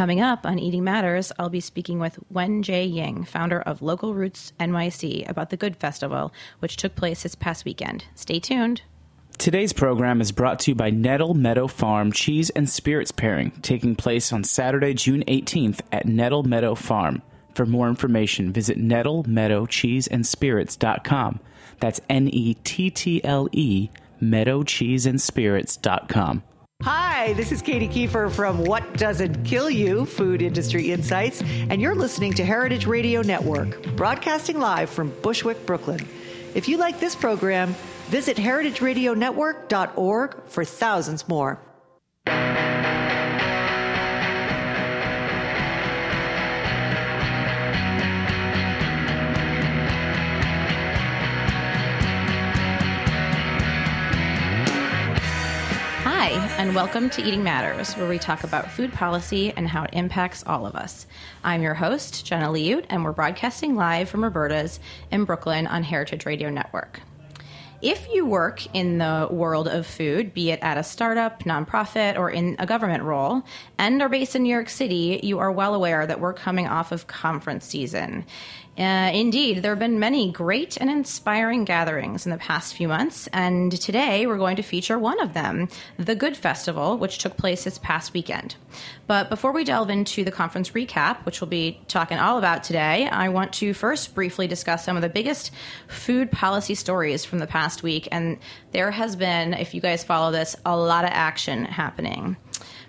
Coming 0.00 0.22
up 0.22 0.46
on 0.46 0.58
Eating 0.58 0.82
Matters, 0.82 1.30
I'll 1.38 1.50
be 1.50 1.60
speaking 1.60 1.98
with 1.98 2.18
Wen 2.30 2.62
J. 2.62 2.86
Ying, 2.86 3.24
founder 3.24 3.60
of 3.60 3.82
Local 3.82 4.14
Roots 4.14 4.54
NYC, 4.58 5.28
about 5.28 5.50
the 5.50 5.58
Good 5.58 5.76
Festival, 5.76 6.32
which 6.60 6.78
took 6.78 6.96
place 6.96 7.22
this 7.22 7.34
past 7.34 7.66
weekend. 7.66 8.06
Stay 8.14 8.40
tuned. 8.40 8.80
Today's 9.36 9.74
program 9.74 10.22
is 10.22 10.32
brought 10.32 10.58
to 10.60 10.70
you 10.70 10.74
by 10.74 10.88
Nettle 10.88 11.34
Meadow 11.34 11.66
Farm 11.66 12.12
Cheese 12.12 12.48
and 12.48 12.66
Spirits 12.66 13.12
Pairing, 13.12 13.50
taking 13.60 13.94
place 13.94 14.32
on 14.32 14.42
Saturday, 14.42 14.94
June 14.94 15.22
18th 15.28 15.82
at 15.92 16.06
Nettle 16.06 16.44
Meadow 16.44 16.74
Farm. 16.74 17.20
For 17.54 17.66
more 17.66 17.90
information, 17.90 18.54
visit 18.54 18.78
nettlemeadowcheeseandspirits.com. 18.78 21.40
That's 21.78 22.00
N 22.08 22.28
E 22.28 22.54
T 22.54 22.88
T 22.88 23.22
L 23.22 23.50
E, 23.52 23.90
meadowcheeseandspirits.com. 24.22 26.42
Hi, 26.82 27.34
this 27.34 27.52
is 27.52 27.60
Katy 27.60 27.88
Keiffer 27.88 28.30
from 28.30 28.64
What 28.64 28.96
Doesn't 28.96 29.44
Kill 29.44 29.68
You 29.68 30.06
Food 30.06 30.40
Industry 30.40 30.92
Insights, 30.92 31.42
and 31.42 31.78
you're 31.78 31.94
listening 31.94 32.32
to 32.32 32.42
Heritage 32.42 32.86
Radio 32.86 33.20
Network, 33.20 33.84
broadcasting 33.96 34.58
live 34.58 34.88
from 34.88 35.10
Bushwick, 35.20 35.66
Brooklyn. 35.66 36.08
If 36.54 36.68
you 36.68 36.78
like 36.78 36.98
this 36.98 37.14
program, 37.14 37.74
visit 38.06 38.38
heritageradionetwork.org 38.38 40.42
for 40.46 40.64
thousands 40.64 41.28
more. 41.28 41.60
And 56.60 56.74
welcome 56.74 57.08
to 57.08 57.22
Eating 57.22 57.42
Matters, 57.42 57.94
where 57.94 58.06
we 58.06 58.18
talk 58.18 58.44
about 58.44 58.70
food 58.70 58.92
policy 58.92 59.50
and 59.56 59.66
how 59.66 59.84
it 59.84 59.94
impacts 59.94 60.44
all 60.46 60.66
of 60.66 60.74
us. 60.74 61.06
I'm 61.42 61.62
your 61.62 61.72
host, 61.72 62.26
Jenna 62.26 62.48
Liut, 62.48 62.84
and 62.90 63.02
we're 63.02 63.12
broadcasting 63.12 63.76
live 63.76 64.10
from 64.10 64.22
Roberta's 64.22 64.78
in 65.10 65.24
Brooklyn 65.24 65.66
on 65.66 65.82
Heritage 65.82 66.26
Radio 66.26 66.50
Network. 66.50 67.00
If 67.80 68.06
you 68.12 68.26
work 68.26 68.62
in 68.74 68.98
the 68.98 69.26
world 69.30 69.68
of 69.68 69.86
food, 69.86 70.34
be 70.34 70.50
it 70.50 70.58
at 70.60 70.76
a 70.76 70.82
startup, 70.82 71.44
nonprofit, 71.44 72.18
or 72.18 72.30
in 72.30 72.56
a 72.58 72.66
government 72.66 73.04
role, 73.04 73.42
and 73.78 74.02
are 74.02 74.10
based 74.10 74.36
in 74.36 74.42
New 74.42 74.52
York 74.52 74.68
City, 74.68 75.18
you 75.22 75.38
are 75.38 75.50
well 75.50 75.74
aware 75.74 76.06
that 76.06 76.20
we're 76.20 76.34
coming 76.34 76.68
off 76.68 76.92
of 76.92 77.06
conference 77.06 77.64
season. 77.64 78.26
Uh, 78.78 79.10
indeed, 79.12 79.62
there 79.62 79.72
have 79.72 79.78
been 79.78 79.98
many 79.98 80.30
great 80.30 80.78
and 80.80 80.88
inspiring 80.88 81.64
gatherings 81.64 82.24
in 82.24 82.32
the 82.32 82.38
past 82.38 82.74
few 82.74 82.88
months, 82.88 83.28
and 83.32 83.72
today 83.72 84.26
we're 84.26 84.38
going 84.38 84.56
to 84.56 84.62
feature 84.62 84.98
one 84.98 85.20
of 85.20 85.34
them, 85.34 85.68
the 85.98 86.14
Good 86.14 86.36
Festival, 86.36 86.96
which 86.96 87.18
took 87.18 87.36
place 87.36 87.64
this 87.64 87.78
past 87.78 88.14
weekend. 88.14 88.54
But 89.06 89.28
before 89.28 89.52
we 89.52 89.64
delve 89.64 89.90
into 89.90 90.24
the 90.24 90.30
conference 90.30 90.70
recap, 90.70 91.26
which 91.26 91.40
we'll 91.40 91.50
be 91.50 91.80
talking 91.88 92.16
all 92.16 92.38
about 92.38 92.64
today, 92.64 93.06
I 93.08 93.28
want 93.28 93.52
to 93.54 93.74
first 93.74 94.14
briefly 94.14 94.46
discuss 94.46 94.84
some 94.84 94.96
of 94.96 95.02
the 95.02 95.08
biggest 95.08 95.50
food 95.88 96.30
policy 96.30 96.74
stories 96.74 97.24
from 97.24 97.40
the 97.40 97.46
past 97.46 97.82
week. 97.82 98.08
And 98.12 98.38
there 98.72 98.92
has 98.92 99.14
been, 99.14 99.52
if 99.52 99.74
you 99.74 99.80
guys 99.80 100.04
follow 100.04 100.30
this, 100.30 100.56
a 100.64 100.76
lot 100.76 101.04
of 101.04 101.10
action 101.12 101.64
happening. 101.64 102.36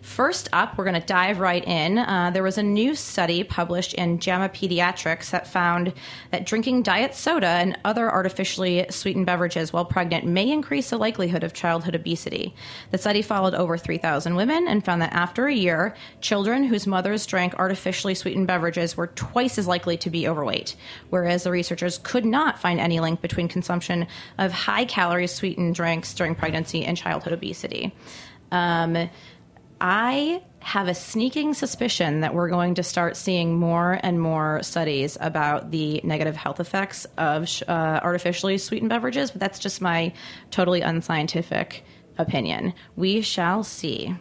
First 0.01 0.49
up, 0.51 0.77
we're 0.77 0.83
going 0.83 0.99
to 0.99 1.05
dive 1.05 1.39
right 1.39 1.63
in. 1.63 1.99
Uh, 1.99 2.31
there 2.33 2.41
was 2.41 2.57
a 2.57 2.63
new 2.63 2.95
study 2.95 3.43
published 3.43 3.93
in 3.93 4.17
JAMA 4.17 4.49
Pediatrics 4.49 5.29
that 5.29 5.45
found 5.45 5.93
that 6.31 6.47
drinking 6.47 6.81
diet 6.81 7.13
soda 7.13 7.45
and 7.45 7.77
other 7.85 8.11
artificially 8.11 8.87
sweetened 8.89 9.27
beverages 9.27 9.71
while 9.71 9.85
pregnant 9.85 10.25
may 10.25 10.49
increase 10.49 10.89
the 10.89 10.97
likelihood 10.97 11.43
of 11.43 11.53
childhood 11.53 11.93
obesity. 11.93 12.55
The 12.89 12.97
study 12.97 13.21
followed 13.21 13.53
over 13.53 13.77
3,000 13.77 14.35
women 14.35 14.67
and 14.67 14.83
found 14.83 15.03
that 15.03 15.13
after 15.13 15.45
a 15.45 15.53
year, 15.53 15.95
children 16.19 16.63
whose 16.63 16.87
mothers 16.87 17.27
drank 17.27 17.53
artificially 17.59 18.15
sweetened 18.15 18.47
beverages 18.47 18.97
were 18.97 19.07
twice 19.07 19.59
as 19.59 19.67
likely 19.67 19.97
to 19.97 20.09
be 20.09 20.27
overweight, 20.27 20.75
whereas 21.11 21.43
the 21.43 21.51
researchers 21.51 21.99
could 21.99 22.25
not 22.25 22.59
find 22.59 22.79
any 22.79 22.99
link 22.99 23.21
between 23.21 23.47
consumption 23.47 24.07
of 24.39 24.51
high 24.51 24.85
calorie 24.85 25.27
sweetened 25.27 25.75
drinks 25.75 26.15
during 26.15 26.33
pregnancy 26.33 26.83
and 26.83 26.97
childhood 26.97 27.33
obesity. 27.33 27.93
Um, 28.51 29.09
I 29.83 30.43
have 30.59 30.87
a 30.87 30.93
sneaking 30.93 31.55
suspicion 31.55 32.21
that 32.21 32.35
we're 32.35 32.49
going 32.49 32.75
to 32.75 32.83
start 32.83 33.17
seeing 33.17 33.55
more 33.57 33.99
and 34.03 34.21
more 34.21 34.61
studies 34.61 35.17
about 35.19 35.71
the 35.71 35.99
negative 36.03 36.35
health 36.35 36.59
effects 36.59 37.07
of 37.17 37.49
uh, 37.67 37.99
artificially 38.03 38.59
sweetened 38.59 38.89
beverages, 38.89 39.31
but 39.31 39.39
that's 39.39 39.57
just 39.57 39.81
my 39.81 40.13
totally 40.51 40.81
unscientific 40.81 41.83
opinion. 42.19 42.73
We 42.95 43.21
shall 43.21 43.63
see. 43.63 44.15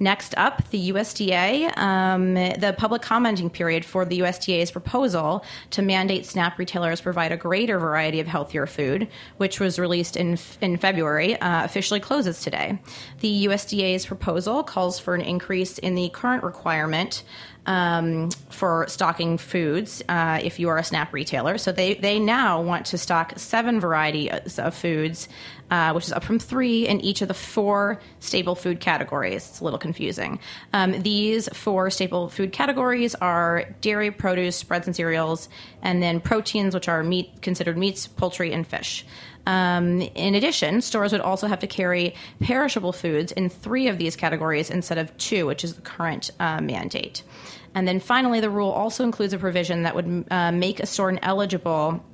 Next 0.00 0.34
up, 0.36 0.68
the 0.70 0.90
USDA, 0.92 1.76
um, 1.76 2.34
the 2.34 2.74
public 2.78 3.02
commenting 3.02 3.50
period 3.50 3.84
for 3.84 4.04
the 4.04 4.20
USDA's 4.20 4.70
proposal 4.70 5.44
to 5.70 5.82
mandate 5.82 6.24
SNAP 6.24 6.58
retailers 6.58 7.00
provide 7.00 7.32
a 7.32 7.36
greater 7.36 7.78
variety 7.78 8.20
of 8.20 8.26
healthier 8.28 8.66
food, 8.66 9.08
which 9.38 9.58
was 9.58 9.78
released 9.78 10.16
in, 10.16 10.38
in 10.60 10.76
February, 10.76 11.40
uh, 11.40 11.64
officially 11.64 11.98
closes 11.98 12.40
today. 12.40 12.78
The 13.20 13.46
USDA's 13.46 14.06
proposal 14.06 14.62
calls 14.62 15.00
for 15.00 15.14
an 15.14 15.20
increase 15.20 15.78
in 15.78 15.96
the 15.96 16.10
current 16.10 16.44
requirement 16.44 17.24
um, 17.68 18.30
for 18.48 18.86
stocking 18.88 19.36
foods 19.36 20.02
uh, 20.08 20.40
if 20.42 20.58
you 20.58 20.70
are 20.70 20.78
a 20.78 20.82
SNAP 20.84 21.12
retailer. 21.12 21.58
So 21.58 21.70
they, 21.70 21.94
they 21.94 22.18
now 22.18 22.62
want 22.62 22.86
to 22.86 22.98
stock 22.98 23.34
seven 23.36 23.78
varieties 23.78 24.58
of 24.58 24.74
foods, 24.74 25.28
uh, 25.70 25.92
which 25.92 26.06
is 26.06 26.12
up 26.12 26.24
from 26.24 26.38
three 26.38 26.88
in 26.88 27.02
each 27.02 27.20
of 27.20 27.28
the 27.28 27.34
four 27.34 28.00
staple 28.20 28.54
food 28.54 28.80
categories. 28.80 29.46
It's 29.50 29.60
a 29.60 29.64
little 29.64 29.78
confusing. 29.78 30.40
Um, 30.72 31.02
these 31.02 31.46
four 31.52 31.90
staple 31.90 32.30
food 32.30 32.52
categories 32.52 33.14
are 33.16 33.64
dairy, 33.82 34.10
produce, 34.10 34.56
spreads, 34.56 34.86
and 34.86 34.96
cereals, 34.96 35.50
and 35.82 36.02
then 36.02 36.20
proteins, 36.20 36.74
which 36.74 36.88
are 36.88 37.02
meat 37.02 37.42
considered 37.42 37.76
meats, 37.76 38.06
poultry, 38.06 38.50
and 38.50 38.66
fish. 38.66 39.04
Um, 39.48 40.02
in 40.02 40.34
addition, 40.34 40.82
stores 40.82 41.12
would 41.12 41.22
also 41.22 41.46
have 41.46 41.60
to 41.60 41.66
carry 41.66 42.14
perishable 42.38 42.92
foods 42.92 43.32
in 43.32 43.48
three 43.48 43.88
of 43.88 43.96
these 43.96 44.14
categories 44.14 44.68
instead 44.68 44.98
of 44.98 45.16
two, 45.16 45.46
which 45.46 45.64
is 45.64 45.74
the 45.74 45.80
current 45.80 46.30
uh, 46.38 46.60
mandate. 46.60 47.22
And 47.74 47.88
then 47.88 47.98
finally, 47.98 48.40
the 48.40 48.50
rule 48.50 48.70
also 48.70 49.04
includes 49.04 49.32
a 49.32 49.38
provision 49.38 49.84
that 49.84 49.94
would 49.94 50.26
uh, 50.30 50.52
make 50.52 50.80
a 50.80 50.86
store 50.86 51.08
ineligible 51.08 52.04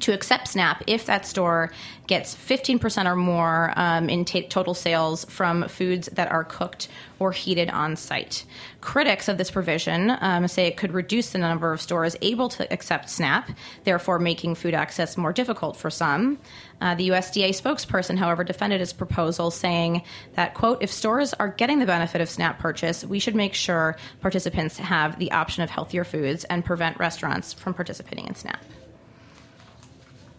to 0.00 0.12
accept 0.12 0.48
SNAP 0.48 0.84
if 0.86 1.06
that 1.06 1.26
store 1.26 1.70
gets 2.06 2.34
15% 2.34 3.06
or 3.06 3.16
more 3.16 3.72
um, 3.76 4.08
in 4.10 4.24
t- 4.24 4.42
total 4.42 4.74
sales 4.74 5.24
from 5.26 5.66
foods 5.68 6.08
that 6.12 6.30
are 6.30 6.44
cooked 6.44 6.88
or 7.18 7.32
heated 7.32 7.70
on 7.70 7.96
site. 7.96 8.44
Critics 8.80 9.28
of 9.28 9.38
this 9.38 9.50
provision 9.50 10.12
um, 10.20 10.46
say 10.46 10.66
it 10.66 10.76
could 10.76 10.92
reduce 10.92 11.30
the 11.30 11.38
number 11.38 11.72
of 11.72 11.80
stores 11.80 12.16
able 12.20 12.48
to 12.50 12.70
accept 12.72 13.08
SNAP, 13.08 13.50
therefore 13.84 14.18
making 14.18 14.54
food 14.54 14.74
access 14.74 15.16
more 15.16 15.32
difficult 15.32 15.76
for 15.76 15.90
some. 15.90 16.38
Uh, 16.80 16.94
the 16.94 17.08
USDA 17.08 17.50
spokesperson, 17.50 18.18
however, 18.18 18.44
defended 18.44 18.80
his 18.80 18.92
proposal, 18.92 19.50
saying 19.50 20.02
that, 20.34 20.54
quote, 20.54 20.82
if 20.82 20.90
stores 20.90 21.32
are 21.34 21.48
getting 21.48 21.78
the 21.78 21.86
benefit 21.86 22.20
of 22.20 22.28
SNAP 22.28 22.58
purchase, 22.58 23.04
we 23.04 23.18
should 23.18 23.34
make 23.34 23.54
sure 23.54 23.96
participants 24.20 24.76
have 24.76 25.18
the 25.18 25.32
option 25.32 25.62
of 25.62 25.70
healthier 25.70 26.04
foods 26.04 26.44
and 26.44 26.64
prevent 26.64 26.98
restaurants 26.98 27.52
from 27.54 27.72
participating 27.72 28.26
in 28.26 28.34
SNAP. 28.34 28.62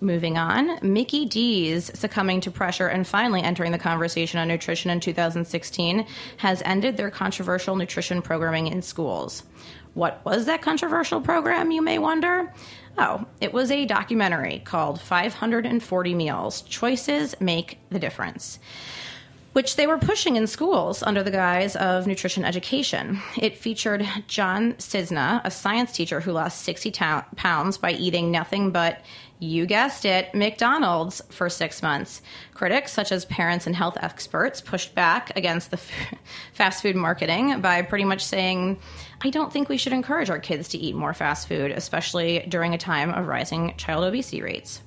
Moving 0.02 0.38
on, 0.38 0.78
Mickey 0.82 1.26
D's 1.26 1.90
succumbing 1.98 2.42
to 2.42 2.52
pressure 2.52 2.88
and 2.88 3.08
finally 3.08 3.42
entering 3.42 3.72
the 3.72 3.78
conversation 3.78 4.40
on 4.40 4.48
nutrition 4.50 4.92
in 4.92 5.00
2016 5.00 6.06
has 6.38 6.62
ended 6.66 6.98
their 6.98 7.10
controversial 7.10 7.78
nutrition 7.78 8.22
programming 8.22 8.68
in 8.68 8.82
schools. 8.82 9.44
What 9.94 10.20
was 10.26 10.46
that 10.48 10.62
controversial 10.62 11.22
program, 11.22 11.72
you 11.72 11.82
may 11.82 11.98
wonder? 11.98 12.54
Oh, 12.98 13.26
it 13.40 13.54
was 13.54 13.72
a 13.72 13.86
documentary 13.86 14.60
called 14.60 15.00
540 15.00 16.14
Meals 16.14 16.62
Choices 16.64 17.40
Make 17.40 17.80
the 17.90 18.00
Difference 18.00 18.60
which 19.56 19.78
they 19.78 19.88
were 19.88 19.98
pushing 19.98 20.36
in 20.36 20.46
schools 20.48 21.02
under 21.02 21.24
the 21.24 21.32
guise 21.32 21.78
of 21.78 22.06
nutrition 22.06 22.44
education. 22.44 23.22
It 23.38 23.58
featured 23.58 24.06
John 24.28 24.74
Cisna, 24.74 25.40
a 25.46 25.50
science 25.50 25.94
teacher 25.94 26.20
who 26.20 26.34
lost 26.34 26.64
60 26.64 26.92
ta- 26.92 27.26
pounds 27.38 27.78
by 27.78 27.94
eating 27.94 28.32
nothing 28.32 28.72
but 28.72 29.00
you 29.40 29.66
guessed 29.66 30.04
it, 30.04 30.36
McDonald's 30.36 31.22
for 31.30 31.50
six 31.50 31.82
months. 31.82 32.22
Critics, 32.54 32.92
such 32.92 33.14
as 33.14 33.24
parents 33.24 33.66
and 33.66 33.78
health 33.78 33.98
experts, 34.02 34.60
pushed 34.60 34.94
back 34.94 35.32
against 35.38 35.72
the 35.72 35.78
f- 35.78 36.20
fast 36.52 36.82
food 36.82 36.98
marketing 36.98 37.62
by 37.62 37.82
pretty 37.82 38.04
much 38.04 38.26
saying, 38.26 38.78
I 39.22 39.30
don't 39.30 39.54
think 39.54 39.70
we 39.70 39.78
should 39.78 39.94
encourage 39.94 40.30
our 40.30 40.40
kids 40.40 40.68
to 40.70 40.78
eat 40.78 40.96
more 40.96 41.14
fast 41.14 41.48
food, 41.48 41.72
especially 41.72 42.46
during 42.50 42.74
a 42.74 42.78
time 42.78 43.12
of 43.12 43.28
rising 43.28 43.74
child 43.78 44.04
obesity 44.04 44.42
rates. 44.42 44.82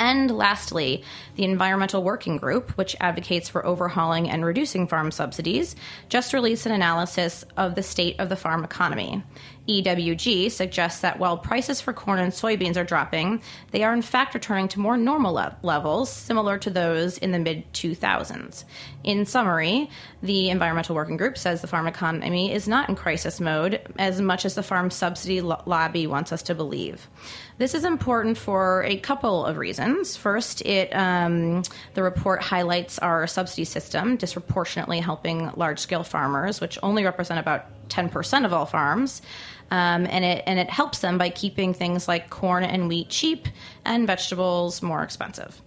And 0.00 0.30
lastly, 0.30 1.04
the 1.36 1.44
Environmental 1.44 2.02
Working 2.02 2.38
Group, 2.38 2.70
which 2.78 2.96
advocates 3.00 3.50
for 3.50 3.66
overhauling 3.66 4.30
and 4.30 4.42
reducing 4.42 4.86
farm 4.88 5.10
subsidies, 5.10 5.76
just 6.08 6.32
released 6.32 6.64
an 6.64 6.72
analysis 6.72 7.44
of 7.58 7.74
the 7.74 7.82
state 7.82 8.18
of 8.18 8.30
the 8.30 8.34
farm 8.36 8.64
economy. 8.64 9.22
EWG 9.70 10.50
suggests 10.50 11.00
that 11.00 11.20
while 11.20 11.38
prices 11.38 11.80
for 11.80 11.92
corn 11.92 12.18
and 12.18 12.32
soybeans 12.32 12.76
are 12.76 12.84
dropping, 12.84 13.40
they 13.70 13.84
are 13.84 13.92
in 13.92 14.02
fact 14.02 14.34
returning 14.34 14.66
to 14.68 14.80
more 14.80 14.96
normal 14.96 15.34
le- 15.34 15.56
levels, 15.62 16.10
similar 16.10 16.58
to 16.58 16.70
those 16.70 17.18
in 17.18 17.30
the 17.30 17.38
mid 17.38 17.72
2000s. 17.72 18.64
In 19.04 19.24
summary, 19.24 19.88
the 20.22 20.50
Environmental 20.50 20.96
Working 20.96 21.16
Group 21.16 21.38
says 21.38 21.60
the 21.60 21.66
farm 21.66 21.86
economy 21.86 22.52
is 22.52 22.66
not 22.66 22.88
in 22.88 22.96
crisis 22.96 23.40
mode 23.40 23.80
as 23.98 24.20
much 24.20 24.44
as 24.44 24.56
the 24.56 24.62
farm 24.62 24.90
subsidy 24.90 25.40
lo- 25.40 25.62
lobby 25.66 26.06
wants 26.06 26.32
us 26.32 26.42
to 26.42 26.54
believe. 26.54 27.08
This 27.58 27.74
is 27.74 27.84
important 27.84 28.38
for 28.38 28.82
a 28.84 28.96
couple 28.96 29.44
of 29.44 29.56
reasons. 29.58 30.16
First, 30.16 30.62
it 30.62 30.90
um, 30.94 31.62
the 31.94 32.02
report 32.02 32.42
highlights 32.42 32.98
our 32.98 33.26
subsidy 33.26 33.64
system 33.64 34.16
disproportionately 34.16 34.98
helping 34.98 35.50
large 35.56 35.78
scale 35.78 36.02
farmers, 36.02 36.60
which 36.60 36.78
only 36.82 37.04
represent 37.04 37.38
about 37.38 37.66
10% 37.90 38.44
of 38.44 38.52
all 38.52 38.66
farms. 38.66 39.20
Um, 39.70 40.06
and 40.06 40.24
it 40.24 40.42
and 40.46 40.58
it 40.58 40.68
helps 40.68 40.98
them 40.98 41.16
by 41.16 41.30
keeping 41.30 41.72
things 41.74 42.08
like 42.08 42.28
corn 42.30 42.64
and 42.64 42.88
wheat 42.88 43.08
cheap 43.08 43.46
and 43.84 44.06
vegetables 44.06 44.82
more 44.82 45.02
expensive. 45.02 45.62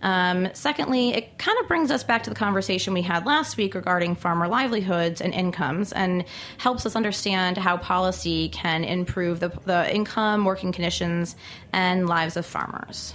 Um, 0.00 0.48
secondly, 0.54 1.10
it 1.14 1.38
kind 1.38 1.58
of 1.60 1.66
brings 1.66 1.90
us 1.90 2.04
back 2.04 2.22
to 2.24 2.30
the 2.30 2.36
conversation 2.36 2.94
we 2.94 3.02
had 3.02 3.26
last 3.26 3.56
week 3.56 3.74
regarding 3.74 4.14
farmer 4.14 4.46
livelihoods 4.46 5.20
and 5.20 5.34
incomes 5.34 5.92
and 5.92 6.24
helps 6.58 6.86
us 6.86 6.94
understand 6.94 7.56
how 7.56 7.76
policy 7.76 8.48
can 8.50 8.84
improve 8.84 9.40
the, 9.40 9.48
the 9.64 9.92
income, 9.92 10.44
working 10.44 10.70
conditions, 10.70 11.34
and 11.72 12.08
lives 12.08 12.36
of 12.36 12.46
farmers. 12.46 13.14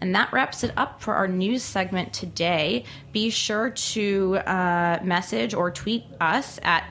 And 0.00 0.14
that 0.14 0.32
wraps 0.32 0.62
it 0.62 0.72
up 0.76 1.00
for 1.00 1.14
our 1.14 1.28
news 1.28 1.62
segment 1.62 2.12
today. 2.12 2.84
Be 3.12 3.30
sure 3.30 3.70
to 3.70 4.36
uh, 4.46 5.00
message 5.02 5.54
or 5.54 5.70
tweet 5.70 6.04
us 6.20 6.58
at 6.62 6.84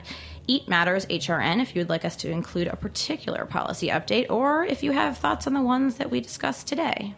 Eat 0.47 0.67
Matters 0.67 1.05
HRN 1.07 1.61
if 1.61 1.75
you 1.75 1.81
would 1.81 1.89
like 1.89 2.05
us 2.05 2.15
to 2.17 2.29
include 2.29 2.67
a 2.67 2.75
particular 2.75 3.45
policy 3.45 3.87
update 3.89 4.29
or 4.29 4.63
if 4.63 4.83
you 4.83 4.91
have 4.91 5.17
thoughts 5.17 5.47
on 5.47 5.53
the 5.53 5.61
ones 5.61 5.95
that 5.95 6.11
we 6.11 6.21
discussed 6.21 6.67
today. 6.67 7.15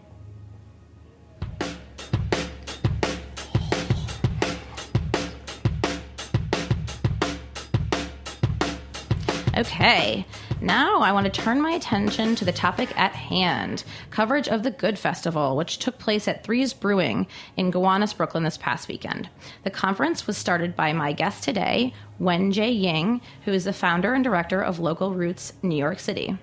Okay, 9.57 10.25
now 10.62 11.01
I 11.01 11.12
want 11.12 11.25
to 11.25 11.42
turn 11.42 11.62
my 11.62 11.71
attention 11.71 12.36
to 12.36 12.45
the 12.45 12.51
topic 12.51 12.98
at 12.98 13.13
hand 13.13 13.83
coverage 14.09 14.48
of 14.48 14.63
the 14.63 14.71
Good 14.71 14.98
Festival, 14.98 15.56
which 15.56 15.77
took 15.77 16.00
place 16.00 16.27
at 16.27 16.44
Threes 16.44 16.74
Brewing 16.74 17.27
in 17.56 17.71
Gowanus, 17.71 18.13
Brooklyn 18.13 18.44
this 18.44 18.57
past 18.57 18.88
weekend. 18.88 19.30
The 19.63 19.69
conference 19.69 20.25
was 20.25 20.38
started 20.38 20.75
by 20.75 20.94
my 20.94 21.13
guest 21.13 21.44
today, 21.44 21.94
Wen 22.19 22.51
J. 22.51 22.71
Ying, 22.71 23.21
who 23.45 23.51
is 23.51 23.65
the 23.65 23.74
founder 23.74 24.13
and 24.13 24.24
director 24.24 24.62
of 24.62 24.80
Local 24.80 25.13
Roots 25.13 25.54
New 25.62 25.77
York 25.77 26.00
City. 26.00 26.38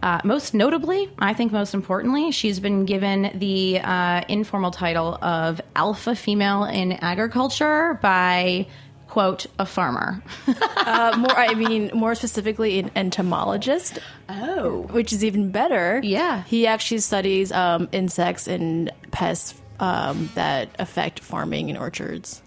Uh, 0.00 0.20
most 0.22 0.54
notably, 0.54 1.10
I 1.18 1.34
think 1.34 1.50
most 1.50 1.74
importantly, 1.74 2.30
she's 2.30 2.60
been 2.60 2.84
given 2.84 3.32
the 3.34 3.80
uh, 3.80 4.22
informal 4.28 4.70
title 4.70 5.18
of 5.20 5.60
Alpha 5.74 6.14
Female 6.14 6.64
in 6.64 6.92
Agriculture 6.92 7.98
by 8.00 8.68
quote 9.18 9.46
a 9.58 9.66
farmer. 9.66 10.22
uh, 10.76 11.12
more, 11.18 11.36
I 11.36 11.54
mean, 11.54 11.90
more 11.92 12.14
specifically, 12.14 12.78
an 12.78 12.92
entomologist. 12.94 13.98
Oh, 14.28 14.82
which 14.92 15.12
is 15.12 15.24
even 15.24 15.50
better. 15.50 16.00
Yeah, 16.04 16.44
he 16.44 16.68
actually 16.68 16.98
studies 16.98 17.50
um, 17.50 17.88
insects 17.90 18.46
and 18.46 18.92
pests 19.10 19.60
um, 19.80 20.30
that 20.36 20.68
affect 20.78 21.18
farming 21.18 21.68
and 21.68 21.76
orchards. 21.76 22.42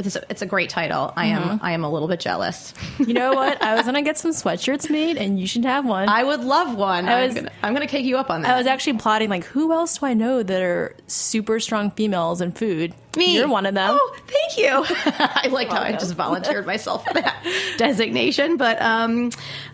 It's 0.00 0.16
a, 0.16 0.22
it's 0.28 0.42
a 0.42 0.46
great 0.46 0.68
title. 0.68 1.12
I 1.16 1.26
am 1.26 1.42
mm-hmm. 1.42 1.64
I 1.64 1.70
am 1.70 1.84
a 1.84 1.88
little 1.88 2.08
bit 2.08 2.18
jealous. 2.18 2.74
you 2.98 3.14
know 3.14 3.34
what? 3.34 3.62
I 3.62 3.76
was 3.76 3.86
gonna 3.86 4.02
get 4.02 4.18
some 4.18 4.32
sweatshirts 4.32 4.90
made, 4.90 5.18
and 5.18 5.38
you 5.38 5.46
should 5.46 5.64
have 5.64 5.86
one. 5.86 6.08
I 6.08 6.24
would 6.24 6.40
love 6.40 6.74
one. 6.74 7.08
I 7.08 7.24
was, 7.24 7.36
I'm, 7.36 7.44
gonna, 7.44 7.52
I'm 7.62 7.72
gonna 7.72 7.86
take 7.86 8.04
you 8.04 8.16
up 8.16 8.30
on 8.30 8.42
that. 8.42 8.52
I 8.52 8.58
was 8.58 8.66
actually 8.66 8.98
plotting 8.98 9.30
like, 9.30 9.44
who 9.44 9.72
else 9.72 9.98
do 9.98 10.06
I 10.06 10.14
know 10.14 10.42
that 10.42 10.60
are 10.60 10.96
super 11.06 11.60
strong 11.60 11.92
females 11.92 12.40
in 12.40 12.50
food? 12.50 12.94
Me. 13.16 13.36
You're 13.36 13.48
one 13.48 13.66
of 13.66 13.74
them. 13.74 13.90
Oh, 13.98 14.16
thank 14.26 14.58
you. 14.58 14.84
I 14.88 15.48
like 15.50 15.68
how 15.68 15.80
I 15.80 15.92
just 15.92 16.14
volunteered 16.14 16.66
myself 16.72 17.06
for 17.06 17.14
that 17.14 17.74
designation. 17.78 18.56
But 18.56 18.80
um, 18.80 19.30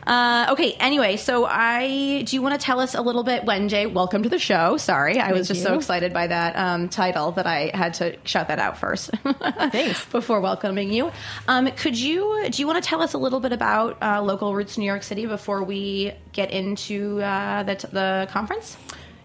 uh, 0.07 0.49
okay. 0.51 0.73
Anyway, 0.75 1.17
so 1.17 1.45
I 1.47 2.23
do 2.27 2.37
you 2.37 2.43
want 2.43 2.59
to 2.59 2.65
tell 2.65 2.81
us 2.81 2.95
a 2.95 3.03
little 3.03 3.25
bit, 3.25 3.45
Wenjay? 3.45 3.93
Welcome 3.93 4.23
to 4.23 4.29
the 4.29 4.39
show. 4.39 4.77
Sorry, 4.77 5.19
I 5.19 5.33
was 5.33 5.49
just 5.49 5.61
you. 5.61 5.67
so 5.67 5.75
excited 5.75 6.13
by 6.13 6.27
that 6.27 6.57
um, 6.57 6.89
title 6.89 7.33
that 7.33 7.47
I 7.47 7.71
had 7.75 7.95
to 7.95 8.17
shout 8.25 8.49
that 8.49 8.59
out 8.59 8.79
first. 8.79 9.11
Thanks. 9.71 10.05
Before 10.07 10.41
welcoming 10.41 10.93
you, 10.93 11.11
um, 11.49 11.71
could 11.73 11.99
you 11.99 12.49
do 12.51 12.61
you 12.63 12.67
want 12.67 12.83
to 12.83 12.89
tell 12.89 13.03
us 13.03 13.15
a 13.15 13.19
little 13.19 13.41
bit 13.41 13.53
about 13.53 14.03
uh, 14.03 14.23
local 14.23 14.55
roots 14.55 14.79
New 14.79 14.87
York 14.87 15.03
City 15.03 15.27
before 15.27 15.63
we 15.63 16.13
get 16.33 16.51
into 16.51 17.21
uh, 17.23 17.63
the, 17.63 17.75
the 17.93 18.29
conference? 18.31 18.77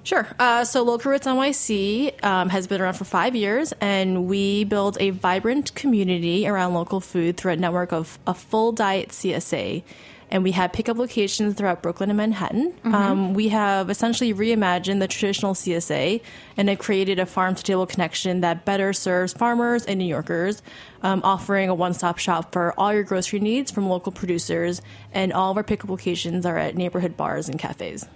Sure. 0.08 0.26
Uh, 0.40 0.64
so 0.64 0.84
Local 0.84 1.12
Roots 1.12 1.28
NYC 1.28 2.24
um, 2.24 2.48
has 2.48 2.66
been 2.66 2.80
around 2.80 2.94
for 2.94 3.04
five 3.04 3.36
years, 3.36 3.74
and 3.82 4.26
we 4.26 4.64
build 4.64 4.96
a 5.02 5.10
vibrant 5.10 5.76
community 5.76 6.48
around 6.48 6.74
local 6.74 7.02
food 7.02 7.36
through 7.36 7.52
a 7.52 7.56
network 7.58 7.92
of 7.92 8.18
a 8.26 8.34
full 8.34 8.72
diet 8.72 9.10
CSA. 9.10 9.84
And 10.32 10.44
we 10.44 10.54
have 10.54 10.72
pickup 10.72 10.98
locations 10.98 11.56
throughout 11.56 11.84
Brooklyn 11.84 12.10
and 12.10 12.16
Manhattan. 12.16 12.72
Mm-hmm. 12.72 12.96
Um, 12.96 13.34
we 13.34 13.50
have 13.50 13.90
essentially 13.90 14.34
reimagined 14.34 15.00
the 15.00 15.10
traditional 15.10 15.54
CSA 15.54 16.22
and 16.56 16.70
have 16.70 16.80
created 16.80 17.20
a 17.20 17.26
farm 17.26 17.56
to 17.56 17.62
table 17.62 17.86
connection 17.86 18.40
that 18.40 18.64
better 18.64 18.94
serves 18.94 19.34
farmers 19.34 19.84
and 19.86 20.00
New 20.00 20.06
Yorkers, 20.06 20.62
um, 21.02 21.20
offering 21.26 21.68
a 21.68 21.76
one 21.76 21.94
stop 21.94 22.18
shop 22.18 22.54
for 22.54 22.74
all 22.80 22.94
your 22.94 23.04
grocery 23.04 23.42
needs 23.42 23.72
from 23.72 23.90
local 23.90 24.14
producers. 24.14 24.82
And 25.12 25.34
all 25.34 25.52
of 25.52 25.58
our 25.58 25.64
pickup 25.64 25.90
locations 25.90 26.46
are 26.46 26.58
at 26.58 26.78
neighborhood 26.78 27.18
bars 27.18 27.50
and 27.50 27.60
cafes. 27.60 28.08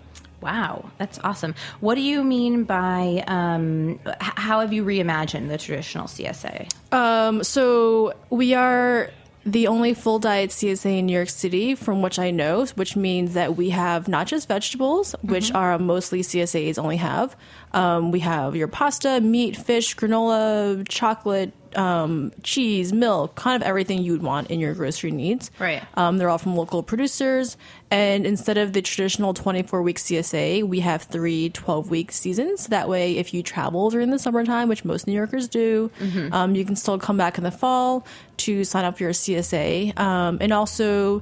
Wow, 0.41 0.89
that's 0.97 1.19
awesome. 1.23 1.55
What 1.79 1.95
do 1.95 2.01
you 2.01 2.23
mean 2.23 2.63
by 2.63 3.23
um, 3.27 3.99
h- 4.07 4.15
how 4.19 4.61
have 4.61 4.73
you 4.73 4.83
reimagined 4.83 5.49
the 5.49 5.57
traditional 5.57 6.07
CSA? 6.07 6.67
Um, 6.91 7.43
so 7.43 8.13
we 8.29 8.55
are 8.55 9.11
the 9.45 9.67
only 9.67 9.93
full 9.93 10.19
diet 10.19 10.51
CSA 10.51 10.99
in 10.99 11.07
New 11.07 11.13
York 11.13 11.29
City, 11.29 11.75
from 11.75 12.01
which 12.01 12.19
I 12.19 12.31
know, 12.31 12.65
which 12.75 12.95
means 12.95 13.33
that 13.33 13.55
we 13.55 13.71
have 13.71 14.07
not 14.07 14.27
just 14.27 14.47
vegetables, 14.47 15.15
which 15.21 15.47
mm-hmm. 15.47 15.57
are 15.57 15.79
mostly 15.79 16.21
CSAs 16.21 16.77
only 16.77 16.97
have. 16.97 17.35
Um, 17.73 18.11
we 18.11 18.19
have 18.19 18.55
your 18.55 18.67
pasta, 18.67 19.19
meat, 19.19 19.55
fish, 19.55 19.95
granola, 19.95 20.87
chocolate, 20.87 21.53
um, 21.77 22.31
cheese, 22.44 22.94
milk, 22.94 23.35
kind 23.35 23.62
of 23.62 23.68
everything 23.68 24.01
you 24.03 24.12
would 24.12 24.23
want 24.23 24.50
in 24.51 24.59
your 24.59 24.73
grocery 24.73 25.12
needs. 25.12 25.51
Right. 25.59 25.83
Um, 25.95 26.18
they're 26.18 26.29
all 26.29 26.38
from 26.38 26.56
local 26.56 26.83
producers. 26.83 27.57
And 27.89 28.25
instead 28.25 28.57
of 28.57 28.73
the 28.73 28.81
traditional 28.81 29.33
24 29.33 29.81
week 29.81 29.97
CSA, 29.97 30.63
we 30.63 30.79
have 30.79 31.03
three 31.03 31.50
12 31.50 31.89
week 31.89 32.12
seasons. 32.12 32.68
That 32.68 32.88
way, 32.88 33.18
if 33.18 33.33
you 33.33 33.44
travel 33.44 33.89
during 33.89 34.12
the 34.12 34.19
summertime, 34.19 34.69
which 34.69 34.85
most 34.85 35.07
New 35.07 35.13
Yorkers 35.13 35.47
do, 35.47 35.91
mm-hmm. 36.00 36.33
um, 36.33 36.56
you 36.56 36.63
can 36.63 36.75
still 36.75 36.97
come 36.97 37.18
back 37.18 37.38
in 37.38 37.44
the 37.44 37.51
fall 37.51 38.06
to 38.38 38.63
sign 38.63 38.85
up 38.85 38.97
for 38.97 39.03
your 39.03 39.12
CSA. 39.12 39.97
Um, 40.00 40.38
and 40.39 40.53
also, 40.53 41.21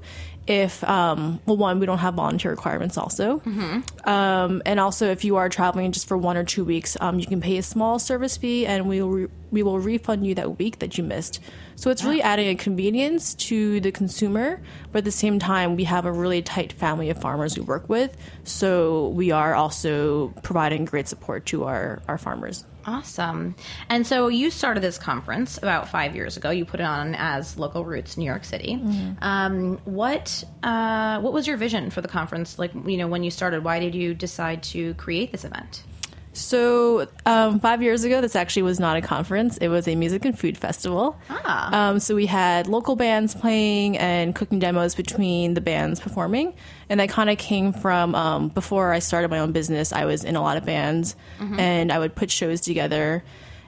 if 0.50 0.84
um, 0.84 1.40
well 1.46 1.56
one 1.56 1.80
we 1.80 1.86
don't 1.86 2.00
have 2.00 2.16
volunteer 2.16 2.50
requirements 2.51 2.98
also 2.98 3.39
mm-hmm. 3.39 4.10
um, 4.10 4.62
and 4.65 4.79
also 4.79 5.10
if 5.12 5.24
you 5.24 5.36
are 5.36 5.48
traveling 5.48 5.91
just 5.91 6.08
for 6.08 6.18
one 6.18 6.36
or 6.36 6.44
two 6.44 6.65
weeks 6.65 6.98
um, 7.00 7.20
you 7.20 7.27
can 7.27 7.39
pay 7.39 7.58
a 7.58 7.63
small 7.63 8.00
service 8.00 8.36
fee 8.36 8.65
and 8.65 8.89
we 8.89 9.01
will 9.01 9.10
re- 9.10 9.27
we 9.51 9.63
will 9.63 9.79
refund 9.79 10.25
you 10.25 10.34
that 10.34 10.58
week 10.58 10.79
that 10.79 10.98
you 10.98 11.03
missed 11.03 11.39
so 11.79 11.89
it's 11.89 12.03
really 12.03 12.21
adding 12.21 12.50
a 12.50 12.55
convenience 12.55 13.33
to 13.36 13.79
the 13.79 13.91
consumer 13.91 14.62
but 14.91 15.00
at 15.00 15.05
the 15.05 15.12
same 15.12 15.39
time 15.39 15.75
we 15.75 15.86
have 15.86 16.05
a 16.05 16.12
really 16.12 16.41
tight 16.41 16.74
family 16.74 17.09
of 17.09 17.17
farmers 17.17 17.57
we 17.57 17.63
work 17.63 17.88
with 17.88 18.17
so 18.43 19.07
we 19.09 19.31
are 19.31 19.55
also 19.55 20.27
providing 20.43 20.86
great 20.86 21.07
support 21.07 21.45
to 21.45 21.63
our, 21.63 22.01
our 22.07 22.17
farmers 22.17 22.65
Awesome. 22.86 23.55
And 23.89 24.07
so 24.07 24.29
you 24.29 24.50
started 24.50 24.81
this 24.81 24.98
conference 24.98 25.57
about 25.57 25.89
five 25.89 26.15
years 26.15 26.38
ago. 26.38 26.50
You 26.50 26.65
put 26.65 26.79
it 26.79 26.86
on 26.86 27.13
as 27.15 27.59
Local 27.59 27.86
Roots 27.86 28.17
New 28.17 28.25
York 28.25 28.43
City. 28.43 28.79
Mm-hmm. 28.81 29.24
Um, 29.24 29.77
what 29.86 30.43
uh, 30.63 31.19
what 31.19 31.31
was 31.31 31.45
your 31.45 31.57
vision 31.57 31.91
for 31.91 32.01
the 32.01 32.07
conference? 32.07 32.57
Like, 32.57 32.74
you 32.74 32.98
know, 32.98 33.07
when 33.07 33.24
you 33.24 33.29
started, 33.29 33.63
why 33.63 33.79
did 33.79 33.93
you 33.93 34.15
decide 34.15 34.63
to 34.63 34.95
create 34.95 35.31
this 35.31 35.43
event? 35.45 35.83
So 36.33 37.07
um, 37.25 37.59
five 37.59 37.81
years 37.81 38.03
ago, 38.03 38.21
this 38.21 38.36
actually 38.36 38.62
was 38.62 38.79
not 38.79 38.98
a 38.98 39.01
conference; 39.01 39.57
it 39.57 39.67
was 39.67 39.88
a 39.88 39.95
music 39.95 40.25
and 40.25 40.38
food 40.38 40.57
festival. 40.57 41.17
Ah. 41.29 41.89
Um, 41.89 42.00
so 42.00 42.15
we 42.15 42.27
had 42.27 42.67
local 42.67 42.95
bands 42.95 43.33
playing 43.33 43.98
and 43.98 44.36
cooking 44.36 44.59
demos 44.59 44.95
between 44.95 45.55
the 45.55 45.62
bands 45.62 46.00
performing, 46.00 46.53
and 46.88 47.00
that 47.00 47.09
kind 47.09 47.29
of 47.29 47.38
came 47.38 47.74
from 47.74 48.13
um, 48.15 48.50
before 48.50 48.93
I 48.93 49.00
started 49.00 49.31
my 49.31 49.39
own 49.39 49.51
business. 49.51 49.91
I 49.91 50.05
was 50.05 50.24
in 50.24 50.36
a 50.36 50.41
lot 50.41 50.57
of 50.57 50.65
bands, 50.65 51.15
mm-hmm. 51.39 51.59
and 51.59 51.91
I 51.91 51.98
would 51.98 52.15
put 52.15 52.29
shows 52.29 52.62
together, 52.62 53.24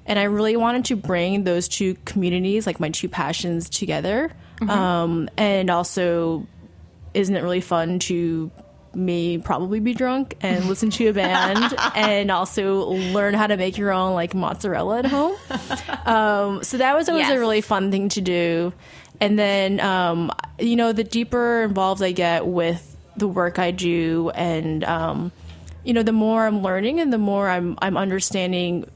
and 0.06 0.20
I 0.20 0.24
really 0.24 0.56
wanted 0.56 0.86
to 0.86 0.96
bring 0.96 1.44
those 1.44 1.68
two 1.68 1.96
communities, 2.06 2.68
like 2.68 2.80
my 2.80 2.90
two 2.90 3.10
passions, 3.10 3.70
together. 3.70 4.32
Mm-hmm. 4.62 4.70
Um, 4.70 5.30
and 5.36 5.72
also, 5.72 6.46
isn't 7.16 7.36
it 7.36 7.42
really 7.42 7.62
fun 7.62 7.98
to 8.00 8.52
me 8.94 9.38
probably 9.38 9.80
be 9.80 9.94
drunk 9.94 10.36
and 10.42 10.66
listen 10.66 10.90
to 10.90 11.08
a 11.08 11.14
band 11.14 11.74
and 11.96 12.30
also 12.32 12.86
learn 12.90 13.34
how 13.34 13.48
to 13.48 13.56
make 13.58 13.78
your 13.78 13.92
own 13.92 14.14
like 14.14 14.34
mozzarella 14.34 15.00
at 15.00 15.06
home. 15.06 15.36
Um, 16.06 16.64
so 16.64 16.78
that 16.78 16.96
was 16.96 17.08
always 17.10 17.28
Yes. 17.28 17.38
a 17.38 17.40
really 17.40 17.62
fun 17.62 17.92
thing 17.92 18.10
to 18.10 18.22
do. 18.22 18.74
And 19.20 19.38
then, 19.38 19.80
um, 19.80 20.32
you 20.60 20.76
know, 20.76 20.92
the 20.94 21.04
deeper 21.04 21.64
involved 21.64 22.02
I 22.02 22.12
get 22.12 22.46
with 22.48 22.88
the 23.18 23.28
work 23.28 23.60
I 23.60 23.72
do, 23.72 24.32
and 24.34 24.84
um, 24.84 25.32
you 25.84 25.94
know, 25.94 26.02
the 26.02 26.12
more 26.14 26.46
I'm 26.48 26.62
learning 26.64 27.00
and 27.00 27.12
the 27.14 27.18
more 27.20 27.48
I'm 27.50 27.78
I'm 27.82 27.98
understanding 27.98 28.90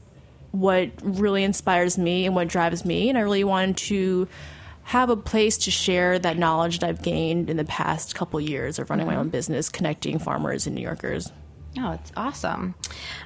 what 0.50 0.90
really 1.02 1.44
inspires 1.44 1.96
me 1.98 2.26
and 2.26 2.34
what 2.34 2.48
drives 2.48 2.84
me, 2.84 3.08
and 3.08 3.16
I 3.18 3.20
really 3.20 3.44
wanted 3.44 3.76
to 3.76 4.26
have 4.86 5.10
a 5.10 5.16
place 5.16 5.58
to 5.58 5.70
share 5.72 6.16
that 6.16 6.38
knowledge 6.38 6.78
that 6.78 6.88
I've 6.88 7.02
gained 7.02 7.50
in 7.50 7.56
the 7.56 7.64
past 7.64 8.14
couple 8.14 8.40
years 8.40 8.78
of 8.78 8.88
running 8.88 9.04
my 9.04 9.16
own 9.16 9.30
business, 9.30 9.68
connecting 9.68 10.20
farmers 10.20 10.68
and 10.68 10.76
New 10.76 10.82
Yorkers. 10.82 11.32
Oh, 11.76 11.90
it's 11.90 12.12
awesome. 12.16 12.76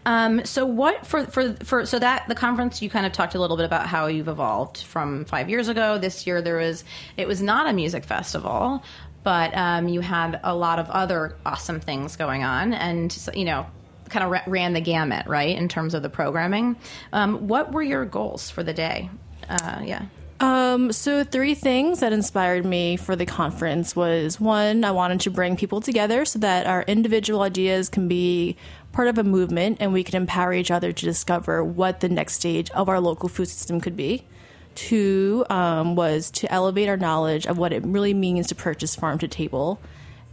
Um, 0.06 0.42
so 0.46 0.64
what 0.64 1.06
for 1.06 1.26
for 1.26 1.52
for 1.62 1.84
so 1.84 1.98
that 1.98 2.26
the 2.28 2.34
conference 2.34 2.80
you 2.80 2.88
kind 2.88 3.04
of 3.04 3.12
talked 3.12 3.34
a 3.34 3.38
little 3.38 3.58
bit 3.58 3.66
about 3.66 3.86
how 3.86 4.06
you've 4.06 4.26
evolved 4.26 4.78
from 4.78 5.26
five 5.26 5.50
years 5.50 5.68
ago. 5.68 5.98
This 5.98 6.26
year 6.26 6.40
there 6.40 6.56
was 6.56 6.82
it 7.18 7.28
was 7.28 7.42
not 7.42 7.68
a 7.68 7.74
music 7.74 8.04
festival, 8.04 8.82
but 9.22 9.54
um, 9.54 9.86
you 9.86 10.00
had 10.00 10.40
a 10.42 10.54
lot 10.54 10.78
of 10.78 10.88
other 10.88 11.36
awesome 11.44 11.78
things 11.78 12.16
going 12.16 12.42
on, 12.42 12.72
and 12.72 13.16
you 13.34 13.44
know 13.44 13.66
kind 14.08 14.24
of 14.24 14.30
ra- 14.30 14.44
ran 14.46 14.72
the 14.72 14.80
gamut 14.80 15.26
right 15.26 15.54
in 15.54 15.68
terms 15.68 15.92
of 15.92 16.02
the 16.02 16.10
programming. 16.10 16.76
Um, 17.12 17.48
what 17.48 17.70
were 17.70 17.82
your 17.82 18.06
goals 18.06 18.48
for 18.48 18.62
the 18.62 18.72
day? 18.72 19.10
Uh, 19.46 19.82
yeah. 19.84 20.06
Um, 20.40 20.90
so 20.90 21.22
three 21.22 21.54
things 21.54 22.00
that 22.00 22.14
inspired 22.14 22.64
me 22.64 22.96
for 22.96 23.14
the 23.14 23.26
conference 23.26 23.94
was 23.94 24.40
one, 24.40 24.84
I 24.84 24.90
wanted 24.90 25.20
to 25.20 25.30
bring 25.30 25.54
people 25.54 25.82
together 25.82 26.24
so 26.24 26.38
that 26.38 26.66
our 26.66 26.82
individual 26.82 27.42
ideas 27.42 27.90
can 27.90 28.08
be 28.08 28.56
part 28.92 29.08
of 29.08 29.18
a 29.18 29.24
movement 29.24 29.78
and 29.80 29.92
we 29.92 30.02
can 30.02 30.16
empower 30.16 30.54
each 30.54 30.70
other 30.70 30.92
to 30.92 31.04
discover 31.04 31.62
what 31.62 32.00
the 32.00 32.08
next 32.08 32.34
stage 32.34 32.70
of 32.70 32.88
our 32.88 33.00
local 33.00 33.28
food 33.28 33.48
system 33.48 33.82
could 33.82 33.96
be. 33.96 34.24
Two 34.74 35.44
um, 35.50 35.94
was 35.94 36.30
to 36.30 36.50
elevate 36.50 36.88
our 36.88 36.96
knowledge 36.96 37.46
of 37.46 37.58
what 37.58 37.74
it 37.74 37.84
really 37.84 38.14
means 38.14 38.46
to 38.46 38.54
purchase 38.54 38.96
farm 38.96 39.18
to 39.18 39.28
table. 39.28 39.78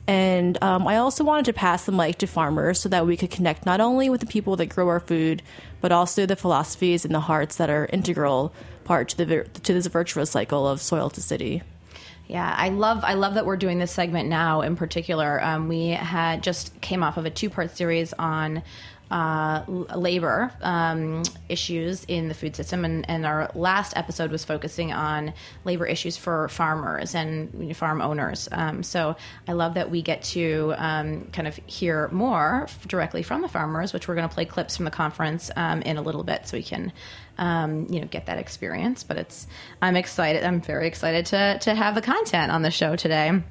And 0.07 0.57
um, 0.63 0.87
I 0.87 0.97
also 0.97 1.25
wanted 1.25 1.45
to 1.45 1.53
pass 1.53 1.85
the 1.85 1.91
mic 1.91 2.19
to 2.19 2.27
farmers 2.27 2.79
so 2.79 2.87
that 2.87 3.05
we 3.05 3.17
could 3.17 3.29
connect 3.29 3.65
not 3.65 3.81
only 3.81 4.09
with 4.09 4.21
the 4.21 4.25
people 4.25 4.55
that 4.55 4.67
grow 4.67 4.87
our 4.87 5.01
food, 5.01 5.43
but 5.81 5.91
also 5.91 6.25
the 6.25 6.37
philosophies 6.37 7.03
and 7.03 7.13
the 7.13 7.19
hearts 7.19 7.57
that 7.57 7.69
are 7.69 7.89
integral 7.91 8.53
part 8.87 9.09
to 9.09 9.25
the 9.25 9.43
to 9.43 9.73
this 9.73 9.85
virtuous 9.85 10.31
cycle 10.31 10.67
of 10.67 10.81
soil 10.81 11.09
to 11.11 11.21
city. 11.21 11.61
Yeah, 12.27 12.53
I 12.57 12.69
love 12.69 13.03
I 13.03 13.13
love 13.13 13.35
that 13.35 13.45
we're 13.45 13.57
doing 13.57 13.79
this 13.79 13.91
segment 13.91 14.27
now. 14.27 14.61
In 14.61 14.75
particular, 14.75 15.41
um, 15.43 15.67
we 15.67 15.89
had 15.89 16.43
just 16.43 16.79
came 16.81 17.03
off 17.03 17.17
of 17.17 17.25
a 17.25 17.29
two 17.29 17.49
part 17.49 17.75
series 17.75 18.13
on 18.13 18.63
uh, 19.11 19.63
labor 19.67 20.51
um, 20.61 21.23
issues 21.49 22.03
in 22.05 22.27
the 22.27 22.33
food 22.33 22.55
system, 22.55 22.83
and, 22.85 23.09
and 23.09 23.25
our 23.25 23.49
last 23.55 23.95
episode 23.95 24.31
was 24.31 24.43
focusing 24.43 24.91
on 24.91 25.33
labor 25.63 25.85
issues 25.85 26.17
for 26.17 26.49
farmers 26.49 27.15
and 27.15 27.75
farm 27.75 28.01
owners. 28.01 28.49
Um, 28.51 28.83
so 28.83 29.15
I 29.47 29.53
love 29.53 29.75
that 29.75 29.89
we 29.89 30.01
get 30.01 30.23
to 30.23 30.73
um, 30.77 31.25
kind 31.31 31.47
of 31.47 31.55
hear 31.67 32.09
more 32.09 32.67
directly 32.87 33.23
from 33.23 33.41
the 33.41 33.47
farmers, 33.47 33.93
which 33.93 34.07
we're 34.07 34.15
going 34.15 34.27
to 34.27 34.33
play 34.33 34.45
clips 34.45 34.75
from 34.75 34.85
the 34.85 34.91
conference 34.91 35.49
um, 35.55 35.81
in 35.83 35.97
a 35.97 36.01
little 36.01 36.23
bit, 36.23 36.47
so 36.47 36.57
we 36.57 36.63
can 36.63 36.91
um, 37.37 37.87
you 37.89 38.01
know 38.01 38.07
get 38.07 38.25
that 38.25 38.37
experience. 38.37 39.03
But 39.03 39.17
it's 39.17 39.47
I'm 39.81 39.95
excited. 39.95 40.43
I'm 40.43 40.61
very 40.61 40.87
excited 40.87 41.27
to 41.27 41.59
to 41.59 41.75
have 41.75 41.95
the 41.95 42.01
content 42.01 42.51
on 42.51 42.61
the 42.61 42.71
show 42.71 42.95
today. 42.95 43.41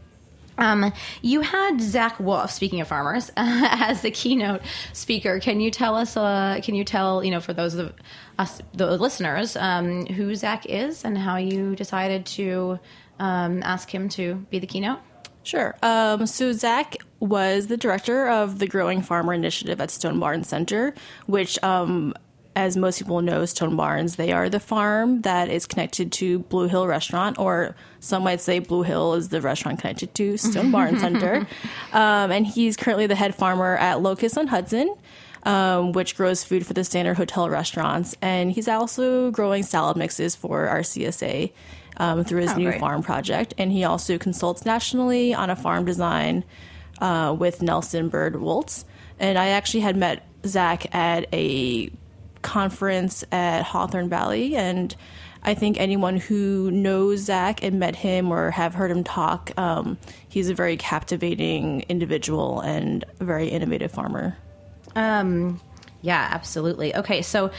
Um, 0.59 0.93
you 1.23 1.41
had 1.43 1.81
Zach 1.81 2.19
Wolf, 2.19 2.51
speaking 2.51 2.81
of 2.81 2.89
farmers, 2.89 3.31
as 3.37 4.03
the 4.03 4.11
keynote 4.11 4.63
speaker. 4.93 5.39
Can 5.41 5.61
you 5.61 5.71
tell 5.71 5.95
us? 5.95 6.17
Uh, 6.17 6.61
can 6.63 6.75
you 6.75 6.85
tell 6.85 7.23
you 7.23 7.31
know 7.31 7.41
for 7.41 7.53
those 7.53 7.75
of 7.75 7.93
us, 8.39 8.61
the 8.75 8.97
listeners, 8.97 9.57
um, 9.57 10.07
who 10.07 10.35
Zach 10.35 10.67
is 10.67 11.05
and 11.05 11.17
how 11.17 11.37
you 11.37 11.77
decided 11.77 12.27
to 12.27 12.79
um, 13.19 13.63
ask 13.63 13.95
him 13.95 14.09
to 14.11 14.47
be 14.51 14.59
the 14.59 14.67
keynote? 14.67 14.99
Sure. 15.47 15.77
Um, 15.81 16.27
so 16.27 16.53
Zach 16.53 16.97
was 17.21 17.69
the 17.69 17.77
director 17.77 18.29
of 18.29 18.59
the 18.59 18.67
Growing 18.67 19.01
Farmer 19.01 19.33
Initiative 19.33 19.81
at 19.81 19.93
Stone 19.93 20.19
Barn 20.19 20.43
Center, 20.43 20.93
which, 21.27 21.63
um, 21.63 22.15
as 22.57 22.77
most 22.77 22.99
people 22.99 23.21
know, 23.21 23.45
Stone 23.45 23.77
Barns, 23.77 24.17
they 24.17 24.33
are 24.33 24.49
the 24.49 24.59
farm 24.59 25.21
that 25.23 25.49
is 25.51 25.67
connected 25.67 26.11
to 26.13 26.41
Blue 26.41 26.67
Hill 26.69 26.87
Restaurant, 26.87 27.39
or 27.39 27.77
some 28.01 28.25
might 28.25 28.41
say 28.41 28.59
Blue 28.59 28.83
Hill 28.83 29.15
is 29.15 29.29
the 29.29 29.41
restaurant 29.43 29.79
connected 29.79 30.15
to 30.15 30.37
Stone 30.39 30.71
Barns 30.73 31.01
Center. 31.01 31.47
Um, 31.93 32.31
and 32.31 32.47
he's 32.47 32.77
currently 32.77 33.07
the 33.07 33.15
head 33.15 33.35
farmer 33.35 33.77
at 33.77 34.01
Locust 34.03 34.37
on 34.37 34.49
Hudson. 34.49 34.95
Um, 35.45 35.93
which 35.93 36.17
grows 36.17 36.43
food 36.43 36.67
for 36.67 36.75
the 36.75 36.83
standard 36.83 37.15
hotel 37.19 37.49
restaurants, 37.49 38.17
and 38.21 38.51
he's 38.51 38.67
also 38.67 39.31
growing 39.31 39.63
salad 39.63 39.97
mixes 39.97 40.35
for 40.35 40.67
our 40.67 40.81
CSA 40.81 41.53
um, 41.99 42.25
through 42.25 42.41
his 42.41 42.51
Oh, 42.51 42.57
new 42.57 42.65
great. 42.71 42.81
farm 42.81 43.01
project. 43.05 43.55
And 43.57 43.71
he 43.71 43.85
also 43.85 44.19
consults 44.19 44.65
nationally 44.65 45.33
on 45.35 45.49
a 45.49 45.55
farm 45.55 45.85
design 45.85 46.43
uh, 47.01 47.37
with 47.39 47.63
Nelson 47.63 48.09
Byrd 48.09 48.35
Woltz. 48.35 48.85
And 49.21 49.39
I 49.39 49.49
actually 49.51 49.81
had 49.81 49.97
met 49.97 50.27
Zach 50.45 50.93
at 50.93 51.33
a 51.33 51.91
conference 52.47 53.25
at 53.33 53.65
Hawthorne 53.65 54.09
Valley, 54.09 54.55
and 54.55 54.95
I 55.43 55.55
think 55.55 55.81
anyone 55.81 56.17
who 56.17 56.71
knows 56.71 57.21
Zach 57.21 57.63
and 57.63 57.79
met 57.79 57.97
him 57.97 58.31
or 58.31 58.53
have 58.53 58.73
heard 58.75 58.91
him 58.91 59.03
talk, 59.03 59.51
um, 59.59 59.99
he's 60.29 60.49
a 60.49 60.55
very 60.55 60.77
captivating 60.77 61.85
individual 61.89 62.61
and 62.61 63.05
a 63.21 63.25
very 63.25 63.49
innovative 63.49 63.91
farmer. 63.91 64.37
Um, 64.95 65.61
yeah, 66.03 66.29
absolutely. 66.31 66.95
Okay, 66.95 67.21
so 67.21 67.51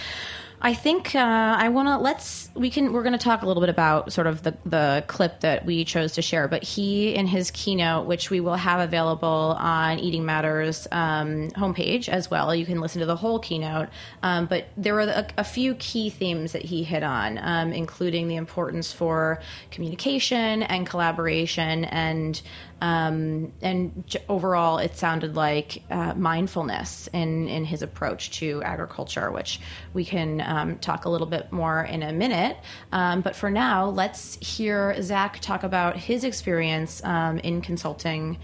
I 0.60 0.74
think 0.74 1.14
uh, 1.14 1.20
I 1.20 1.70
want 1.70 1.88
to 1.88 1.98
let's 1.98 2.50
we 2.56 2.72
can 2.72 2.92
we're 2.92 3.04
going 3.04 3.18
to 3.18 3.24
talk 3.24 3.44
a 3.44 3.46
little 3.46 3.62
bit 3.62 3.70
about 3.70 4.12
sort 4.12 4.26
of 4.26 4.42
the 4.42 4.58
the 4.66 5.04
clip 5.06 5.42
that 5.42 5.66
we 5.66 5.86
chose 5.86 6.14
to 6.14 6.24
share. 6.24 6.48
But 6.48 6.64
he 6.64 7.14
in 7.14 7.28
his 7.28 7.52
keynote, 7.52 8.08
which 8.08 8.32
we 8.32 8.40
will 8.40 8.56
have 8.56 8.80
available 8.80 9.56
on 9.60 10.00
Eating 10.00 10.26
Matters 10.26 10.88
um, 10.92 11.52
homepage 11.52 12.10
as 12.10 12.32
well, 12.32 12.56
you 12.56 12.66
can 12.66 12.82
listen 12.82 13.02
to 13.02 13.06
the 13.06 13.16
whole 13.16 13.38
keynote. 13.38 13.90
Um, 14.24 14.48
but 14.48 14.66
there 14.76 14.96
were 14.96 15.02
a, 15.02 15.28
a 15.38 15.44
few 15.44 15.76
key 15.76 16.10
themes 16.10 16.54
that 16.54 16.64
he 16.64 16.84
hit 16.84 17.04
on, 17.04 17.38
um, 17.38 17.72
including 17.72 18.28
the 18.28 18.36
importance 18.36 18.92
for 18.92 19.40
communication 19.70 20.64
and 20.64 20.88
collaboration 20.88 21.86
and 21.86 22.42
um, 22.82 23.52
and 23.62 24.18
overall, 24.30 24.78
it 24.78 24.96
sounded 24.96 25.36
like 25.36 25.84
uh, 25.90 26.14
mindfulness 26.14 27.08
in 27.12 27.48
in 27.48 27.66
his 27.66 27.82
approach 27.82 28.32
to 28.40 28.62
agriculture, 28.64 29.32
which 29.32 29.60
we 29.94 30.06
can 30.06 30.42
um, 30.42 30.78
talk 30.78 31.06
a 31.06 31.10
little 31.10 31.28
bit 31.28 31.52
more 31.52 31.84
in 31.84 32.04
a 32.04 32.14
minute. 32.14 32.58
Um, 32.92 33.22
but 33.22 33.36
for 33.36 33.50
now, 33.50 33.88
let's 33.90 34.38
hear 34.46 35.02
Zach 35.02 35.40
talk 35.40 35.64
about 35.64 35.98
his 35.98 36.24
experience 36.24 37.04
um, 37.04 37.40
in 37.40 37.62
consulting. 37.62 38.38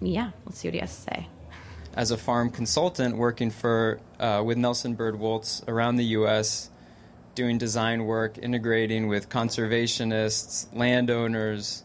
Yeah, 0.00 0.32
let's 0.44 0.58
see 0.58 0.68
what 0.68 0.74
he 0.74 0.80
has 0.80 0.94
to 0.94 1.02
say. 1.02 1.28
as 1.94 2.10
a 2.10 2.16
farm 2.16 2.50
consultant 2.50 3.16
working 3.16 3.50
for 3.50 4.00
uh, 4.18 4.42
with 4.44 4.58
Nelson 4.58 4.94
Byrd 4.94 5.14
Woltz 5.14 5.66
around 5.68 5.96
the 5.96 6.04
U.S., 6.04 6.70
doing 7.34 7.56
design 7.58 8.04
work, 8.04 8.36
integrating 8.38 9.08
with 9.08 9.28
conservationists, 9.28 10.66
landowners, 10.74 11.82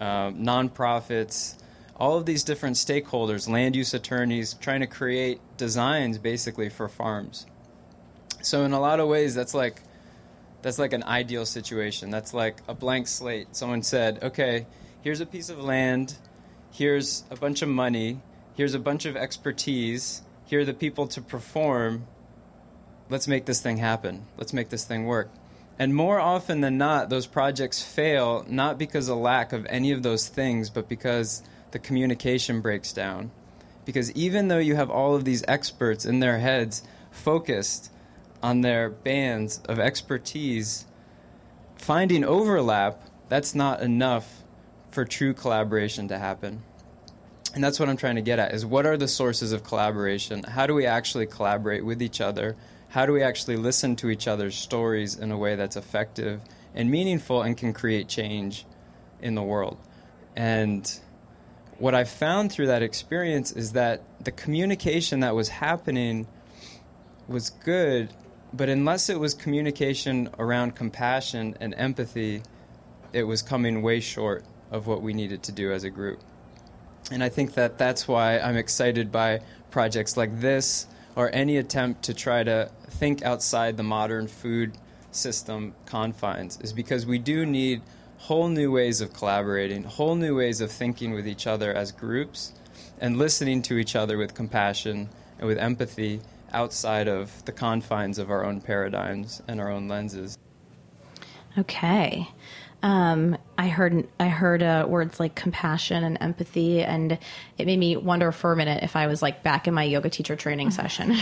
um, 0.00 0.44
nonprofits, 0.44 1.56
all 1.96 2.16
of 2.16 2.26
these 2.26 2.44
different 2.44 2.76
stakeholders, 2.76 3.48
land 3.48 3.74
use 3.74 3.92
attorneys, 3.92 4.54
trying 4.54 4.80
to 4.80 4.86
create 4.86 5.40
designs 5.56 6.18
basically 6.18 6.68
for 6.68 6.88
farms. 6.88 7.46
So 8.42 8.62
in 8.62 8.72
a 8.72 8.80
lot 8.80 9.00
of 9.00 9.08
ways, 9.08 9.34
that's 9.34 9.54
like 9.54 9.82
that's 10.62 10.78
like 10.78 10.92
an 10.92 11.04
ideal 11.04 11.46
situation. 11.46 12.10
That's 12.10 12.34
like 12.34 12.58
a 12.68 12.74
blank 12.74 13.08
slate. 13.08 13.48
Someone 13.56 13.82
said, 13.82 14.22
"Okay, 14.22 14.66
here's 15.02 15.20
a 15.20 15.26
piece 15.26 15.50
of 15.50 15.58
land, 15.62 16.16
here's 16.70 17.24
a 17.30 17.36
bunch 17.36 17.62
of 17.62 17.68
money, 17.68 18.20
here's 18.54 18.74
a 18.74 18.78
bunch 18.78 19.04
of 19.04 19.16
expertise, 19.16 20.22
here 20.44 20.60
are 20.60 20.64
the 20.64 20.74
people 20.74 21.06
to 21.08 21.20
perform. 21.20 22.06
Let's 23.10 23.26
make 23.26 23.46
this 23.46 23.60
thing 23.60 23.78
happen. 23.78 24.26
Let's 24.36 24.52
make 24.52 24.68
this 24.68 24.84
thing 24.84 25.06
work." 25.06 25.30
And 25.78 25.94
more 25.94 26.18
often 26.18 26.60
than 26.60 26.76
not, 26.76 27.08
those 27.08 27.26
projects 27.26 27.82
fail 27.82 28.44
not 28.48 28.78
because 28.78 29.08
of 29.08 29.18
lack 29.18 29.52
of 29.52 29.66
any 29.70 29.92
of 29.92 30.02
those 30.02 30.28
things, 30.28 30.70
but 30.70 30.88
because 30.88 31.42
the 31.70 31.78
communication 31.78 32.60
breaks 32.60 32.92
down. 32.92 33.30
Because 33.84 34.10
even 34.12 34.48
though 34.48 34.58
you 34.58 34.74
have 34.74 34.90
all 34.90 35.14
of 35.14 35.24
these 35.24 35.44
experts 35.46 36.04
in 36.04 36.18
their 36.18 36.38
heads 36.38 36.82
focused 37.10 37.92
on 38.42 38.60
their 38.60 38.90
bands 38.90 39.60
of 39.68 39.78
expertise, 39.78 40.84
finding 41.76 42.24
overlap, 42.24 43.02
that's 43.28 43.54
not 43.54 43.80
enough 43.80 44.42
for 44.90 45.04
true 45.04 45.32
collaboration 45.32 46.08
to 46.08 46.18
happen. 46.18 46.62
And 47.54 47.62
that's 47.62 47.80
what 47.80 47.88
I'm 47.88 47.96
trying 47.96 48.16
to 48.16 48.22
get 48.22 48.38
at 48.38 48.52
is 48.52 48.66
what 48.66 48.84
are 48.84 48.96
the 48.96 49.08
sources 49.08 49.52
of 49.52 49.64
collaboration? 49.64 50.42
How 50.42 50.66
do 50.66 50.74
we 50.74 50.86
actually 50.86 51.26
collaborate 51.26 51.84
with 51.84 52.02
each 52.02 52.20
other? 52.20 52.56
How 52.90 53.04
do 53.04 53.12
we 53.12 53.22
actually 53.22 53.56
listen 53.56 53.96
to 53.96 54.08
each 54.08 54.26
other's 54.26 54.56
stories 54.56 55.14
in 55.14 55.30
a 55.30 55.36
way 55.36 55.56
that's 55.56 55.76
effective 55.76 56.40
and 56.74 56.90
meaningful 56.90 57.42
and 57.42 57.56
can 57.56 57.74
create 57.74 58.08
change 58.08 58.64
in 59.20 59.34
the 59.34 59.42
world? 59.42 59.76
And 60.34 60.90
what 61.78 61.94
I 61.94 62.04
found 62.04 62.50
through 62.50 62.68
that 62.68 62.82
experience 62.82 63.52
is 63.52 63.72
that 63.72 64.02
the 64.24 64.32
communication 64.32 65.20
that 65.20 65.34
was 65.34 65.48
happening 65.48 66.26
was 67.28 67.50
good, 67.50 68.14
but 68.54 68.70
unless 68.70 69.10
it 69.10 69.20
was 69.20 69.34
communication 69.34 70.30
around 70.38 70.74
compassion 70.74 71.56
and 71.60 71.74
empathy, 71.76 72.42
it 73.12 73.24
was 73.24 73.42
coming 73.42 73.82
way 73.82 74.00
short 74.00 74.44
of 74.70 74.86
what 74.86 75.02
we 75.02 75.12
needed 75.12 75.42
to 75.42 75.52
do 75.52 75.72
as 75.72 75.84
a 75.84 75.90
group. 75.90 76.20
And 77.10 77.22
I 77.22 77.28
think 77.28 77.54
that 77.54 77.76
that's 77.76 78.08
why 78.08 78.38
I'm 78.38 78.56
excited 78.56 79.12
by 79.12 79.40
projects 79.70 80.16
like 80.16 80.40
this 80.40 80.86
or 81.16 81.30
any 81.32 81.56
attempt 81.56 82.02
to 82.04 82.14
try 82.14 82.42
to 82.42 82.70
think 82.90 83.22
outside 83.22 83.76
the 83.76 83.82
modern 83.82 84.28
food 84.28 84.76
system 85.10 85.74
confines, 85.86 86.58
is 86.60 86.72
because 86.72 87.06
we 87.06 87.18
do 87.18 87.44
need 87.46 87.82
whole 88.18 88.48
new 88.48 88.70
ways 88.70 89.00
of 89.00 89.12
collaborating, 89.12 89.84
whole 89.84 90.14
new 90.14 90.36
ways 90.36 90.60
of 90.60 90.70
thinking 90.70 91.12
with 91.12 91.26
each 91.26 91.46
other 91.46 91.72
as 91.72 91.92
groups, 91.92 92.52
and 93.00 93.16
listening 93.16 93.62
to 93.62 93.78
each 93.78 93.94
other 93.94 94.18
with 94.18 94.34
compassion 94.34 95.08
and 95.38 95.46
with 95.46 95.58
empathy 95.58 96.20
outside 96.52 97.08
of 97.08 97.44
the 97.44 97.52
confines 97.52 98.18
of 98.18 98.30
our 98.30 98.44
own 98.44 98.60
paradigms 98.60 99.42
and 99.46 99.60
our 99.60 99.70
own 99.70 99.86
lenses. 99.88 100.36
Okay. 101.56 102.28
Um, 102.82 103.36
I 103.56 103.68
heard 103.68 104.06
I 104.20 104.28
heard 104.28 104.62
uh, 104.62 104.86
words 104.88 105.18
like 105.18 105.34
compassion 105.34 106.04
and 106.04 106.16
empathy, 106.20 106.82
and 106.82 107.18
it 107.58 107.66
made 107.66 107.78
me 107.78 107.96
wonder 107.96 108.30
for 108.30 108.52
a 108.52 108.56
minute 108.56 108.84
if 108.84 108.94
I 108.94 109.08
was 109.08 109.20
like 109.20 109.42
back 109.42 109.66
in 109.66 109.74
my 109.74 109.84
yoga 109.84 110.10
teacher 110.10 110.36
training 110.36 110.70
session. 110.72 111.16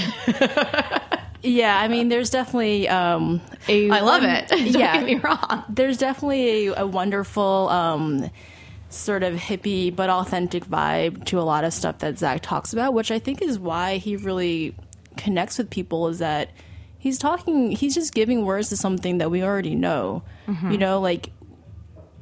Yeah, 1.43 1.79
I 1.79 1.89
mean, 1.89 2.09
there's 2.09 2.31
definitely 2.31 2.89
um, 2.89 3.41
a. 3.69 3.91
I 3.91 4.01
love 4.01 4.23
it. 4.23 4.49
Don't 4.49 4.67
yeah, 4.67 4.97
get 4.97 5.07
me 5.07 5.15
wrong. 5.17 5.65
There's 5.69 5.97
definitely 5.97 6.69
a, 6.69 6.83
a 6.83 6.87
wonderful 6.87 7.69
um, 7.69 8.31
sort 8.89 9.23
of 9.23 9.35
hippie 9.35 9.95
but 9.95 10.11
authentic 10.11 10.65
vibe 10.67 11.25
to 11.27 11.39
a 11.39 11.43
lot 11.43 11.65
of 11.65 11.73
stuff 11.73 11.99
that 11.99 12.19
Zach 12.19 12.43
talks 12.43 12.73
about, 12.73 12.95
which 12.95 13.11
I 13.11 13.19
think 13.19 13.43
is 13.43 13.59
why 13.59 13.99
he 13.99 14.17
really 14.17 14.75
connects 15.17 15.59
with 15.59 15.71
people. 15.71 16.09
Is 16.09 16.19
that 16.19 16.51
he's 16.99 17.19
talking, 17.19 17.71
he's 17.71 17.95
just 17.95 18.13
giving 18.15 18.45
words 18.45 18.69
to 18.71 18.77
something 18.77 19.19
that 19.19 19.31
we 19.31 19.43
already 19.43 19.75
know. 19.75 20.23
You 20.71 20.79
know, 20.79 21.01
like 21.01 21.31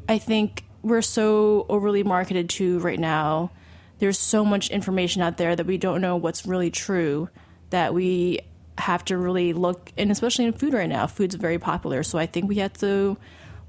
I 0.08 0.18
think 0.18 0.64
we're 0.82 1.02
so 1.02 1.66
overly 1.68 2.02
marketed 2.02 2.50
to 2.50 2.78
right 2.80 2.98
now. 2.98 3.50
There's 3.98 4.18
so 4.18 4.44
much 4.44 4.70
information 4.70 5.22
out 5.22 5.38
there 5.38 5.56
that 5.56 5.66
we 5.66 5.78
don't 5.78 6.00
know 6.00 6.16
what's 6.16 6.44
really 6.44 6.70
true 6.70 7.28
that 7.70 7.94
we 7.94 8.40
have 8.78 9.04
to 9.04 9.16
really 9.16 9.52
look 9.52 9.92
and 9.96 10.10
especially 10.10 10.44
in 10.44 10.52
food 10.52 10.74
right 10.74 10.88
now 10.88 11.06
food's 11.06 11.36
very 11.36 11.58
popular 11.58 12.02
so 12.02 12.18
i 12.18 12.26
think 12.26 12.48
we 12.48 12.56
have 12.56 12.72
to 12.72 13.16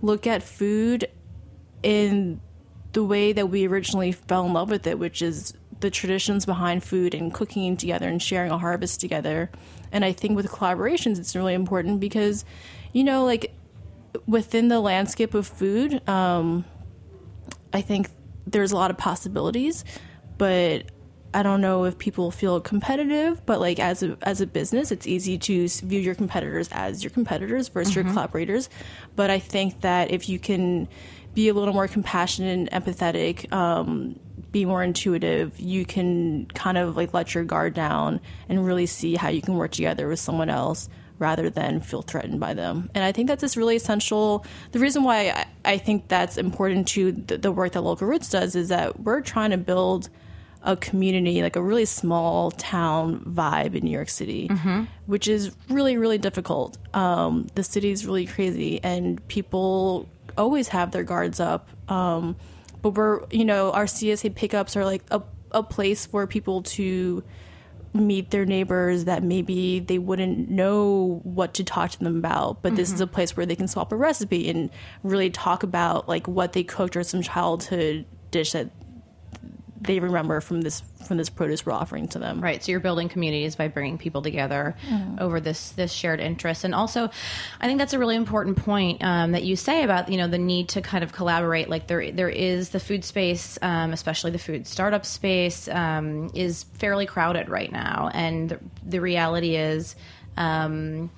look 0.01 0.25
at 0.25 0.41
food 0.41 1.07
in 1.83 2.41
the 2.93 3.03
way 3.03 3.31
that 3.31 3.47
we 3.47 3.67
originally 3.67 4.11
fell 4.11 4.45
in 4.45 4.53
love 4.53 4.69
with 4.69 4.87
it 4.87 4.97
which 4.97 5.21
is 5.21 5.53
the 5.79 5.91
traditions 5.91 6.45
behind 6.45 6.83
food 6.83 7.13
and 7.13 7.33
cooking 7.33 7.77
together 7.77 8.07
and 8.07 8.21
sharing 8.21 8.51
a 8.51 8.57
harvest 8.57 8.99
together 8.99 9.49
and 9.91 10.03
i 10.03 10.11
think 10.11 10.35
with 10.35 10.47
collaborations 10.47 11.19
it's 11.19 11.35
really 11.35 11.53
important 11.53 11.99
because 11.99 12.43
you 12.91 13.03
know 13.03 13.23
like 13.23 13.53
within 14.27 14.67
the 14.67 14.79
landscape 14.79 15.33
of 15.33 15.47
food 15.47 16.07
um, 16.07 16.65
I 17.75 17.81
think 17.81 18.09
there's 18.47 18.71
a 18.71 18.75
lot 18.75 18.89
of 18.89 18.97
possibilities, 18.97 19.83
but 20.37 20.85
I 21.33 21.43
don't 21.43 21.59
know 21.59 21.83
if 21.83 21.97
people 21.97 22.31
feel 22.31 22.61
competitive. 22.61 23.45
But 23.45 23.59
like 23.59 23.79
as 23.79 24.01
a 24.01 24.17
as 24.21 24.39
a 24.39 24.47
business, 24.47 24.91
it's 24.91 25.05
easy 25.05 25.37
to 25.39 25.67
view 25.67 25.99
your 25.99 26.15
competitors 26.15 26.69
as 26.71 27.03
your 27.03 27.11
competitors 27.11 27.67
versus 27.67 27.93
your 27.93 28.05
collaborators. 28.05 28.69
But 29.17 29.29
I 29.29 29.39
think 29.39 29.81
that 29.81 30.11
if 30.11 30.29
you 30.29 30.39
can 30.39 30.87
be 31.33 31.49
a 31.49 31.53
little 31.53 31.73
more 31.73 31.89
compassionate 31.89 32.71
and 32.71 32.85
empathetic, 32.85 33.51
um, 33.51 34.17
be 34.53 34.63
more 34.63 34.81
intuitive, 34.81 35.59
you 35.59 35.85
can 35.85 36.45
kind 36.53 36.77
of 36.77 36.95
like 36.95 37.13
let 37.13 37.35
your 37.35 37.43
guard 37.43 37.73
down 37.73 38.21
and 38.47 38.65
really 38.65 38.85
see 38.85 39.15
how 39.15 39.27
you 39.27 39.41
can 39.41 39.55
work 39.55 39.71
together 39.71 40.07
with 40.07 40.19
someone 40.19 40.49
else 40.49 40.87
rather 41.19 41.49
than 41.49 41.79
feel 41.81 42.01
threatened 42.01 42.39
by 42.39 42.53
them. 42.53 42.89
And 42.93 43.03
I 43.03 43.11
think 43.11 43.27
that's 43.27 43.41
just 43.41 43.55
really 43.55 43.75
essential. 43.75 44.45
The 44.71 44.79
reason 44.79 45.03
why 45.03 45.29
I, 45.29 45.45
I 45.63 45.77
think 45.77 46.07
that's 46.07 46.37
important 46.37 46.87
to 46.89 47.11
the, 47.11 47.37
the 47.37 47.51
work 47.51 47.73
that 47.73 47.81
Local 47.81 48.07
Roots 48.07 48.29
does 48.29 48.55
is 48.55 48.69
that 48.69 48.99
we're 49.01 49.21
trying 49.21 49.51
to 49.51 49.57
build 49.57 50.09
a 50.63 50.75
community, 50.75 51.41
like 51.41 51.55
a 51.55 51.61
really 51.61 51.85
small 51.85 52.51
town 52.51 53.19
vibe 53.19 53.75
in 53.75 53.83
New 53.85 53.91
York 53.91 54.09
City, 54.09 54.47
which 55.05 55.27
is 55.27 55.55
really, 55.69 55.95
really 55.95 56.17
difficult. 56.17 56.77
Um, 56.93 57.47
the 57.53 57.63
city 57.63 57.91
is 57.91 58.05
really 58.05 58.25
crazy, 58.25 58.83
and 58.83 59.25
people 59.27 60.09
always 60.37 60.69
have 60.69 60.91
their 60.91 61.03
guards 61.03 61.39
up. 61.39 61.69
Um, 61.87 62.35
but 62.81 62.91
we're, 62.91 63.25
you 63.29 63.45
know, 63.45 63.71
our 63.71 63.85
CSA 63.85 64.33
pickups 64.35 64.75
are 64.75 64.83
like 64.85 65.03
a, 65.11 65.21
a 65.51 65.61
place 65.63 66.07
for 66.07 66.25
people 66.27 66.63
to 66.63 67.23
meet 67.95 68.31
their 68.31 68.45
neighbors 68.45 69.05
that 69.05 69.23
maybe 69.23 69.79
they 69.79 69.97
wouldn't 69.97 70.49
know 70.49 71.21
what 71.23 71.53
to 71.53 71.63
talk 71.63 71.91
to 71.91 71.99
them 71.99 72.17
about 72.17 72.61
but 72.61 72.75
this 72.75 72.89
is 72.89 72.95
mm-hmm. 72.95 73.03
a 73.03 73.07
place 73.07 73.35
where 73.35 73.45
they 73.45 73.55
can 73.55 73.67
swap 73.67 73.91
a 73.91 73.95
recipe 73.95 74.49
and 74.49 74.69
really 75.03 75.29
talk 75.29 75.63
about 75.63 76.07
like 76.07 76.27
what 76.27 76.53
they 76.53 76.63
cooked 76.63 76.95
or 76.95 77.03
some 77.03 77.21
childhood 77.21 78.05
dish 78.31 78.51
that 78.51 78.69
they 79.85 79.99
remember 79.99 80.41
from 80.41 80.61
this 80.61 80.81
from 81.07 81.17
this 81.17 81.29
produce 81.29 81.65
we're 81.65 81.73
offering 81.73 82.07
to 82.07 82.19
them 82.19 82.35
Right. 82.45 82.63
So 82.63 82.71
you're 82.71 82.79
building 82.79 83.09
communities 83.09 83.55
by 83.55 83.69
bringing 83.69 83.97
people 83.97 84.21
together 84.21 84.75
over 85.19 85.39
this 85.39 85.71
this 85.71 85.91
shared 85.91 86.19
interest, 86.19 86.63
and 86.63 86.75
also, 86.75 87.09
I 87.59 87.65
think 87.65 87.79
that's 87.79 87.93
a 87.93 87.99
really 87.99 88.15
important 88.15 88.57
point 88.57 89.03
um, 89.03 89.31
that 89.31 89.43
you 89.43 89.55
say 89.55 89.83
about 89.83 90.09
you 90.09 90.17
know 90.17 90.27
the 90.27 90.37
need 90.37 90.69
to 90.69 90.81
kind 90.81 91.03
of 91.03 91.11
collaborate. 91.11 91.69
Like 91.69 91.87
there 91.87 92.11
there 92.11 92.29
is 92.29 92.69
the 92.69 92.79
food 92.79 93.03
space, 93.03 93.57
um, 93.61 93.93
especially 93.93 94.31
the 94.31 94.37
food 94.37 94.67
startup 94.67 95.05
space, 95.05 95.67
um, 95.69 96.29
is 96.35 96.63
fairly 96.75 97.05
crowded 97.05 97.49
right 97.49 97.71
now, 97.71 98.11
and 98.13 98.49
the, 98.49 98.59
the 98.85 99.01
reality 99.01 99.55
is. 99.55 99.95
Um, 100.37 101.09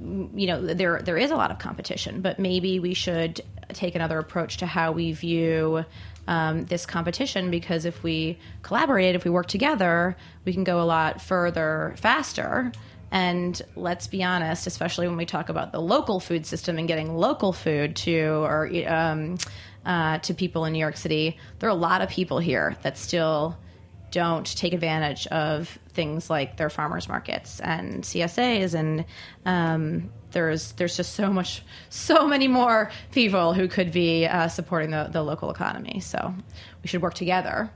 you 0.00 0.46
know 0.46 0.64
there 0.64 1.02
there 1.02 1.16
is 1.16 1.32
a 1.32 1.36
lot 1.36 1.50
of 1.50 1.58
competition, 1.58 2.20
but 2.20 2.38
maybe 2.38 2.78
we 2.78 2.94
should 2.94 3.40
take 3.72 3.96
another 3.96 4.18
approach 4.18 4.58
to 4.58 4.66
how 4.66 4.92
we 4.92 5.10
view 5.12 5.84
um, 6.28 6.66
this 6.66 6.84
competition 6.86 7.50
because 7.50 7.86
if 7.86 8.02
we 8.02 8.38
collaborate, 8.62 9.16
if 9.16 9.24
we 9.24 9.30
work 9.30 9.46
together, 9.46 10.16
we 10.44 10.52
can 10.52 10.62
go 10.62 10.80
a 10.80 10.84
lot 10.84 11.20
further 11.20 11.94
faster. 11.96 12.70
And 13.10 13.60
let's 13.74 14.06
be 14.06 14.22
honest, 14.22 14.66
especially 14.66 15.08
when 15.08 15.16
we 15.16 15.24
talk 15.24 15.48
about 15.48 15.72
the 15.72 15.80
local 15.80 16.20
food 16.20 16.44
system 16.44 16.78
and 16.78 16.86
getting 16.86 17.16
local 17.16 17.54
food 17.54 17.96
to 17.96 18.44
or 18.44 18.70
um, 18.86 19.38
uh, 19.86 20.18
to 20.18 20.34
people 20.34 20.66
in 20.66 20.74
New 20.74 20.78
York 20.78 20.98
City, 20.98 21.38
there 21.58 21.70
are 21.70 21.72
a 21.72 21.74
lot 21.74 22.02
of 22.02 22.10
people 22.10 22.38
here 22.38 22.76
that 22.82 22.98
still 22.98 23.56
don't 24.10 24.46
take 24.56 24.72
advantage 24.72 25.26
of 25.28 25.78
things 25.90 26.30
like 26.30 26.56
their 26.56 26.70
farmers 26.70 27.08
markets 27.08 27.60
and 27.60 28.02
CSAs 28.02 28.74
and 28.74 29.04
um, 29.44 30.10
there's 30.32 30.72
there's 30.72 30.96
just 30.96 31.14
so 31.14 31.32
much 31.32 31.62
so 31.90 32.26
many 32.26 32.48
more 32.48 32.90
people 33.12 33.54
who 33.54 33.68
could 33.68 33.92
be 33.92 34.26
uh, 34.26 34.48
supporting 34.48 34.90
the, 34.90 35.08
the 35.10 35.22
local 35.22 35.50
economy 35.50 36.00
so 36.00 36.34
we 36.82 36.88
should 36.88 37.02
work 37.02 37.14
together 37.14 37.70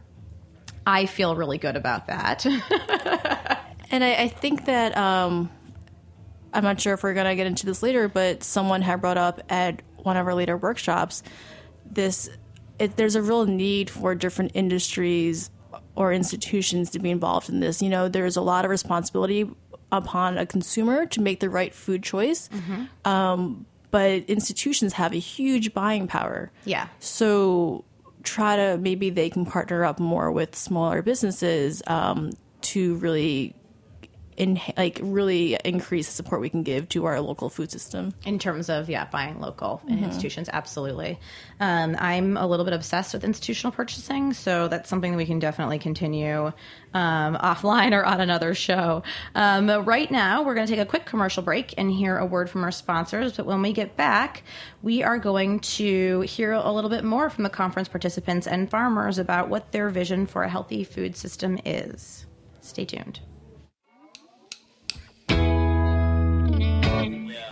I 0.86 1.06
feel 1.06 1.36
really 1.36 1.58
good 1.58 1.76
about 1.76 2.06
that 2.08 2.44
And 3.92 4.02
I, 4.02 4.14
I 4.14 4.28
think 4.28 4.64
that 4.64 4.96
um, 4.96 5.50
I'm 6.52 6.64
not 6.64 6.80
sure 6.80 6.94
if 6.94 7.02
we're 7.02 7.12
gonna 7.12 7.36
get 7.36 7.46
into 7.46 7.66
this 7.66 7.82
later, 7.82 8.08
but 8.08 8.42
someone 8.42 8.80
had 8.80 9.02
brought 9.02 9.18
up 9.18 9.42
at 9.50 9.82
one 9.98 10.16
of 10.16 10.26
our 10.26 10.34
later 10.34 10.56
workshops 10.56 11.22
this. 11.84 12.28
It, 12.78 12.96
there's 12.96 13.14
a 13.14 13.22
real 13.22 13.44
need 13.44 13.90
for 13.90 14.14
different 14.14 14.52
industries 14.54 15.50
or 15.94 16.12
institutions 16.12 16.90
to 16.90 16.98
be 16.98 17.10
involved 17.10 17.48
in 17.48 17.60
this. 17.60 17.82
You 17.82 17.88
know, 17.88 18.08
there's 18.08 18.36
a 18.36 18.40
lot 18.40 18.64
of 18.64 18.70
responsibility 18.70 19.48
upon 19.90 20.38
a 20.38 20.46
consumer 20.46 21.04
to 21.06 21.20
make 21.20 21.40
the 21.40 21.50
right 21.50 21.74
food 21.74 22.02
choice, 22.02 22.48
um, 23.04 23.66
but 23.90 24.22
institutions 24.24 24.94
have 24.94 25.12
a 25.12 25.18
huge 25.18 25.74
buying 25.74 26.06
power. 26.06 26.50
yeah 26.64 26.88
So 26.98 27.84
try 28.22 28.56
to 28.56 28.78
maybe 28.78 29.10
they 29.10 29.28
can 29.28 29.44
partner 29.44 29.84
up 29.84 29.98
more 30.00 30.30
with 30.32 30.56
smaller 30.56 31.02
businesses 31.02 31.82
um, 31.88 32.30
to 32.62 32.94
really 32.96 33.54
in 34.36 34.60
like 34.76 34.98
really 35.02 35.56
increase 35.64 36.06
the 36.06 36.12
support 36.12 36.40
we 36.40 36.48
can 36.48 36.62
give 36.62 36.88
to 36.90 37.04
our 37.04 37.20
local 37.20 37.50
food 37.50 37.70
system. 37.70 38.14
in 38.24 38.38
terms 38.38 38.68
of 38.68 38.88
yeah 38.88 39.04
buying 39.06 39.40
local 39.40 39.82
in 39.88 40.02
institutions 40.04 40.48
absolutely. 40.52 41.18
Um, 41.60 41.96
i'm 41.98 42.36
a 42.36 42.46
little 42.46 42.64
bit 42.64 42.74
obsessed 42.74 43.14
with 43.14 43.24
institutional 43.24 43.72
purchasing 43.72 44.32
so 44.32 44.68
that's 44.68 44.88
something 44.88 45.12
that 45.12 45.18
we 45.18 45.26
can 45.26 45.38
definitely 45.38 45.78
continue 45.78 46.52
um, 46.94 47.36
offline 47.36 47.92
or 47.92 48.04
on 48.04 48.20
another 48.20 48.54
show. 48.54 49.02
Um, 49.34 49.66
but 49.66 49.82
right 49.84 50.10
now 50.10 50.42
we're 50.42 50.54
going 50.54 50.66
to 50.66 50.72
take 50.72 50.82
a 50.82 50.86
quick 50.86 51.06
commercial 51.06 51.42
break 51.42 51.74
and 51.78 51.90
hear 51.90 52.18
a 52.18 52.26
word 52.26 52.50
from 52.50 52.64
our 52.64 52.70
sponsors 52.70 53.36
but 53.36 53.46
when 53.46 53.62
we 53.62 53.72
get 53.72 53.96
back 53.96 54.42
we 54.82 55.02
are 55.02 55.18
going 55.18 55.60
to 55.60 56.20
hear 56.22 56.52
a 56.52 56.72
little 56.72 56.90
bit 56.90 57.04
more 57.04 57.30
from 57.30 57.44
the 57.44 57.50
conference 57.50 57.88
participants 57.88 58.46
and 58.46 58.70
farmers 58.70 59.18
about 59.18 59.48
what 59.48 59.72
their 59.72 59.88
vision 59.88 60.26
for 60.26 60.42
a 60.42 60.48
healthy 60.48 60.84
food 60.84 61.16
system 61.16 61.58
is. 61.64 62.26
Stay 62.60 62.84
tuned 62.84 63.20
Nettle 67.02 67.51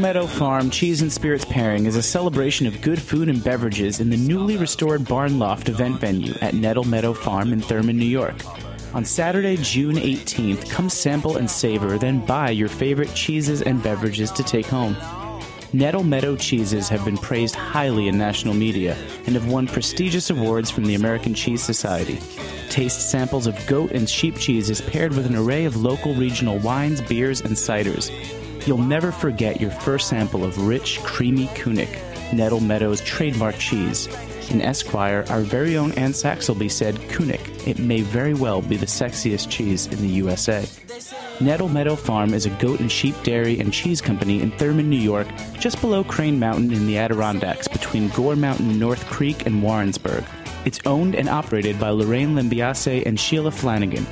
Meadow 0.00 0.26
Farm 0.26 0.70
Cheese 0.70 1.02
and 1.02 1.12
Spirits 1.12 1.44
Pairing 1.44 1.84
is 1.84 1.94
a 1.94 2.02
celebration 2.02 2.66
of 2.66 2.80
good 2.80 3.00
food 3.00 3.28
and 3.28 3.44
beverages 3.44 4.00
in 4.00 4.08
the 4.08 4.16
newly 4.16 4.56
restored 4.56 5.06
Barn 5.06 5.38
Loft 5.38 5.68
event 5.68 6.00
venue 6.00 6.32
at 6.40 6.54
Nettle 6.54 6.84
Meadow 6.84 7.12
Farm 7.12 7.52
in 7.52 7.60
Thurman, 7.60 7.98
New 7.98 8.06
York. 8.06 8.36
On 8.94 9.04
Saturday, 9.04 9.58
June 9.58 9.96
18th, 9.96 10.70
come 10.70 10.88
sample 10.88 11.36
and 11.36 11.50
savor, 11.50 11.98
then 11.98 12.24
buy 12.24 12.48
your 12.48 12.68
favorite 12.68 13.12
cheeses 13.14 13.60
and 13.60 13.82
beverages 13.82 14.30
to 14.32 14.42
take 14.42 14.64
home. 14.64 14.96
Nettle 15.74 16.02
Meadow 16.02 16.34
cheeses 16.34 16.88
have 16.88 17.04
been 17.04 17.18
praised 17.18 17.54
highly 17.54 18.08
in 18.08 18.16
national 18.16 18.54
media 18.54 18.96
and 19.26 19.34
have 19.34 19.48
won 19.48 19.66
prestigious 19.66 20.30
awards 20.30 20.70
from 20.70 20.86
the 20.86 20.94
American 20.94 21.34
Cheese 21.34 21.62
Society. 21.62 22.18
Taste 22.70 23.10
samples 23.10 23.46
of 23.46 23.66
goat 23.66 23.90
and 23.92 24.08
sheep 24.08 24.36
cheeses 24.36 24.80
paired 24.80 25.12
with 25.14 25.26
an 25.26 25.36
array 25.36 25.66
of 25.66 25.76
local 25.76 26.14
regional 26.14 26.58
wines, 26.60 27.02
beers, 27.02 27.42
and 27.42 27.52
ciders. 27.52 28.10
You'll 28.66 28.78
never 28.78 29.10
forget 29.10 29.60
your 29.60 29.70
first 29.70 30.08
sample 30.08 30.44
of 30.44 30.66
rich, 30.66 31.00
creamy 31.02 31.46
Kunik, 31.48 31.98
Nettle 32.32 32.60
Meadows 32.60 33.00
trademark 33.00 33.56
cheese. 33.56 34.06
In 34.50 34.60
Esquire, 34.60 35.24
our 35.30 35.40
very 35.40 35.76
own 35.78 35.92
Anne 35.92 36.12
Saxelby 36.12 36.70
said, 36.70 36.96
Kunik, 36.96 37.66
it 37.66 37.78
may 37.78 38.02
very 38.02 38.34
well 38.34 38.60
be 38.60 38.76
the 38.76 38.86
sexiest 38.86 39.48
cheese 39.48 39.86
in 39.86 40.00
the 40.02 40.08
USA. 40.08 40.66
Nettle 41.40 41.70
Meadow 41.70 41.96
Farm 41.96 42.34
is 42.34 42.44
a 42.44 42.50
goat 42.50 42.80
and 42.80 42.92
sheep 42.92 43.14
dairy 43.22 43.58
and 43.60 43.72
cheese 43.72 44.02
company 44.02 44.42
in 44.42 44.50
Thurman, 44.50 44.90
New 44.90 44.96
York, 44.96 45.26
just 45.58 45.80
below 45.80 46.04
Crane 46.04 46.38
Mountain 46.38 46.70
in 46.72 46.86
the 46.86 46.98
Adirondacks 46.98 47.66
between 47.66 48.10
Gore 48.10 48.36
Mountain, 48.36 48.78
North 48.78 49.06
Creek, 49.06 49.46
and 49.46 49.62
Warrensburg. 49.62 50.22
It's 50.66 50.80
owned 50.84 51.14
and 51.14 51.30
operated 51.30 51.80
by 51.80 51.90
Lorraine 51.90 52.34
Lambiase 52.34 53.06
and 53.06 53.18
Sheila 53.18 53.52
Flanagan, 53.52 54.06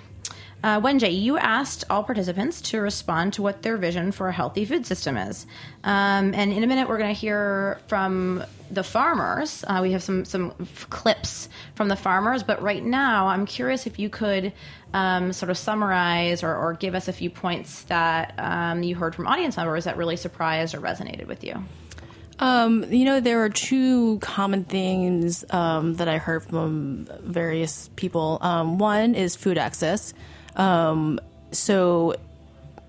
Uh, 0.64 0.80
Wenjay, 0.80 1.20
you 1.20 1.38
asked 1.38 1.86
all 1.90 2.04
participants 2.04 2.62
to 2.62 2.80
respond 2.80 3.34
to 3.34 3.42
what 3.42 3.64
their 3.64 3.78
vision 3.78 4.12
for 4.12 4.28
a 4.28 4.32
healthy 4.32 4.64
food 4.64 4.86
system 4.86 5.18
is. 5.18 5.48
Um, 5.84 6.36
and 6.36 6.54
in 6.54 6.64
a 6.64 6.68
minute, 6.68 6.88
we're 6.88 7.00
going 7.00 7.14
to 7.14 7.20
hear 7.20 7.80
from 7.88 8.44
the 8.70 8.84
farmers. 8.84 9.66
Uh, 9.68 9.80
we 9.82 9.92
have 9.94 10.04
some, 10.04 10.24
some 10.24 10.54
f- 10.62 10.88
clips 10.90 11.50
from 11.74 11.88
the 11.88 11.96
farmers, 11.96 12.44
but 12.44 12.62
right 12.62 12.84
now, 12.84 13.28
I'm 13.28 13.48
curious 13.48 13.88
if 13.88 13.98
you 13.98 14.10
could 14.10 14.54
um, 14.94 15.34
sort 15.34 15.50
of 15.50 15.58
summarize 15.58 16.44
or, 16.44 16.56
or 16.56 16.74
give 16.74 16.94
us 16.94 17.08
a 17.08 17.14
few 17.14 17.32
points 17.32 17.84
that 17.84 18.36
um, 18.38 18.84
you 18.84 18.96
heard 18.96 19.16
from 19.16 19.26
audience 19.26 19.58
members 19.58 19.86
that 19.86 19.98
really 19.98 20.16
surprised 20.16 20.76
or 20.76 20.80
resonated 20.80 21.26
with 21.26 21.44
you. 21.44 21.56
Um, 22.38 22.92
you 22.92 23.06
know, 23.06 23.20
there 23.20 23.44
are 23.44 23.50
two 23.50 24.20
common 24.20 24.64
things 24.64 25.44
um, 25.52 25.96
that 25.96 26.08
I 26.08 26.18
heard 26.18 26.44
from 26.44 27.08
various 27.22 27.90
people. 27.96 28.40
Um, 28.42 28.78
one 28.78 29.16
is 29.16 29.36
food 29.36 29.58
access. 29.58 30.14
Um, 30.56 31.20
so 31.52 32.16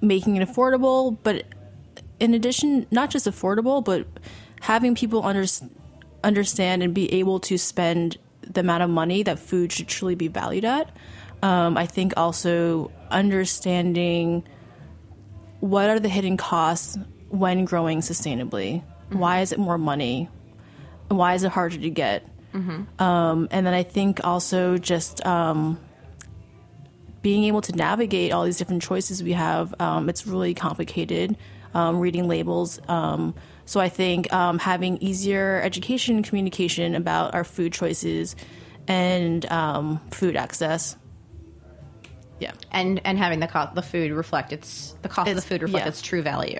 making 0.01 0.37
it 0.37 0.49
affordable, 0.49 1.17
but 1.23 1.45
in 2.21 2.35
addition, 2.35 2.87
not 2.91 3.11
just 3.11 3.27
affordable, 3.27 3.85
but 3.85 4.07
having 4.61 4.95
people 4.95 5.25
under, 5.25 5.45
understand 6.23 6.83
and 6.83 6.95
be 6.95 7.13
able 7.15 7.41
to 7.41 7.59
spend 7.59 8.19
the 8.43 8.61
amount 8.61 8.83
of 8.83 8.91
money 8.91 9.23
that 9.23 9.39
food 9.39 9.73
should 9.73 9.89
truly 9.89 10.15
be 10.15 10.29
valued 10.29 10.65
at. 10.65 10.91
Um, 11.43 11.77
I 11.77 11.87
think 11.87 12.15
also 12.17 12.93
understanding 13.11 14.45
what 15.61 15.91
are 15.91 15.99
the 16.01 16.09
hidden 16.09 16.37
costs 16.37 16.99
when 17.29 17.65
growing 17.65 18.01
sustainably? 18.01 18.83
Why 19.11 19.41
is 19.41 19.53
it 19.53 19.59
more 19.59 19.79
money? 19.79 20.29
And 21.09 21.19
why 21.19 21.35
is 21.35 21.45
it 21.45 21.51
harder 21.53 21.79
to 21.79 21.91
get? 21.91 22.27
Um, 22.99 23.49
and 23.51 23.67
then 23.67 23.75
I 23.75 23.83
think 23.83 24.21
also 24.25 24.77
just 24.79 25.25
um, 25.27 25.79
being 27.23 27.45
able 27.45 27.61
to 27.63 27.73
navigate 27.73 28.33
all 28.33 28.45
these 28.45 28.59
different 28.59 28.83
choices 28.83 29.23
we 29.23 29.33
have. 29.33 29.75
Um, 29.81 30.09
it's 30.09 30.27
really 30.27 30.55
complicated 30.55 31.37
um, 31.75 32.01
reading 32.01 32.29
labels. 32.29 32.81
Um, 32.89 33.35
so 33.65 33.81
I 33.81 33.89
think 33.89 34.33
um, 34.33 34.59
having 34.59 34.99
easier 34.99 35.61
education 35.63 36.17
and 36.17 36.25
communication 36.25 36.95
about 36.95 37.35
our 37.35 37.45
food 37.45 37.73
choices 37.73 38.37
and 38.89 39.47
um, 39.51 40.01
food 40.11 40.37
access. 40.37 40.97
Yeah. 42.41 42.53
and 42.73 43.01
and 43.05 43.19
having 43.19 43.39
the 43.39 43.47
co- 43.47 43.71
the 43.73 43.83
food 43.83 44.11
reflect 44.11 44.53
its 44.53 44.97
the 45.03 45.09
cost 45.09 45.31
of 45.31 45.37
the 45.37 45.43
food 45.43 45.63
reflect 45.63 45.87
yeah. 45.87 45.89
its 45.89 46.03
true 46.03 46.23
value. 46.23 46.59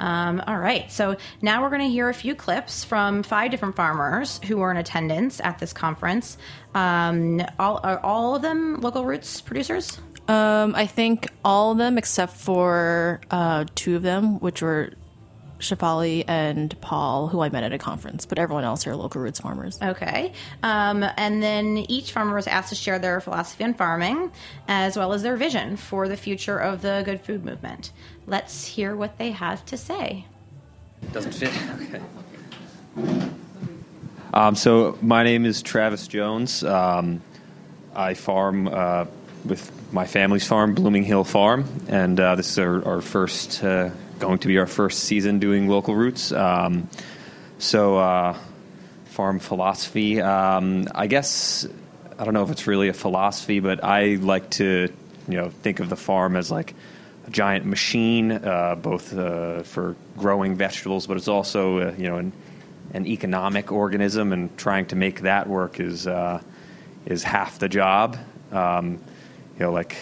Um, 0.00 0.42
all 0.46 0.58
right, 0.58 0.90
so 0.90 1.16
now 1.42 1.62
we're 1.62 1.68
going 1.68 1.82
to 1.82 1.88
hear 1.88 2.08
a 2.08 2.14
few 2.14 2.34
clips 2.34 2.84
from 2.84 3.22
five 3.22 3.50
different 3.50 3.76
farmers 3.76 4.40
who 4.46 4.56
were 4.56 4.70
in 4.70 4.78
attendance 4.78 5.40
at 5.40 5.58
this 5.58 5.72
conference. 5.74 6.38
Um, 6.74 7.42
all 7.58 7.80
are 7.84 8.00
all 8.00 8.34
of 8.34 8.42
them 8.42 8.80
local 8.80 9.04
roots 9.04 9.40
producers? 9.42 10.00
Um, 10.26 10.74
I 10.74 10.86
think 10.86 11.28
all 11.44 11.72
of 11.72 11.78
them 11.78 11.98
except 11.98 12.32
for 12.34 13.20
uh, 13.30 13.66
two 13.74 13.96
of 13.96 14.02
them, 14.02 14.40
which 14.40 14.62
were 14.62 14.92
Shafali 15.60 16.24
and 16.26 16.78
Paul, 16.80 17.28
who 17.28 17.40
I 17.40 17.48
met 17.48 17.62
at 17.62 17.72
a 17.72 17.78
conference, 17.78 18.26
but 18.26 18.38
everyone 18.38 18.64
else 18.64 18.86
are 18.86 18.96
local 18.96 19.20
roots 19.20 19.40
farmers. 19.40 19.78
Okay, 19.80 20.32
um, 20.62 21.04
and 21.16 21.42
then 21.42 21.78
each 21.88 22.12
farmer 22.12 22.34
was 22.34 22.46
asked 22.46 22.70
to 22.70 22.74
share 22.74 22.98
their 22.98 23.20
philosophy 23.20 23.64
on 23.64 23.74
farming 23.74 24.32
as 24.68 24.96
well 24.96 25.12
as 25.12 25.22
their 25.22 25.36
vision 25.36 25.76
for 25.76 26.08
the 26.08 26.16
future 26.16 26.58
of 26.58 26.82
the 26.82 27.02
good 27.04 27.20
food 27.20 27.44
movement. 27.44 27.92
Let's 28.26 28.66
hear 28.66 28.96
what 28.96 29.18
they 29.18 29.30
have 29.30 29.64
to 29.66 29.76
say. 29.76 30.26
Doesn't 31.12 31.32
fit. 31.32 31.52
Okay. 32.96 33.26
Um, 34.34 34.54
so 34.54 34.98
my 35.00 35.22
name 35.22 35.44
is 35.44 35.62
Travis 35.62 36.06
Jones. 36.06 36.62
Um, 36.62 37.20
I 37.94 38.14
farm 38.14 38.68
uh, 38.68 39.06
with 39.44 39.70
my 39.92 40.06
family's 40.06 40.46
farm, 40.46 40.74
Blooming 40.74 41.04
Hill 41.04 41.24
Farm, 41.24 41.64
and 41.88 42.18
uh, 42.18 42.36
this 42.36 42.50
is 42.50 42.58
our, 42.58 42.84
our 42.84 43.00
first, 43.00 43.62
uh, 43.64 43.90
going 44.20 44.38
to 44.38 44.48
be 44.48 44.58
our 44.58 44.66
first 44.66 45.00
season 45.00 45.38
doing 45.38 45.68
local 45.68 45.94
roots. 45.94 46.32
Um, 46.32 46.88
so 47.58 47.98
uh, 47.98 48.36
farm 49.06 49.38
philosophy. 49.38 50.20
Um, 50.20 50.86
I 50.94 51.06
guess 51.06 51.66
I 52.18 52.24
don't 52.24 52.34
know 52.34 52.42
if 52.42 52.50
it's 52.50 52.66
really 52.66 52.88
a 52.88 52.92
philosophy, 52.92 53.60
but 53.60 53.82
I 53.82 54.16
like 54.16 54.50
to, 54.50 54.92
you 55.28 55.36
know, 55.36 55.48
think 55.48 55.80
of 55.80 55.88
the 55.88 55.96
farm 55.96 56.36
as 56.36 56.50
like 56.50 56.74
a 57.26 57.30
giant 57.30 57.64
machine, 57.64 58.32
uh, 58.32 58.74
both 58.74 59.16
uh, 59.16 59.62
for 59.62 59.96
growing 60.16 60.54
vegetables, 60.54 61.06
but 61.06 61.16
it's 61.16 61.28
also, 61.28 61.78
uh, 61.78 61.94
you 61.96 62.08
know, 62.08 62.16
an, 62.16 62.32
an 62.92 63.06
economic 63.06 63.72
organism, 63.72 64.32
and 64.32 64.56
trying 64.58 64.86
to 64.86 64.96
make 64.96 65.20
that 65.22 65.48
work 65.48 65.80
is 65.80 66.06
uh, 66.06 66.42
is 67.06 67.22
half 67.22 67.58
the 67.58 67.68
job. 67.68 68.18
Um, 68.52 69.00
you 69.58 69.66
know, 69.66 69.72
like 69.72 69.96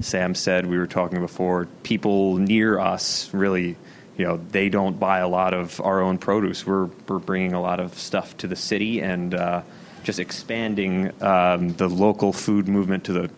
Sam 0.00 0.34
said, 0.34 0.66
we 0.66 0.78
were 0.78 0.86
talking 0.86 1.20
before. 1.20 1.66
People 1.82 2.36
near 2.36 2.78
us 2.78 3.32
really, 3.34 3.76
you 4.16 4.24
know, 4.24 4.36
they 4.36 4.68
don't 4.68 4.98
buy 4.98 5.18
a 5.18 5.28
lot 5.28 5.54
of 5.54 5.80
our 5.80 6.00
own 6.00 6.18
produce. 6.18 6.66
We're 6.66 6.86
we're 7.06 7.18
bringing 7.18 7.52
a 7.52 7.60
lot 7.60 7.80
of 7.80 7.98
stuff 7.98 8.36
to 8.38 8.46
the 8.46 8.56
city 8.56 9.00
and 9.00 9.34
uh, 9.34 9.62
just 10.04 10.18
expanding 10.18 11.12
um, 11.22 11.72
the 11.74 11.88
local 11.88 12.32
food 12.32 12.68
movement 12.68 13.04
to 13.04 13.12
the 13.12 13.30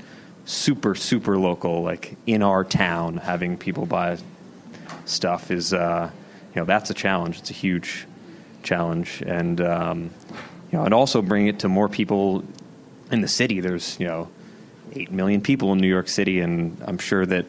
super 0.44 0.94
super 0.94 1.38
local, 1.38 1.82
like 1.82 2.16
in 2.26 2.42
our 2.42 2.64
town, 2.64 3.16
having 3.16 3.56
people 3.56 3.86
buy 3.86 4.18
stuff 5.04 5.50
is, 5.50 5.72
uh, 5.72 6.10
you 6.54 6.60
know, 6.60 6.66
that's 6.66 6.90
a 6.90 6.94
challenge. 6.94 7.38
It's 7.38 7.50
a 7.50 7.54
huge 7.54 8.06
challenge, 8.62 9.22
and 9.26 9.60
um, 9.60 10.10
you 10.70 10.78
know, 10.78 10.84
and 10.84 10.92
also 10.92 11.22
bring 11.22 11.46
it 11.46 11.60
to 11.60 11.68
more 11.68 11.88
people 11.88 12.44
in 13.10 13.20
the 13.22 13.28
city. 13.28 13.60
There's 13.60 13.98
you 13.98 14.06
know 14.06 14.28
eight 14.92 15.10
million 15.10 15.40
people 15.40 15.72
in 15.72 15.78
New 15.78 15.88
York 15.88 16.08
City, 16.08 16.40
and 16.40 16.76
I'm 16.86 16.98
sure 16.98 17.26
that 17.26 17.46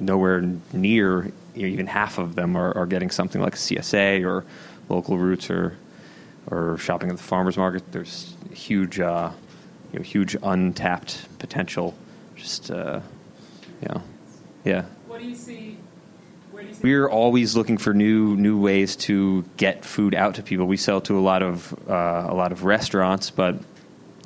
nowhere 0.00 0.42
near 0.72 1.30
even 1.54 1.86
half 1.86 2.18
of 2.18 2.34
them 2.34 2.56
are, 2.56 2.76
are 2.76 2.86
getting 2.86 3.10
something 3.10 3.40
like 3.40 3.54
a 3.54 3.58
CSA 3.58 4.24
or 4.26 4.44
local 4.88 5.18
roots 5.18 5.50
or 5.50 5.76
or 6.50 6.76
shopping 6.78 7.10
at 7.10 7.16
the 7.16 7.22
farmers 7.22 7.56
market. 7.56 7.92
There's 7.92 8.34
huge, 8.52 8.98
uh, 8.98 9.30
you 9.92 9.98
know, 9.98 10.02
huge 10.02 10.36
untapped 10.42 11.26
potential. 11.38 11.94
Just 12.36 12.70
uh, 12.70 13.00
you 13.80 13.88
know, 13.88 14.02
yeah. 14.64 14.84
What 15.06 15.20
do 15.20 15.26
you 15.26 15.34
see? 15.34 15.78
Where 16.50 16.64
we're 16.82 17.08
always 17.08 17.56
looking 17.56 17.78
for 17.78 17.94
new 17.94 18.36
new 18.36 18.60
ways 18.60 18.96
to 18.96 19.44
get 19.56 19.84
food 19.84 20.14
out 20.14 20.34
to 20.36 20.42
people. 20.42 20.66
We 20.66 20.76
sell 20.76 21.00
to 21.02 21.18
a 21.18 21.20
lot 21.20 21.42
of 21.42 21.72
uh, 21.88 22.26
a 22.28 22.34
lot 22.34 22.52
of 22.52 22.64
restaurants, 22.64 23.30
but 23.30 23.56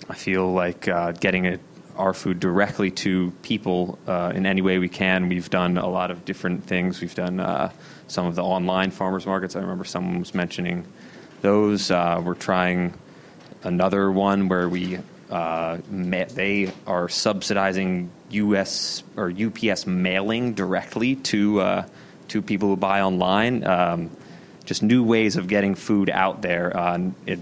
I 0.08 0.14
feel 0.14 0.52
like 0.52 0.88
uh, 0.88 1.12
getting 1.12 1.44
it 1.44 1.60
our 1.96 2.14
food 2.14 2.40
directly 2.40 2.90
to 2.90 3.30
people 3.42 3.98
uh, 4.06 4.32
in 4.34 4.46
any 4.46 4.62
way 4.62 4.78
we 4.78 4.88
can. 4.88 5.28
We've 5.28 5.50
done 5.50 5.78
a 5.78 5.88
lot 5.88 6.10
of 6.10 6.24
different 6.24 6.64
things. 6.64 7.00
We've 7.00 7.14
done 7.14 7.40
uh, 7.40 7.72
some 8.08 8.26
of 8.26 8.34
the 8.34 8.42
online 8.42 8.90
farmers 8.90 9.26
markets. 9.26 9.56
I 9.56 9.60
remember 9.60 9.84
someone 9.84 10.18
was 10.18 10.34
mentioning 10.34 10.86
those. 11.42 11.90
Uh, 11.90 12.22
we're 12.24 12.34
trying 12.34 12.94
another 13.62 14.10
one 14.10 14.48
where 14.48 14.68
we 14.68 14.98
uh, 15.30 15.78
ma- 15.90 16.24
they 16.24 16.72
are 16.86 17.08
subsidizing 17.08 18.10
U.S. 18.30 19.02
or 19.16 19.32
UPS 19.32 19.86
mailing 19.86 20.54
directly 20.54 21.16
to 21.16 21.60
uh, 21.60 21.86
to 22.28 22.42
people 22.42 22.68
who 22.68 22.76
buy 22.76 23.00
online. 23.00 23.64
Um, 23.64 24.10
just 24.64 24.82
new 24.82 25.04
ways 25.04 25.36
of 25.36 25.46
getting 25.46 25.74
food 25.74 26.10
out 26.10 26.42
there. 26.42 26.76
Uh, 26.76 27.10
it, 27.24 27.38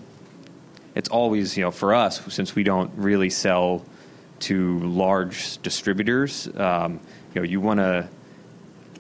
it's 0.95 1.09
always 1.09 1.57
you 1.57 1.65
know 1.65 1.71
for 1.71 1.95
us 1.95 2.21
since 2.33 2.55
we 2.55 2.63
don't 2.63 2.93
really 2.97 3.31
sell 3.31 3.85
to 4.45 4.79
large 4.81 5.59
distributors. 5.63 6.49
Um, 6.57 7.01
you 7.35 7.41
know, 7.41 7.47
you 7.47 7.61
want 7.61 7.81
to 7.81 8.09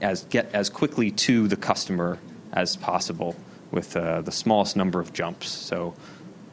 as 0.00 0.24
get 0.24 0.54
as 0.54 0.70
quickly 0.70 1.10
to 1.10 1.48
the 1.48 1.56
customer 1.56 2.18
as 2.52 2.76
possible 2.76 3.36
with 3.70 3.96
uh, 3.96 4.20
the 4.22 4.32
smallest 4.32 4.76
number 4.76 5.00
of 5.00 5.12
jumps. 5.12 5.48
So 5.48 5.94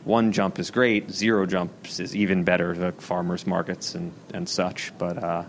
one 0.04 0.32
jump 0.32 0.60
is 0.60 0.72
great, 0.72 1.12
zero 1.12 1.46
jumps 1.46 2.00
is 2.00 2.16
even 2.16 2.44
better, 2.44 2.74
the 2.74 2.92
farmers 2.94 3.46
markets 3.46 3.96
and, 3.96 4.12
and 4.34 4.48
such. 4.48 4.92
But 4.98 5.24
uh, 5.24 5.44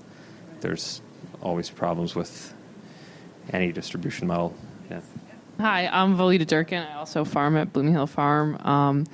there's 0.61 1.00
always 1.40 1.70
problems 1.70 2.14
with 2.14 2.52
any 3.50 3.72
distribution 3.72 4.26
model. 4.26 4.55
Yeah. 4.90 5.00
Hi, 5.61 5.87
I'm 5.87 6.16
Valita 6.16 6.46
Durkin. 6.46 6.83
I 6.83 6.94
also 6.94 7.24
farm 7.24 7.57
at 7.57 7.72
Blooming 7.72 7.92
Hill 7.92 8.07
Farm. 8.07 8.57
Um, 8.57 9.07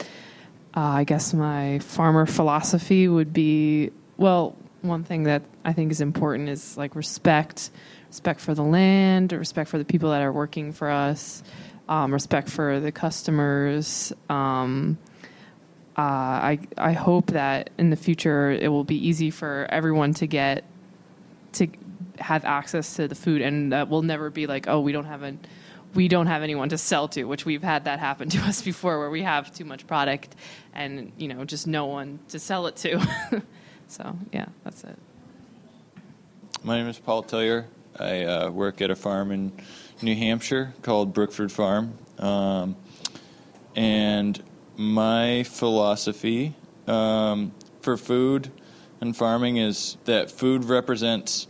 uh, 0.76 0.80
I 0.80 1.04
guess 1.04 1.34
my 1.34 1.78
farmer 1.80 2.26
philosophy 2.26 3.08
would 3.08 3.32
be 3.32 3.90
well, 4.18 4.56
one 4.82 5.04
thing 5.04 5.22
that 5.24 5.42
I 5.64 5.72
think 5.72 5.90
is 5.90 6.00
important 6.00 6.48
is 6.48 6.76
like 6.76 6.94
respect, 6.94 7.70
respect 8.08 8.40
for 8.40 8.54
the 8.54 8.62
land, 8.62 9.32
respect 9.32 9.70
for 9.70 9.78
the 9.78 9.84
people 9.84 10.10
that 10.10 10.22
are 10.22 10.32
working 10.32 10.72
for 10.72 10.90
us, 10.90 11.42
um, 11.88 12.12
respect 12.12 12.50
for 12.50 12.80
the 12.80 12.92
customers. 12.92 14.12
Um, 14.28 14.98
uh, 15.96 16.00
I 16.00 16.58
I 16.76 16.92
hope 16.92 17.28
that 17.28 17.70
in 17.78 17.90
the 17.90 17.96
future 17.96 18.50
it 18.50 18.68
will 18.68 18.84
be 18.84 19.08
easy 19.08 19.30
for 19.30 19.66
everyone 19.70 20.14
to 20.14 20.26
get 20.26 20.64
to 21.54 21.68
have 22.18 22.44
access 22.44 22.96
to 22.96 23.08
the 23.08 23.14
food, 23.14 23.40
and 23.40 23.72
that 23.72 23.88
will 23.88 24.02
never 24.02 24.30
be 24.30 24.46
like, 24.46 24.68
oh, 24.68 24.80
we 24.80 24.92
don't 24.92 25.06
have 25.06 25.22
a 25.22 25.34
we 25.94 26.06
don't 26.06 26.26
have 26.26 26.42
anyone 26.42 26.68
to 26.68 26.78
sell 26.78 27.08
to, 27.08 27.24
which 27.24 27.46
we've 27.46 27.62
had 27.62 27.86
that 27.86 27.98
happen 27.98 28.28
to 28.30 28.38
us 28.40 28.62
before, 28.62 28.98
where 28.98 29.10
we 29.10 29.22
have 29.22 29.52
too 29.52 29.64
much 29.64 29.86
product 29.86 30.34
and 30.72 31.12
you 31.16 31.28
know 31.28 31.44
just 31.44 31.66
no 31.66 31.86
one 31.86 32.18
to 32.28 32.38
sell 32.38 32.66
it 32.66 32.76
to. 32.76 33.06
so 33.88 34.16
yeah, 34.32 34.46
that's 34.64 34.84
it. 34.84 34.96
My 36.62 36.78
name 36.78 36.88
is 36.88 36.98
Paul 36.98 37.22
Tillier. 37.22 37.66
I 37.98 38.24
uh, 38.24 38.50
work 38.50 38.80
at 38.80 38.90
a 38.90 38.96
farm 38.96 39.32
in 39.32 39.52
New 40.02 40.14
Hampshire 40.14 40.74
called 40.82 41.12
Brookford 41.12 41.50
Farm. 41.50 41.98
Um, 42.18 42.76
and 43.74 44.42
my 44.76 45.42
philosophy 45.44 46.54
um, 46.86 47.52
for 47.80 47.96
food 47.96 48.50
and 49.00 49.16
farming 49.16 49.56
is 49.56 49.96
that 50.04 50.30
food 50.30 50.64
represents 50.64 51.46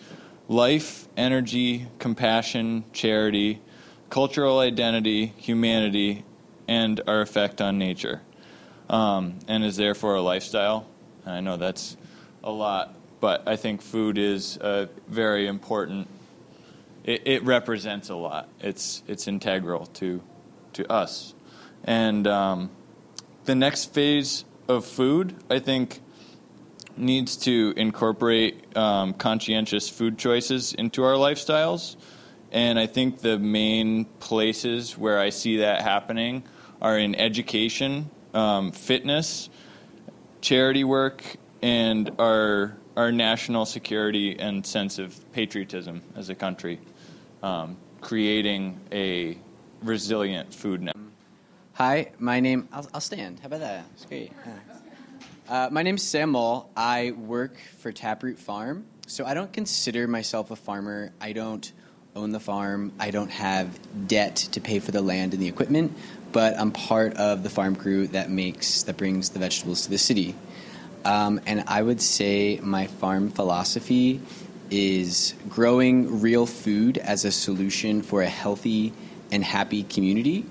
life, 0.49 1.09
energy, 1.17 1.87
compassion, 1.99 2.85
charity, 2.93 3.61
cultural 4.11 4.59
identity, 4.61 5.27
humanity, 5.37 6.25
and 6.67 7.01
our 7.07 7.21
effect 7.21 7.61
on 7.61 7.79
nature, 7.79 8.21
um, 8.89 9.39
and 9.49 9.65
is 9.65 9.77
therefore 9.77 10.15
a 10.15 10.23
lifestyle. 10.23 10.87
And 11.25 11.35
I 11.35 11.41
know 11.41 11.57
that's 11.57 11.97
a 12.49 12.51
lot, 12.51 12.95
but 13.21 13.47
I 13.47 13.57
think 13.57 13.83
food 13.83 14.17
is 14.17 14.57
a 14.57 14.89
very 15.07 15.47
important. 15.47 16.09
It, 17.05 17.23
it 17.27 17.45
represents 17.45 18.09
a 18.09 18.15
lot. 18.15 18.49
It's 18.61 19.03
it's 19.07 19.29
integral 19.29 19.87
to 20.01 20.23
to 20.73 20.91
us, 20.91 21.35
and 21.85 22.27
um, 22.27 22.71
the 23.45 23.55
next 23.55 23.93
phase 23.93 24.47
of 24.67 24.87
food, 24.87 25.37
I 25.51 25.59
think, 25.59 26.01
needs 26.97 27.37
to 27.37 27.75
incorporate 27.77 28.77
um, 28.77 29.13
conscientious 29.13 29.91
food 29.91 30.19
choices 30.19 30.73
into 30.73 31.05
our 31.05 31.15
lifestyles. 31.15 31.97
And 32.51 32.79
I 32.79 32.87
think 32.87 33.21
the 33.21 33.39
main 33.39 34.07
places 34.21 34.97
where 34.97 35.19
I 35.19 35.29
see 35.29 35.59
that 35.59 35.83
happening 35.83 36.45
are 36.81 36.99
in 36.99 37.15
education, 37.15 38.09
um, 38.33 38.73
fitness, 38.73 39.51
charity 40.41 40.83
work, 40.83 41.23
and 41.63 42.11
our 42.19 42.77
our 42.97 43.13
national 43.13 43.65
security 43.65 44.39
and 44.39 44.67
sense 44.67 44.99
of 44.99 45.33
patriotism 45.33 46.03
as 46.17 46.31
a 46.31 46.35
country, 46.35 46.81
um, 47.45 47.77
creating 48.01 48.81
a 48.91 49.39
resilient 49.83 50.53
food 50.53 50.83
network. 50.83 51.05
Hi, 51.75 52.11
my 52.19 52.41
name. 52.41 52.69
I'll, 52.73 52.89
I'll 52.93 53.01
stand. 53.01 53.39
How 53.39 53.47
about 53.47 53.61
that? 53.61 53.85
It's 53.95 54.05
great. 54.05 54.33
Uh, 55.49 55.69
my 55.71 55.83
name's 55.83 56.03
Sam 56.03 56.31
Mull. 56.31 56.69
I 56.77 57.13
work 57.13 57.57
for 57.79 57.93
Taproot 57.93 58.39
Farm. 58.39 58.85
So 59.07 59.25
I 59.25 59.33
don't 59.33 59.53
consider 59.53 60.09
myself 60.09 60.51
a 60.51 60.57
farmer. 60.57 61.13
I 61.21 61.33
don't 61.33 61.73
own 62.17 62.33
the 62.33 62.41
farm. 62.41 62.93
I 62.99 63.13
don't 63.13 63.31
have 63.31 63.79
debt 64.09 64.37
to 64.37 64.61
pay 64.61 64.81
for 64.81 64.91
the 64.91 65.01
land 65.01 65.35
and 65.35 65.43
the 65.43 65.49
equipment. 65.49 65.97
But 66.33 66.59
I'm 66.59 66.73
part 66.73 67.15
of 67.15 67.45
the 67.45 67.49
farm 67.49 67.77
crew 67.77 68.09
that 68.09 68.29
makes 68.29 68.83
that 68.83 68.97
brings 68.97 69.31
the 69.31 69.39
vegetables 69.39 69.83
to 69.83 69.91
the 69.91 69.99
city. 69.99 70.35
Um, 71.05 71.41
and 71.47 71.65
I 71.67 71.83
would 71.83 72.01
say 72.01 72.61
my 72.63 72.87
farm 72.87 73.31
philosophy 73.31 74.21
is 74.71 75.35
growing 75.49 76.21
real 76.21 76.47
food 76.47 76.99
as 76.99 77.25
a 77.25 77.33
solution 77.33 78.03
for 78.03 78.23
a 78.23 78.29
healthy 78.29 78.93
and 79.31 79.43
happy 79.43 79.83
community. 79.83 80.45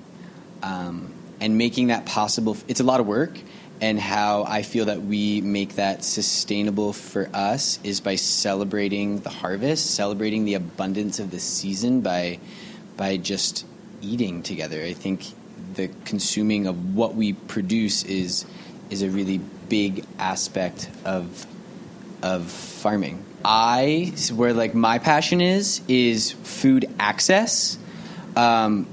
Um, 0.63 1.13
and 1.39 1.57
making 1.57 1.87
that 1.87 2.05
possible, 2.05 2.57
it's 2.67 2.79
a 2.79 2.83
lot 2.83 2.99
of 2.99 3.07
work. 3.07 3.37
And 3.79 3.99
how 3.99 4.43
I 4.43 4.63
feel 4.63 4.85
that 4.85 5.03
we 5.03 5.41
make 5.41 5.75
that 5.75 6.03
sustainable 6.03 6.93
for 6.93 7.29
us 7.31 7.79
is 7.83 8.01
by 8.01 8.15
celebrating 8.15 9.19
the 9.19 9.29
harvest, 9.29 9.91
celebrating 9.91 10.45
the 10.45 10.55
abundance 10.55 11.19
of 11.19 11.29
the 11.29 11.39
season 11.39 12.01
by, 12.01 12.39
by 12.95 13.17
just 13.17 13.67
eating 14.01 14.41
together. 14.41 14.81
I 14.81 14.93
think 14.93 15.25
the 15.75 15.89
consuming 16.05 16.65
of 16.65 16.95
what 16.95 17.13
we 17.13 17.33
produce 17.33 18.03
is, 18.03 18.45
is 18.89 19.03
a 19.03 19.09
really 19.09 19.41
big 19.69 20.05
aspect 20.19 20.89
of 21.05 21.45
of 22.21 22.49
farming. 22.49 23.23
I 23.43 24.13
where 24.33 24.53
like 24.53 24.73
my 24.73 24.99
passion 24.99 25.41
is 25.41 25.81
is 25.87 26.31
food 26.31 26.89
access. 26.99 27.77
Um, 28.35 28.85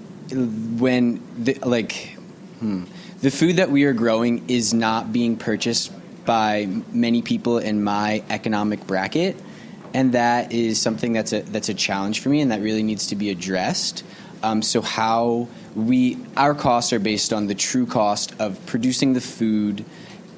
when 0.78 1.20
the, 1.38 1.54
like 1.54 2.16
hmm, 2.60 2.84
the 3.20 3.30
food 3.30 3.56
that 3.56 3.70
we 3.70 3.84
are 3.84 3.92
growing 3.92 4.48
is 4.48 4.72
not 4.72 5.12
being 5.12 5.36
purchased 5.36 5.92
by 6.24 6.66
many 6.92 7.20
people 7.20 7.58
in 7.58 7.82
my 7.82 8.22
economic 8.30 8.86
bracket, 8.86 9.36
and 9.92 10.12
that 10.12 10.52
is 10.52 10.80
something 10.80 11.12
that's 11.12 11.32
a 11.32 11.42
that's 11.42 11.68
a 11.68 11.74
challenge 11.74 12.20
for 12.20 12.28
me, 12.28 12.40
and 12.40 12.50
that 12.50 12.60
really 12.60 12.82
needs 12.82 13.08
to 13.08 13.16
be 13.16 13.30
addressed. 13.30 14.04
Um, 14.42 14.62
so 14.62 14.82
how 14.82 15.48
we 15.74 16.18
our 16.36 16.54
costs 16.54 16.92
are 16.92 16.98
based 16.98 17.32
on 17.32 17.46
the 17.46 17.54
true 17.54 17.86
cost 17.86 18.34
of 18.38 18.64
producing 18.66 19.14
the 19.14 19.20
food 19.20 19.84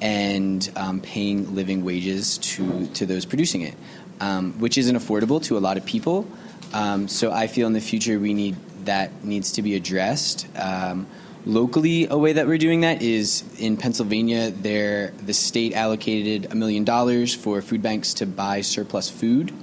and 0.01 0.71
um, 0.75 1.01
paying 1.01 1.55
living 1.55 1.83
wages 1.83 2.37
to, 2.39 2.87
to 2.87 3.05
those 3.05 3.25
producing 3.25 3.61
it, 3.61 3.75
um, 4.19 4.53
which 4.59 4.77
isn't 4.77 4.95
affordable 4.95 5.41
to 5.43 5.57
a 5.57 5.59
lot 5.59 5.77
of 5.77 5.85
people. 5.85 6.27
Um, 6.73 7.07
so 7.07 7.31
I 7.31 7.47
feel 7.47 7.67
in 7.67 7.73
the 7.73 7.81
future 7.81 8.19
we 8.19 8.33
need 8.33 8.55
that 8.85 9.23
needs 9.23 9.53
to 9.53 9.61
be 9.61 9.75
addressed. 9.75 10.47
Um, 10.57 11.07
locally, 11.45 12.07
a 12.07 12.17
way 12.17 12.33
that 12.33 12.47
we're 12.47 12.57
doing 12.57 12.81
that 12.81 13.01
is 13.01 13.43
in 13.59 13.77
Pennsylvania. 13.77 14.51
There, 14.51 15.11
the 15.25 15.33
state 15.33 15.73
allocated 15.73 16.51
a 16.51 16.55
million 16.55 16.83
dollars 16.83 17.33
for 17.33 17.61
food 17.61 17.81
banks 17.81 18.13
to 18.15 18.25
buy 18.25 18.61
surplus 18.61 19.09
food. 19.09 19.53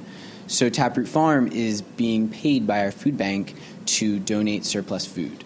So 0.46 0.68
Taproot 0.68 1.08
Farm 1.08 1.48
is 1.48 1.80
being 1.80 2.28
paid 2.28 2.66
by 2.66 2.84
our 2.84 2.90
food 2.90 3.16
bank 3.16 3.54
to 3.86 4.18
donate 4.18 4.64
surplus 4.64 5.06
food 5.06 5.44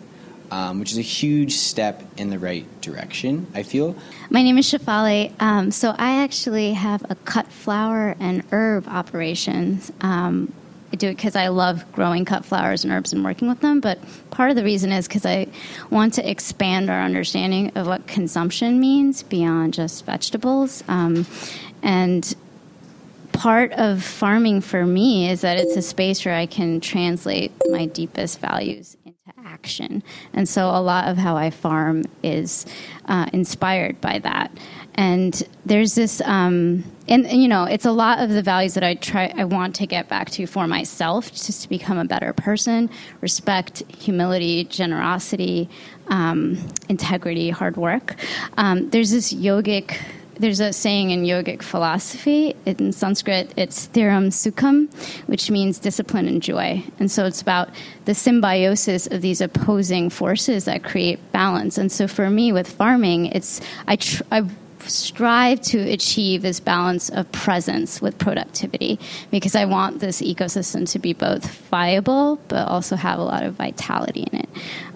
um, 0.50 0.78
which 0.78 0.92
is 0.92 0.98
a 0.98 1.02
huge 1.02 1.52
step 1.52 2.02
in 2.16 2.30
the 2.30 2.38
right 2.38 2.66
direction, 2.80 3.46
I 3.54 3.62
feel. 3.62 3.96
My 4.30 4.42
name 4.42 4.58
is 4.58 4.66
Shafali. 4.66 5.32
Um, 5.40 5.70
so 5.70 5.94
I 5.98 6.22
actually 6.22 6.72
have 6.72 7.04
a 7.10 7.14
cut 7.14 7.46
flower 7.48 8.16
and 8.18 8.42
herb 8.50 8.86
operations. 8.88 9.92
Um, 10.00 10.52
I 10.92 10.96
do 10.96 11.08
it 11.08 11.16
because 11.16 11.36
I 11.36 11.48
love 11.48 11.90
growing 11.92 12.24
cut 12.24 12.44
flowers 12.44 12.82
and 12.82 12.92
herbs 12.92 13.12
and 13.12 13.22
working 13.22 13.48
with 13.48 13.60
them, 13.60 13.80
but 13.80 13.98
part 14.30 14.50
of 14.50 14.56
the 14.56 14.64
reason 14.64 14.90
is 14.90 15.06
because 15.06 15.26
I 15.26 15.48
want 15.90 16.14
to 16.14 16.28
expand 16.28 16.88
our 16.88 17.02
understanding 17.02 17.76
of 17.76 17.86
what 17.86 18.06
consumption 18.06 18.80
means 18.80 19.22
beyond 19.22 19.74
just 19.74 20.06
vegetables. 20.06 20.82
Um, 20.88 21.26
and 21.82 22.34
part 23.32 23.72
of 23.72 24.02
farming 24.02 24.62
for 24.62 24.86
me 24.86 25.30
is 25.30 25.42
that 25.42 25.58
it's 25.58 25.76
a 25.76 25.82
space 25.82 26.24
where 26.24 26.34
I 26.34 26.46
can 26.46 26.80
translate 26.80 27.52
my 27.68 27.86
deepest 27.86 28.40
values 28.40 28.96
action. 29.44 30.02
And 30.32 30.48
so 30.48 30.68
a 30.68 30.80
lot 30.80 31.08
of 31.08 31.16
how 31.16 31.36
I 31.36 31.50
farm 31.50 32.04
is 32.22 32.66
uh, 33.06 33.26
inspired 33.32 34.00
by 34.00 34.18
that. 34.20 34.50
And 34.94 35.40
there's 35.64 35.94
this, 35.94 36.20
um, 36.22 36.84
and, 37.06 37.24
and, 37.24 37.40
you 37.40 37.46
know, 37.46 37.64
it's 37.64 37.84
a 37.84 37.92
lot 37.92 38.18
of 38.18 38.30
the 38.30 38.42
values 38.42 38.74
that 38.74 38.82
I 38.82 38.94
try, 38.94 39.32
I 39.36 39.44
want 39.44 39.76
to 39.76 39.86
get 39.86 40.08
back 40.08 40.30
to 40.30 40.46
for 40.46 40.66
myself, 40.66 41.30
just 41.30 41.62
to 41.62 41.68
become 41.68 41.98
a 41.98 42.04
better 42.04 42.32
person: 42.32 42.90
respect, 43.20 43.84
humility, 43.96 44.64
generosity, 44.64 45.68
um, 46.08 46.58
integrity, 46.88 47.50
hard 47.50 47.76
work. 47.76 48.16
Um, 48.56 48.90
there's 48.90 49.10
this 49.12 49.32
yogic 49.32 49.98
there's 50.38 50.60
a 50.60 50.72
saying 50.72 51.10
in 51.10 51.22
yogic 51.24 51.62
philosophy 51.62 52.54
in 52.64 52.92
Sanskrit, 52.92 53.52
it's 53.56 53.88
sthiram 53.88 54.28
sukham, 54.28 54.92
which 55.26 55.50
means 55.50 55.78
discipline 55.78 56.28
and 56.28 56.42
joy. 56.42 56.82
And 56.98 57.10
so 57.10 57.26
it's 57.26 57.42
about 57.42 57.70
the 58.04 58.14
symbiosis 58.14 59.06
of 59.06 59.20
these 59.20 59.40
opposing 59.40 60.10
forces 60.10 60.64
that 60.66 60.84
create 60.84 61.32
balance. 61.32 61.78
And 61.78 61.90
so 61.90 62.06
for 62.08 62.30
me 62.30 62.52
with 62.52 62.70
farming, 62.70 63.26
it's 63.26 63.60
I, 63.86 63.96
tr- 63.96 64.22
I 64.30 64.48
strive 64.88 65.60
to 65.62 65.78
achieve 65.78 66.42
this 66.42 66.60
balance 66.60 67.08
of 67.10 67.30
presence 67.32 68.00
with 68.00 68.18
productivity 68.18 68.98
because 69.30 69.54
I 69.54 69.64
want 69.64 70.00
this 70.00 70.20
ecosystem 70.20 70.90
to 70.92 70.98
be 70.98 71.12
both 71.12 71.50
viable 71.68 72.36
but 72.48 72.68
also 72.68 72.96
have 72.96 73.18
a 73.18 73.22
lot 73.22 73.42
of 73.42 73.54
vitality 73.54 74.26
in 74.32 74.40
it. 74.40 74.48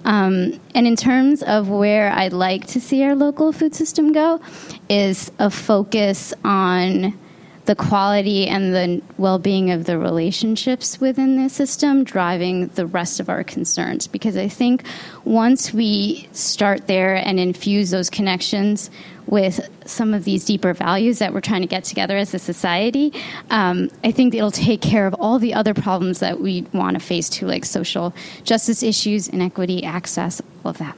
Um, 0.04 0.60
and 0.74 0.86
in 0.86 0.96
terms 0.96 1.42
of 1.42 1.68
where 1.68 2.10
I'd 2.10 2.32
like 2.32 2.66
to 2.68 2.80
see 2.80 3.02
our 3.04 3.14
local 3.14 3.52
food 3.52 3.74
system 3.74 4.12
go, 4.12 4.40
is 4.88 5.30
a 5.38 5.50
focus 5.50 6.34
on 6.44 7.18
the 7.64 7.76
quality 7.76 8.48
and 8.48 8.74
the 8.74 9.00
well-being 9.18 9.70
of 9.70 9.84
the 9.84 9.98
relationships 9.98 11.00
within 11.00 11.40
the 11.40 11.48
system 11.48 12.02
driving 12.02 12.66
the 12.68 12.86
rest 12.86 13.20
of 13.20 13.28
our 13.28 13.44
concerns. 13.44 14.06
Because 14.06 14.36
i 14.36 14.48
think 14.48 14.84
once 15.24 15.72
we 15.72 16.28
start 16.32 16.86
there 16.86 17.14
and 17.14 17.38
infuse 17.38 17.90
those 17.90 18.10
connections 18.10 18.90
with 19.26 19.60
some 19.86 20.12
of 20.14 20.24
these 20.24 20.44
deeper 20.44 20.74
values 20.74 21.20
that 21.20 21.32
we're 21.32 21.40
trying 21.40 21.60
to 21.60 21.68
get 21.68 21.84
together 21.84 22.16
as 22.16 22.34
a 22.34 22.38
society 22.38 23.12
um, 23.50 23.88
i 24.02 24.10
think 24.10 24.34
it'll 24.34 24.50
take 24.50 24.80
care 24.80 25.06
of 25.06 25.14
all 25.14 25.38
the 25.38 25.54
other 25.54 25.74
problems 25.74 26.18
that 26.18 26.40
we 26.40 26.62
want 26.72 26.94
to 26.94 27.00
face 27.00 27.28
too 27.28 27.46
like 27.46 27.64
social 27.64 28.12
justice 28.42 28.82
issues 28.82 29.28
inequity 29.28 29.84
access 29.84 30.40
all 30.64 30.70
of 30.70 30.78
that. 30.78 30.96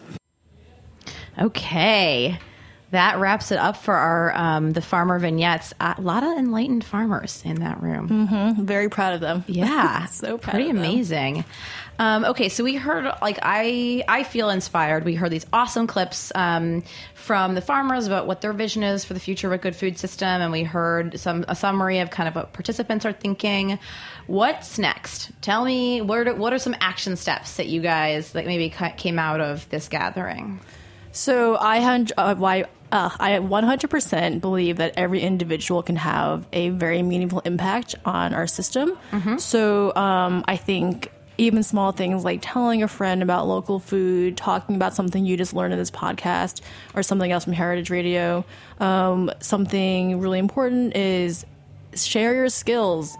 Okay 1.38 2.38
that 2.94 3.18
wraps 3.18 3.52
it 3.52 3.58
up 3.58 3.76
for 3.76 3.94
our 3.94 4.32
um, 4.34 4.72
the 4.72 4.80
farmer 4.80 5.18
vignettes. 5.18 5.74
A 5.80 5.96
lot 6.00 6.22
of 6.22 6.38
enlightened 6.38 6.84
farmers 6.84 7.42
in 7.44 7.60
that 7.60 7.82
room. 7.82 8.08
Mm-hmm. 8.08 8.64
Very 8.64 8.88
proud 8.88 9.14
of 9.14 9.20
them. 9.20 9.44
Yeah, 9.46 10.06
so 10.06 10.38
pretty 10.38 10.70
amazing. 10.70 11.44
Um, 11.98 12.24
okay, 12.24 12.48
so 12.48 12.64
we 12.64 12.74
heard 12.74 13.04
like 13.22 13.38
I 13.42 14.02
I 14.08 14.24
feel 14.24 14.50
inspired. 14.50 15.04
We 15.04 15.14
heard 15.14 15.30
these 15.30 15.46
awesome 15.52 15.86
clips 15.86 16.32
um, 16.34 16.82
from 17.14 17.54
the 17.54 17.60
farmers 17.60 18.06
about 18.06 18.26
what 18.26 18.40
their 18.40 18.52
vision 18.52 18.82
is 18.82 19.04
for 19.04 19.14
the 19.14 19.20
future 19.20 19.46
of 19.46 19.52
a 19.52 19.58
good 19.58 19.76
food 19.76 19.98
system, 19.98 20.28
and 20.28 20.50
we 20.50 20.62
heard 20.62 21.18
some 21.20 21.44
a 21.48 21.54
summary 21.54 21.98
of 22.00 22.10
kind 22.10 22.28
of 22.28 22.34
what 22.34 22.52
participants 22.52 23.04
are 23.04 23.12
thinking. 23.12 23.78
What's 24.26 24.78
next? 24.78 25.30
Tell 25.40 25.64
me 25.64 26.00
what 26.00 26.26
are, 26.26 26.34
what 26.34 26.52
are 26.52 26.58
some 26.58 26.74
action 26.80 27.16
steps 27.16 27.56
that 27.56 27.66
you 27.66 27.80
guys 27.80 28.32
that 28.32 28.46
maybe 28.46 28.70
came 28.96 29.18
out 29.18 29.40
of 29.40 29.68
this 29.68 29.88
gathering? 29.88 30.60
So 31.12 31.56
I 31.56 31.76
had 31.78 32.12
uh, 32.16 32.34
why 32.34 32.64
uh, 32.94 33.10
I 33.18 33.32
100% 33.32 34.40
believe 34.40 34.76
that 34.76 34.94
every 34.96 35.20
individual 35.20 35.82
can 35.82 35.96
have 35.96 36.46
a 36.52 36.68
very 36.68 37.02
meaningful 37.02 37.40
impact 37.40 37.96
on 38.04 38.32
our 38.32 38.46
system. 38.46 38.96
Mm-hmm. 39.10 39.38
So 39.38 39.92
um, 39.96 40.44
I 40.46 40.56
think 40.56 41.10
even 41.36 41.64
small 41.64 41.90
things 41.90 42.22
like 42.22 42.38
telling 42.40 42.84
a 42.84 42.88
friend 42.88 43.20
about 43.20 43.48
local 43.48 43.80
food, 43.80 44.36
talking 44.36 44.76
about 44.76 44.94
something 44.94 45.24
you 45.24 45.36
just 45.36 45.52
learned 45.54 45.72
in 45.72 45.78
this 45.80 45.90
podcast, 45.90 46.60
or 46.94 47.02
something 47.02 47.32
else 47.32 47.42
from 47.42 47.54
Heritage 47.54 47.90
Radio. 47.90 48.44
Um, 48.78 49.28
something 49.40 50.20
really 50.20 50.38
important 50.38 50.94
is 50.94 51.44
share 51.96 52.32
your 52.32 52.48
skills 52.48 53.16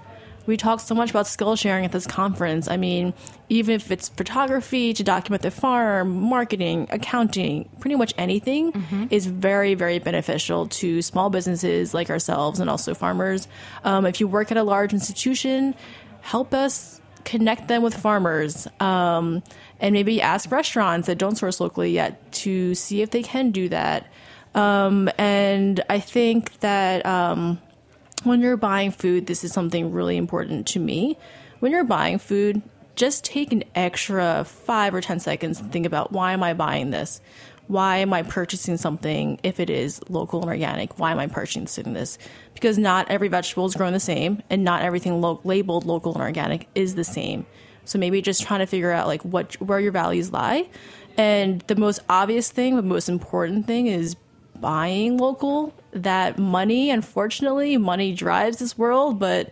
we 0.47 0.57
talk 0.57 0.81
so 0.81 0.95
much 0.95 1.11
about 1.11 1.27
skill 1.27 1.57
sharing 1.57 1.85
at 1.85 1.93
this 1.93 2.07
conference. 2.07 2.69
I 2.69 2.77
mean, 2.77 3.15
even 3.49 3.75
if 3.75 3.91
it's 3.91 4.09
photography 4.09 4.93
to 4.95 5.03
document 5.03 5.43
the 5.43 5.51
farm, 5.51 6.21
marketing, 6.21 6.89
accounting, 6.91 7.69
pretty 7.81 7.97
much 7.97 8.15
anything 8.19 8.73
mm-hmm. 8.73 9.07
is 9.11 9.27
very, 9.27 9.75
very 9.75 9.99
beneficial 9.99 10.67
to 10.69 11.03
small 11.03 11.31
businesses 11.31 11.95
like 11.95 12.11
ourselves 12.11 12.61
and 12.61 12.69
also 12.69 12.95
farmers. 12.95 13.49
Um, 13.85 14.07
if 14.07 14.21
you 14.21 14.29
work 14.29 14.51
at 14.51 14.57
a 14.57 14.63
large 14.63 14.93
institution, 14.93 15.75
help 16.21 16.55
us 16.55 17.01
connect 17.25 17.69
them 17.69 17.83
with 17.83 17.95
farmers. 17.95 18.69
Um, 18.81 19.43
and 19.81 19.93
maybe 19.93 20.21
ask 20.23 20.51
restaurants 20.51 21.07
that 21.07 21.19
don't 21.19 21.37
source 21.37 21.61
locally 21.61 21.91
yet 21.91 22.33
to 22.33 22.75
see 22.75 23.03
if 23.03 23.11
they 23.11 23.23
can 23.23 23.51
do 23.51 23.69
that. 23.71 24.07
Um, 24.55 25.11
and 25.19 25.83
I 25.91 26.01
think 26.01 26.61
that 26.61 27.05
um, 27.05 27.61
when 28.25 28.41
you're 28.41 28.57
buying 28.57 28.91
food, 28.91 29.27
this 29.27 29.45
is 29.45 29.53
something 29.53 29.93
really 29.93 30.17
important 30.17 30.67
to 30.69 30.81
me. 30.81 31.19
When 31.61 31.73
you're 31.73 31.85
buying 31.85 32.19
food, 32.19 32.63
just 32.97 33.25
take 33.25 33.53
an 33.53 33.65
extra 33.75 34.45
five 34.45 34.95
or 34.95 35.01
10 35.01 35.21
seconds 35.21 35.61
and 35.61 35.73
think 35.73 35.87
about 35.87 36.13
why 36.13 36.33
am 36.33 36.43
I 36.43 36.55
buying 36.55 36.91
this? 36.91 37.21
Why 37.67 37.99
am 37.99 38.13
I 38.13 38.23
purchasing 38.23 38.77
something 38.77 39.41
if 39.43 39.59
it 39.59 39.71
is 39.71 40.01
local 40.09 40.41
and 40.41 40.51
organic? 40.51 40.99
Why 40.99 41.13
am 41.13 41.19
I 41.19 41.27
purchasing 41.27 41.95
this? 41.95 42.19
Because 42.53 42.77
not 42.77 43.11
every 43.11 43.29
vegetable 43.29 43.65
is 43.67 43.75
grown 43.75 43.95
the 43.95 44.01
same, 44.01 44.43
and 44.51 44.65
not 44.65 44.83
everything 44.83 45.21
lo- 45.21 45.41
labeled 45.45 45.87
local 45.87 46.13
and 46.13 46.23
organic 46.23 46.69
is 46.75 46.95
the 46.95 47.05
same. 47.05 47.47
So 47.87 47.99
maybe 47.99 48.21
just 48.21 48.43
trying 48.43 48.61
to 48.61 48.67
figure 48.67 48.93
out 48.93 49.07
like 49.07 49.23
what 49.23 49.55
where 49.63 49.81
your 49.81 49.93
values 49.93 50.33
lie. 50.33 50.69
And 51.17 51.63
the 51.63 51.77
most 51.77 52.01
obvious 52.09 52.51
thing, 52.51 52.77
the 52.77 52.83
most 52.83 53.09
important 53.09 53.67
thing 53.67 53.87
is 53.87 54.17
buying 54.61 55.17
local 55.17 55.75
that 55.95 56.39
money 56.39 56.91
unfortunately 56.91 57.77
money 57.77 58.13
drives 58.13 58.59
this 58.59 58.77
world 58.77 59.19
but 59.19 59.51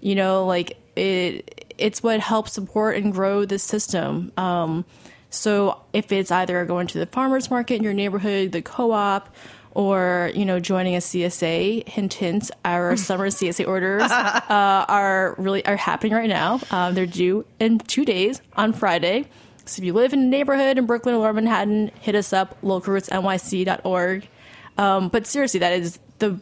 you 0.00 0.14
know 0.14 0.46
like 0.46 0.78
it 0.96 1.66
it's 1.78 2.02
what 2.02 2.20
helps 2.20 2.52
support 2.52 2.96
and 2.96 3.12
grow 3.12 3.44
this 3.44 3.62
system 3.62 4.32
um, 4.36 4.84
so 5.30 5.80
if 5.92 6.12
it's 6.12 6.30
either 6.30 6.64
going 6.64 6.86
to 6.86 6.98
the 6.98 7.06
farmers 7.06 7.50
market 7.50 7.74
in 7.74 7.82
your 7.82 7.94
neighborhood 7.94 8.52
the 8.52 8.62
co-op 8.62 9.34
or 9.72 10.30
you 10.34 10.44
know 10.44 10.58
joining 10.58 10.94
a 10.94 10.98
CSA. 10.98 11.86
Hint, 11.88 12.14
hint. 12.14 12.50
Our 12.64 12.96
summer 13.08 13.28
CSA 13.28 13.66
orders 13.66 14.02
uh, 14.02 14.84
are 14.88 15.34
really 15.38 15.64
are 15.64 15.76
happening 15.76 16.12
right 16.12 16.28
now. 16.28 16.60
Um, 16.70 16.94
they're 16.94 17.06
due 17.06 17.44
in 17.58 17.78
two 17.78 18.04
days 18.04 18.42
on 18.56 18.72
Friday. 18.72 19.26
So 19.66 19.80
if 19.80 19.84
you 19.84 19.92
live 19.92 20.12
in 20.12 20.20
a 20.20 20.26
neighborhood 20.26 20.78
in 20.78 20.86
Brooklyn 20.86 21.14
or 21.14 21.32
Manhattan, 21.32 21.92
hit 22.00 22.14
us 22.14 22.32
up 22.32 22.60
localrootsnyc.org. 22.62 24.28
Um, 24.80 25.08
but 25.08 25.26
seriously, 25.26 25.60
that 25.60 25.72
is 25.74 25.98
the 26.18 26.40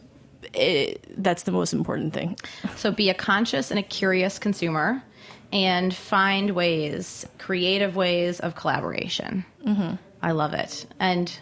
it, 0.53 1.05
that's 1.21 1.43
the 1.43 1.51
most 1.51 1.73
important 1.73 2.13
thing. 2.13 2.37
So 2.77 2.91
be 2.91 3.09
a 3.09 3.13
conscious 3.13 3.69
and 3.69 3.79
a 3.79 3.83
curious 3.83 4.39
consumer, 4.39 5.03
and 5.51 5.93
find 5.93 6.51
ways, 6.51 7.27
creative 7.37 7.97
ways 7.97 8.39
of 8.39 8.55
collaboration. 8.55 9.45
Mm-hmm. 9.65 9.95
I 10.21 10.31
love 10.31 10.53
it, 10.53 10.85
and 10.99 11.37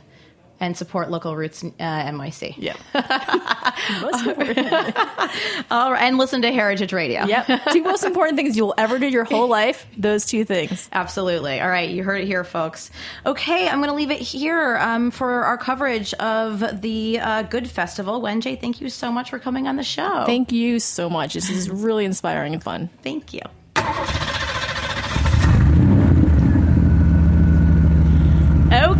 and 0.60 0.76
support 0.76 1.10
local 1.10 1.36
roots 1.36 1.63
uh, 1.63 1.67
NYC. 1.80 2.56
Yeah. 2.58 2.76
All 5.72 5.91
right, 5.91 6.02
and 6.02 6.17
listen 6.17 6.41
to 6.41 6.52
Heritage 6.52 6.93
Radio. 6.93 7.26
Yep. 7.26 7.62
Two 7.72 7.84
most 7.84 8.04
important 8.04 8.38
things 8.38 8.58
you'll 8.58 8.74
ever 8.78 9.00
do 9.00 9.08
your 9.08 9.24
whole 9.24 9.48
life. 9.48 9.86
Those 9.98 10.26
two 10.26 10.46
things. 10.46 10.89
Absolutely. 10.91 11.60
All 11.60 11.70
right, 11.70 11.89
you 11.89 12.04
heard 12.04 12.22
it 12.22 12.28
here, 12.28 12.43
folks. 12.43 12.91
Okay, 13.26 13.67
I'm 13.67 13.78
going 13.78 13.89
to 13.89 13.96
leave 13.96 14.12
it 14.12 14.20
here 14.20 14.78
um, 14.78 15.12
for 15.12 15.43
our 15.43 15.58
coverage 15.58 16.13
of 16.15 16.82
the 16.82 17.20
uh, 17.20 17.43
Good 17.43 17.70
Festival. 17.70 18.22
Wenjie, 18.22 18.60
thank 18.60 18.82
you 18.82 18.89
so 18.89 19.12
much 19.12 19.30
for 19.30 19.39
coming 19.39 19.67
on 19.67 19.76
the 19.76 19.84
show. 19.84 20.24
Thank 20.26 20.52
you 20.52 20.79
so 20.79 21.10
much. 21.10 21.34
This 21.34 21.50
is 21.50 21.69
really 21.69 22.06
inspiring 22.06 22.54
and 22.54 22.63
fun. 22.63 22.90
Thank 23.04 23.34
you. 23.34 23.42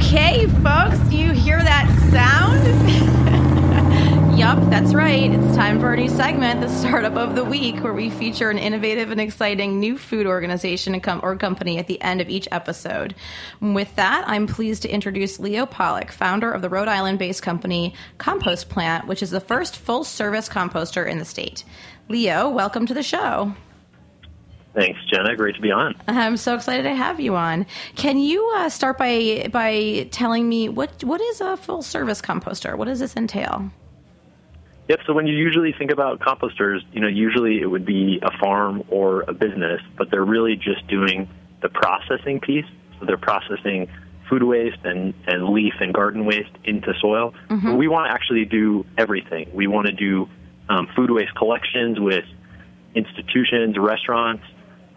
Okay, 0.08 0.46
folks, 0.64 0.98
do 1.10 1.18
you 1.18 1.34
hear 1.34 1.62
that 1.62 1.86
sound? 2.14 2.64
yup, 4.40 4.58
that's 4.70 4.94
right. 4.94 5.30
It's 5.30 5.54
time 5.54 5.82
for 5.82 5.88
our 5.88 5.98
new 5.98 6.08
segment, 6.08 6.62
the 6.62 6.70
Startup 6.70 7.18
of 7.18 7.36
the 7.36 7.44
Week, 7.44 7.84
where 7.84 7.92
we 7.92 8.10
feature 8.10 8.50
an 8.50 8.58
innovative 8.58 9.12
and 9.12 9.20
exciting 9.20 9.82
new 9.82 9.98
food 9.98 10.26
organization 10.26 10.96
or 11.22 11.36
company 11.36 11.78
at 11.78 11.88
the 11.88 12.02
end 12.02 12.22
of 12.22 12.30
each 12.30 12.48
episode. 12.54 13.16
With 13.60 13.94
that, 13.98 14.24
I'm 14.26 14.48
pleased 14.48 14.84
to 14.84 14.90
introduce 14.90 15.42
Leo 15.42 15.66
Pollock, 15.66 16.14
founder 16.14 16.54
of 16.54 16.62
the 16.62 16.70
Rhode 16.70 16.88
Island 16.88 17.20
based 17.20 17.44
company 17.44 17.94
Compost 18.18 18.70
Plant, 18.70 19.08
which 19.08 19.22
is 19.22 19.32
the 19.32 19.42
first 19.42 19.76
full 19.76 20.06
service 20.06 20.48
composter 20.48 21.06
in 21.06 21.18
the 21.18 21.26
state. 21.26 21.66
Leo, 22.08 22.48
welcome 22.48 22.86
to 22.86 22.94
the 22.94 23.04
show. 23.04 23.54
Thanks, 24.78 25.00
Jenna. 25.12 25.36
Great 25.36 25.56
to 25.56 25.62
be 25.62 25.72
on. 25.72 25.96
I'm 26.08 26.38
so 26.38 26.54
excited 26.54 26.84
to 26.84 26.94
have 26.94 27.20
you 27.20 27.36
on. 27.36 27.66
Can 27.96 28.20
you 28.20 28.48
uh, 28.58 28.70
start 28.70 29.00
by 29.00 29.50
by 29.52 30.08
telling 30.12 30.48
me 30.48 30.70
what 30.70 31.04
what 31.04 31.20
is 31.20 31.42
a 31.42 31.58
full 31.58 31.82
service 31.82 32.22
composter? 32.22 32.78
What 32.78 32.86
does 32.86 33.00
this 33.00 33.16
entail? 33.16 33.72
Yep. 34.88 35.00
So 35.08 35.14
when 35.14 35.26
you 35.26 35.36
usually 35.36 35.74
think 35.74 35.90
about 35.90 36.20
composters, 36.20 36.82
you 36.94 37.02
know, 37.02 37.08
usually 37.08 37.60
it 37.60 37.66
would 37.66 37.86
be 37.86 38.20
a 38.22 38.30
farm 38.38 38.84
or 38.90 39.22
a 39.28 39.34
business, 39.34 39.82
but 39.98 40.12
they're 40.12 40.24
really 40.24 40.56
just 40.56 40.86
doing 40.88 41.28
the 41.64 41.70
processing 41.70 42.40
piece. 42.40 42.66
So 43.00 43.08
they're 43.08 43.18
processing 43.18 43.88
food 44.30 44.44
waste 44.44 44.78
and, 44.84 45.16
and 45.26 45.50
leaf 45.50 45.74
and 45.80 45.92
garden 45.92 46.24
waste 46.26 46.52
into 46.66 46.94
soil. 47.02 47.34
Mhm. 47.50 47.78
We 47.78 47.88
want 47.88 48.10
to 48.10 48.14
actually 48.14 48.46
do 48.46 48.86
everything. 48.96 49.50
We 49.54 49.66
want 49.66 49.88
to 49.88 49.94
do 49.94 50.30
um, 50.70 50.88
food 50.96 51.10
waste 51.10 51.34
collections 51.36 52.00
with 52.00 52.26
institutions, 52.94 53.76
restaurants, 53.78 54.44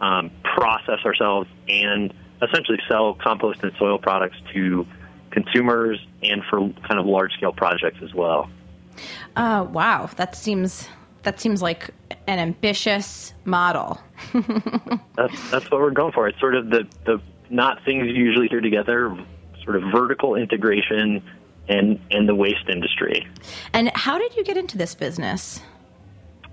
um, 0.00 0.30
process 0.42 0.98
ourselves, 1.04 1.48
and 1.68 2.12
essentially 2.42 2.78
sell 2.88 3.14
compost 3.14 3.62
and 3.62 3.72
soil 3.78 3.98
products 3.98 4.36
to 4.52 4.86
consumers 5.30 5.98
and 6.22 6.42
for 6.48 6.58
kind 6.86 6.98
of 6.98 7.06
large 7.06 7.32
scale 7.34 7.52
projects 7.52 7.98
as 8.02 8.12
well. 8.14 8.50
Uh, 9.36 9.66
wow, 9.70 10.08
that 10.16 10.34
seems 10.34 10.88
that 11.22 11.38
seems 11.38 11.60
like 11.62 11.90
an 12.26 12.38
ambitious 12.38 13.34
model. 13.44 14.00
That's 15.16 15.50
that's 15.50 15.70
what 15.70 15.80
we're 15.80 15.90
going 15.90 16.12
for. 16.12 16.28
It's 16.28 16.40
sort 16.40 16.54
of 16.54 16.70
the 16.70 16.86
the 17.04 17.20
not 17.50 17.84
things 17.84 18.06
you 18.06 18.14
usually 18.14 18.48
hear 18.48 18.60
together, 18.60 19.16
sort 19.64 19.76
of 19.76 19.82
vertical 19.92 20.34
integration 20.34 21.22
and 21.68 22.00
and 22.10 22.28
the 22.28 22.34
waste 22.34 22.68
industry. 22.68 23.26
And 23.72 23.90
how 23.94 24.18
did 24.18 24.36
you 24.36 24.44
get 24.44 24.56
into 24.56 24.78
this 24.78 24.94
business? 24.94 25.60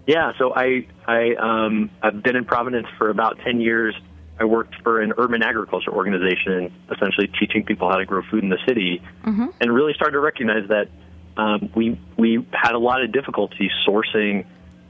Yeah, 0.08 0.32
so 0.38 0.54
I 0.56 0.88
I 1.06 1.36
um, 1.36 1.92
I've 2.02 2.24
been 2.24 2.38
in 2.38 2.46
Providence 2.46 2.88
for 2.98 3.10
about 3.10 3.40
ten 3.40 3.60
years. 3.60 3.94
I 4.40 4.46
worked 4.46 4.76
for 4.84 5.02
an 5.02 5.14
urban 5.18 5.44
agriculture 5.44 5.92
organization, 5.92 6.72
essentially 6.92 7.28
teaching 7.40 7.66
people 7.66 7.90
how 7.90 7.98
to 7.98 8.06
grow 8.06 8.22
food 8.32 8.44
in 8.44 8.50
the 8.50 8.60
city, 8.68 9.02
Mm-hmm. 9.26 9.48
and 9.60 9.74
really 9.74 9.94
started 9.94 10.14
to 10.14 10.20
recognize 10.20 10.68
that 10.70 10.88
um, 11.36 11.70
we 11.76 12.00
we 12.18 12.48
had 12.54 12.74
a 12.74 12.80
lot 12.80 13.04
of 13.04 13.12
difficulty 13.12 13.70
sourcing 13.86 14.46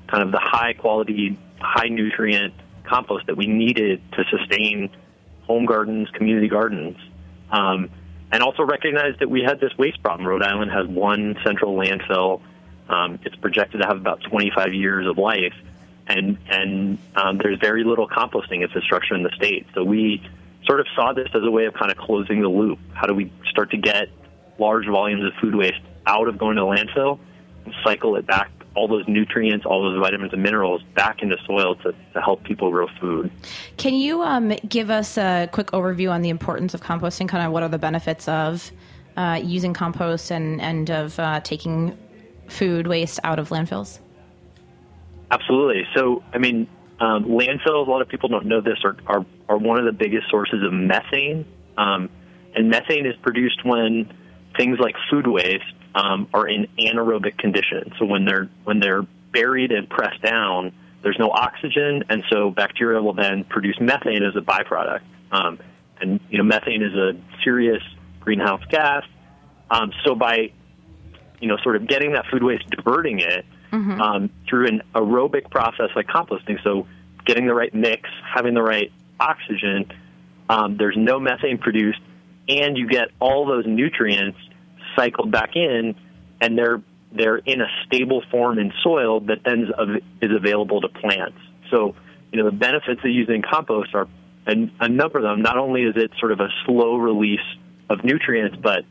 kind 0.08 0.24
of 0.24 0.32
the 0.32 0.40
high 0.40 0.74
quality, 0.74 1.38
high 1.60 1.88
nutrient 1.88 2.54
compost 2.84 3.26
that 3.28 3.36
we 3.36 3.48
needed 3.48 4.02
to 4.14 4.24
sustain 4.30 4.90
home 5.44 5.66
gardens, 5.66 6.10
community 6.12 6.48
gardens, 6.48 6.96
um, 7.52 7.90
and 8.32 8.44
also 8.44 8.64
recognized 8.64 9.20
that 9.20 9.30
we 9.30 9.42
had 9.42 9.60
this 9.60 9.72
waste 9.78 10.02
problem. 10.04 10.28
Rhode 10.28 10.44
Island 10.44 10.72
has 10.72 10.88
one 10.88 11.36
central 11.44 11.76
landfill. 11.76 12.42
Um, 12.90 13.20
it's 13.24 13.36
projected 13.36 13.82
to 13.82 13.88
have 13.88 13.98
about 13.98 14.22
25 14.30 14.74
years 14.74 15.08
of 15.08 15.18
life, 15.18 15.54
and 16.08 16.38
and 16.50 16.98
um, 17.16 17.38
there's 17.38 17.60
very 17.60 17.84
little 17.84 18.08
composting 18.08 18.62
infrastructure 18.62 19.16
in 19.16 19.24
the 19.24 19.32
state. 19.36 19.68
So 19.74 19.84
we 19.84 20.26
sort 20.66 20.80
of 20.80 20.88
saw 20.96 21.14
this 21.14 21.30
as 21.34 21.44
a 21.44 21.52
way 21.52 21.66
of 21.66 21.74
kind 21.74 21.92
of 21.92 21.98
closing 21.98 22.42
the 22.42 22.50
loop. 22.50 22.80
How 22.94 23.08
do 23.08 23.14
we 23.14 23.32
start 23.50 23.72
to 23.72 23.78
get 23.78 24.10
large 24.60 24.88
volumes 24.88 25.24
of 25.26 25.34
food 25.40 25.56
waste 25.56 25.82
out 26.06 26.28
of 26.28 26.38
going 26.38 26.56
to 26.56 26.62
the 26.62 26.68
landfill 26.68 27.20
and 27.66 27.74
cycle 27.84 28.16
it 28.16 28.26
back, 28.26 28.50
all 28.76 28.88
those 28.88 29.08
nutrients, 29.08 29.66
all 29.66 29.84
those 29.84 30.00
vitamins 30.00 30.34
and 30.34 30.42
minerals 30.42 30.82
back 30.96 31.22
into 31.22 31.38
soil 31.46 31.76
to, 31.76 31.94
to 32.14 32.22
help 32.22 32.44
people 32.44 32.72
grow 32.72 32.88
food. 33.00 33.32
Can 33.78 33.94
you 33.94 34.24
um, 34.24 34.50
give 34.68 34.90
us 34.90 35.18
a 35.18 35.50
quick 35.52 35.68
overview 35.68 36.12
on 36.12 36.22
the 36.22 36.30
importance 36.30 36.74
of 36.74 36.82
composting? 36.82 37.28
Kind 37.28 37.46
of 37.46 37.52
what 37.52 37.64
are 37.64 37.70
the 37.70 37.78
benefits 37.78 38.28
of 38.28 38.72
uh, 39.16 39.40
using 39.44 39.74
compost 39.74 40.32
and 40.32 40.62
and 40.62 40.90
of 40.92 41.20
uh, 41.20 41.40
taking 41.42 41.98
food 42.48 42.88
waste 42.88 43.20
out 43.24 43.40
of 43.40 43.50
landfills? 43.50 44.00
Absolutely. 45.32 45.86
So, 45.96 46.24
I 46.34 46.38
mean, 46.38 46.68
um, 47.00 47.26
landfills, 47.26 47.88
a 47.88 47.92
lot 47.92 48.02
of 48.02 48.08
people 48.08 48.30
don't 48.30 48.46
know 48.46 48.62
this, 48.62 48.80
are, 48.84 48.96
are, 49.08 49.26
are 49.50 49.58
one 49.58 49.78
of 49.80 49.86
the 49.86 49.92
biggest 49.92 50.30
sources 50.30 50.64
of 50.64 50.74
methane. 50.74 51.46
Um, 51.78 52.10
and 52.56 52.70
methane 52.70 53.06
is 53.06 53.16
produced 53.22 53.64
when 53.64 54.12
things 54.58 54.80
like 54.80 54.96
food 55.10 55.28
waste 55.28 55.64
um, 55.96 56.28
are 56.34 56.48
in 56.48 56.68
anaerobic 56.80 57.38
condition. 57.38 57.94
So 58.00 58.06
when 58.06 58.26
they're 58.26 58.50
when 58.64 58.80
they're 58.80 59.04
buried 59.32 59.72
and 59.72 59.90
pressed 59.90 60.22
down, 60.22 60.74
there's 61.04 61.18
no 61.20 61.30
oxygen, 61.30 62.04
and 62.10 62.24
so 62.32 62.50
bacteria 62.50 63.02
will 63.02 63.14
then 63.14 63.44
produce 63.44 63.80
methane 63.80 64.24
as 64.24 64.36
a 64.36 64.42
byproduct. 64.42 65.02
Um, 65.32 65.60
and 66.02 66.20
you 66.30 66.38
know, 66.38 66.44
methane 66.44 66.82
is 66.82 66.94
a 66.94 67.14
serious 67.44 67.84
greenhouse 68.20 68.64
gas. 68.70 69.04
Um, 69.70 69.92
so 70.06 70.16
by 70.16 70.52
you 71.40 71.48
know, 71.48 71.58
sort 71.64 71.76
of 71.76 71.88
getting 71.88 72.14
that 72.14 72.26
food 72.32 72.44
waste, 72.44 72.70
diverting 72.70 73.20
it 73.20 73.46
um, 74.02 74.30
through 74.50 74.68
an 74.68 74.82
aerobic 74.96 75.50
process 75.50 75.90
like 75.96 76.08
composting. 76.08 76.62
So, 76.64 76.88
getting 77.26 77.46
the 77.46 77.54
right 77.54 77.74
mix, 77.74 78.10
having 78.34 78.54
the 78.54 78.62
right 78.62 78.92
oxygen, 79.20 79.92
um, 80.50 80.78
there's 80.78 80.96
no 80.98 81.20
methane 81.20 81.58
produced, 81.58 82.00
and 82.48 82.78
you 82.78 82.88
get 82.88 83.10
all 83.20 83.46
those 83.46 83.66
nutrients 83.68 84.38
cycled 84.96 85.32
back 85.32 85.56
in, 85.56 85.96
and 86.42 86.58
they're 86.58 86.82
they're 87.12 87.38
in 87.38 87.62
a 87.62 87.68
stable 87.86 88.24
form 88.30 88.60
in 88.60 88.74
soil 88.84 89.22
that 89.22 89.40
then 89.46 89.64
is, 89.64 90.02
is 90.22 90.36
available 90.36 90.82
to 90.82 90.90
plants. 90.90 91.38
So, 91.72 91.96
you 92.32 92.42
know, 92.42 92.50
the 92.50 92.56
benefits 92.56 93.00
of 93.04 93.10
using 93.10 93.42
compost 93.42 93.94
are 93.94 94.08
a, 94.46 94.70
a 94.80 94.90
number 94.90 95.18
of 95.18 95.24
them. 95.24 95.42
Not 95.42 95.58
only 95.58 95.84
is 95.84 95.96
it 95.96 96.12
sort 96.20 96.32
of 96.32 96.40
a 96.40 96.50
slow 96.66 96.98
release 96.98 97.40
of 97.90 98.04
nutrients, 98.04 98.58
but 98.62 98.84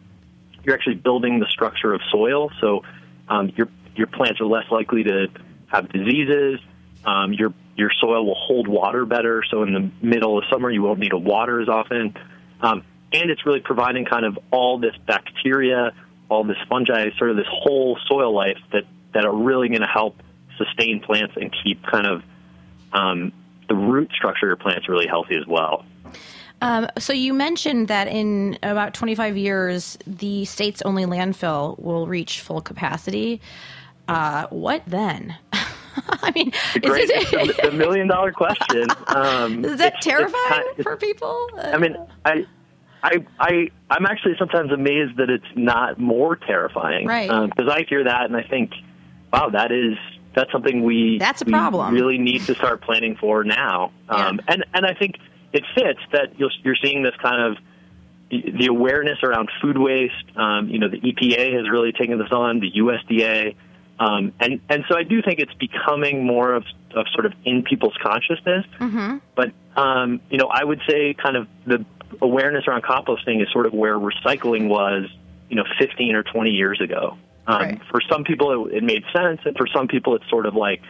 you're 0.67 0.75
actually 0.75 0.97
building 0.97 1.39
the 1.39 1.47
structure 1.47 1.95
of 1.95 2.01
soil. 2.11 2.51
So 2.61 2.83
um, 3.29 3.53
your 3.57 3.69
your 3.95 4.09
plants 4.09 4.41
are 4.41 4.47
less 4.47 4.71
likely 4.71 5.05
to 5.05 5.29
have 5.69 5.91
diseases. 5.91 6.61
Um, 7.05 7.33
your 7.33 7.55
your 7.77 7.91
soil 8.01 8.27
will 8.27 8.35
hold 8.35 8.67
water 8.67 9.07
better. 9.07 9.45
So 9.49 9.63
in 9.63 9.73
the 9.73 9.91
middle 10.05 10.39
of 10.39 10.45
summer, 10.51 10.71
you 10.71 10.83
won't 10.83 10.99
need 10.99 11.11
to 11.11 11.19
water 11.19 11.61
as 11.61 11.69
often. 11.69 12.15
Um, 12.61 12.83
and 13.13 13.31
it's 13.31 13.47
really 13.47 13.61
providing 13.61 14.05
kind 14.05 14.25
of 14.25 14.39
all 14.51 14.79
this 14.79 14.95
bacteria, 15.07 15.93
all 16.29 16.43
this 16.43 16.57
fungi, 16.69 17.11
sort 17.17 17.31
of 17.31 17.37
this 17.37 17.47
whole 17.49 17.97
soil 18.09 18.35
life 18.35 18.59
that 18.73 18.85
that 19.15 19.25
are 19.25 19.35
really 19.35 19.69
going 19.69 19.83
to 19.83 19.87
help 19.87 20.21
sustain 20.59 21.01
plants 21.01 21.35
and 21.37 21.55
keep 21.63 21.85
kind 21.87 22.07
of 22.07 22.23
um, 22.93 23.33
the 23.69 23.75
root 23.75 24.11
structure 24.15 24.47
of 24.47 24.49
your 24.49 24.57
plants 24.57 24.89
really 24.89 25.07
healthy 25.07 25.37
as 25.37 25.47
well. 25.47 25.85
Um, 26.63 26.89
so 26.99 27.13
you 27.13 27.35
mentioned 27.35 27.89
that 27.89 28.09
in 28.09 28.59
about 28.63 28.95
25 28.95 29.37
years, 29.37 29.99
the 30.07 30.45
state's 30.47 30.81
only 30.83 31.05
landfill 31.05 31.79
will 31.79 32.07
reach 32.07 32.41
full 32.41 32.61
capacity. 32.63 33.41
Uh, 34.09 34.47
what 34.49 34.83
then? 34.87 35.37
I 35.53 36.31
mean, 36.35 36.53
The 36.75 36.81
great, 36.81 37.11
it's 37.11 37.31
the, 37.63 37.71
the 37.71 37.77
million 37.77 38.07
dollar 38.09 38.33
question. 38.33 38.87
Um, 39.09 39.65
is 39.65 39.79
that 39.79 39.87
it's- 39.89 39.93
it's 39.97 40.05
terrifying 40.05 40.61
it's- 40.73 40.83
for 40.83 40.97
people? 40.97 41.49
I 41.59 41.77
mean, 41.79 41.97
I, 42.25 42.47
I, 43.03 43.25
I, 43.39 43.71
I'm 43.91 44.07
actually 44.07 44.35
sometimes 44.39 44.73
amazed 44.73 45.17
that 45.17 45.31
it's 45.31 45.45
not 45.55 45.99
more 45.99 46.37
terrifying. 46.37 47.07
Right. 47.07 47.29
Because 47.51 47.71
I 47.71 47.85
hear 47.89 48.05
that 48.05 48.25
and 48.25 48.37
I 48.37 48.43
think, 48.43 48.73
wow, 49.33 49.51
that 49.51 49.73
is 49.73 49.97
that's 50.35 50.53
something 50.53 50.83
we 50.85 51.17
That's 51.19 51.41
a 51.41 51.45
we 51.47 51.53
problem. 51.53 51.95
really 51.95 52.19
need 52.19 52.43
to 52.43 52.55
start 52.55 52.83
planning 52.83 53.17
for 53.17 53.43
now. 53.45 53.91
Um, 54.09 54.39
and 54.49 54.65
and 54.75 54.85
I 54.85 54.93
think 54.93 55.17
it 55.57 55.65
fits 55.75 56.01
that 56.13 56.39
you're, 56.39 56.51
you're 56.63 56.77
seeing 56.83 57.03
this 57.03 57.15
kind 57.23 57.41
of 57.43 57.63
the 58.29 58.67
awareness 58.67 59.19
around 59.23 59.49
food 59.63 59.79
waste. 59.79 60.37
Um, 60.37 60.69
you 60.69 60.79
know, 60.79 60.89
the 60.89 61.01
EPA 61.01 61.55
has 61.57 61.71
really 61.71 61.93
taken 61.93 62.19
this 62.19 62.33
on, 62.33 62.61
the 62.61 62.71
USDA. 62.73 63.55
Um, 63.99 64.33
and, 64.41 64.61
and 64.69 64.85
so 64.89 64.97
I 64.99 65.05
do 65.05 65.23
think 65.23 65.39
it's 65.39 65.55
becoming 65.55 66.27
more 66.27 66.53
of, 66.53 66.65
of 66.95 67.07
sort 67.15 67.25
of 67.27 67.33
in 67.45 67.63
people's 67.63 67.97
consciousness. 68.03 68.67
Mm-hmm. 68.79 69.19
But 69.35 69.53
um, 69.81 70.21
you 70.31 70.39
know, 70.39 70.49
I 70.49 70.65
would 70.65 70.81
say 70.89 71.15
kind 71.15 71.37
of 71.37 71.49
the 71.67 71.85
awareness 72.21 72.67
around 72.67 72.83
composting 72.83 73.43
is 73.43 73.49
sort 73.53 73.67
of 73.67 73.73
where 73.73 73.97
recycling 73.97 74.69
was, 74.69 75.09
you 75.49 75.57
know, 75.57 75.65
15 75.79 76.15
or 76.15 76.23
20 76.23 76.51
years 76.51 76.81
ago. 76.81 77.17
Um, 77.47 77.81
For 77.91 78.01
some 78.11 78.25
people, 78.25 78.67
it, 78.67 78.79
it 78.79 78.83
made 78.83 79.05
sense, 79.13 79.41
and 79.45 79.57
for 79.57 79.69
some 79.69 79.87
people, 79.87 80.17
it's 80.17 80.29
sort 80.29 80.47
of 80.47 80.55
like, 80.55 80.83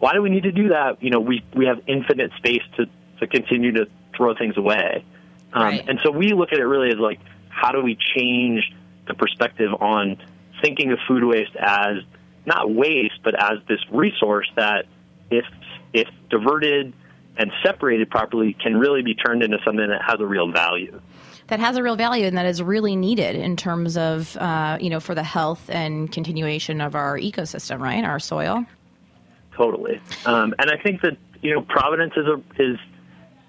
why 0.00 0.12
do 0.12 0.22
we 0.22 0.30
need 0.30 0.42
to 0.42 0.52
do 0.52 0.70
that? 0.70 1.00
You 1.02 1.10
know, 1.10 1.20
we 1.20 1.44
we 1.54 1.66
have 1.66 1.82
infinite 1.86 2.32
space 2.38 2.62
to 2.78 2.86
to 3.20 3.26
continue 3.26 3.72
to 3.72 3.86
throw 4.16 4.34
things 4.34 4.56
away. 4.56 5.04
Um, 5.52 5.80
And 5.88 6.00
so 6.02 6.10
we 6.10 6.32
look 6.32 6.52
at 6.52 6.58
it 6.58 6.64
really 6.64 6.90
as 6.90 6.98
like, 6.98 7.20
how 7.48 7.72
do 7.72 7.82
we 7.82 7.96
change 8.16 8.72
the 9.06 9.14
perspective 9.14 9.72
on 9.80 10.16
thinking 10.62 10.92
of 10.92 10.98
food 11.08 11.24
waste 11.24 11.56
as 11.56 11.96
not 12.46 12.72
waste, 12.72 13.20
but 13.24 13.34
as 13.34 13.58
this 13.68 13.80
resource 13.90 14.50
that, 14.56 14.86
if 15.30 15.44
if 15.92 16.08
diverted 16.30 16.92
and 17.36 17.50
separated 17.62 18.10
properly, 18.10 18.54
can 18.62 18.76
really 18.76 19.02
be 19.02 19.14
turned 19.14 19.42
into 19.42 19.58
something 19.64 19.88
that 19.88 20.02
has 20.02 20.20
a 20.20 20.26
real 20.26 20.50
value. 20.52 21.00
that 21.48 21.58
has 21.58 21.76
a 21.76 21.82
real 21.82 21.96
value 21.96 22.26
and 22.26 22.36
that 22.38 22.46
is 22.46 22.62
really 22.62 22.94
needed 22.94 23.34
in 23.34 23.56
terms 23.56 23.96
of 23.96 24.36
uh, 24.36 24.78
you 24.80 24.90
know 24.90 25.00
for 25.00 25.14
the 25.14 25.22
health 25.22 25.68
and 25.70 26.10
continuation 26.12 26.80
of 26.80 26.94
our 26.94 27.18
ecosystem, 27.18 27.80
right? 27.80 28.04
Our 28.04 28.20
soil. 28.20 28.64
Totally. 29.56 30.00
Um, 30.24 30.54
and 30.58 30.70
I 30.70 30.76
think 30.82 31.02
that 31.02 31.16
you 31.42 31.52
know 31.54 31.62
Providence 31.62 32.14
is 32.16 32.26
a 32.26 32.62
is 32.62 32.78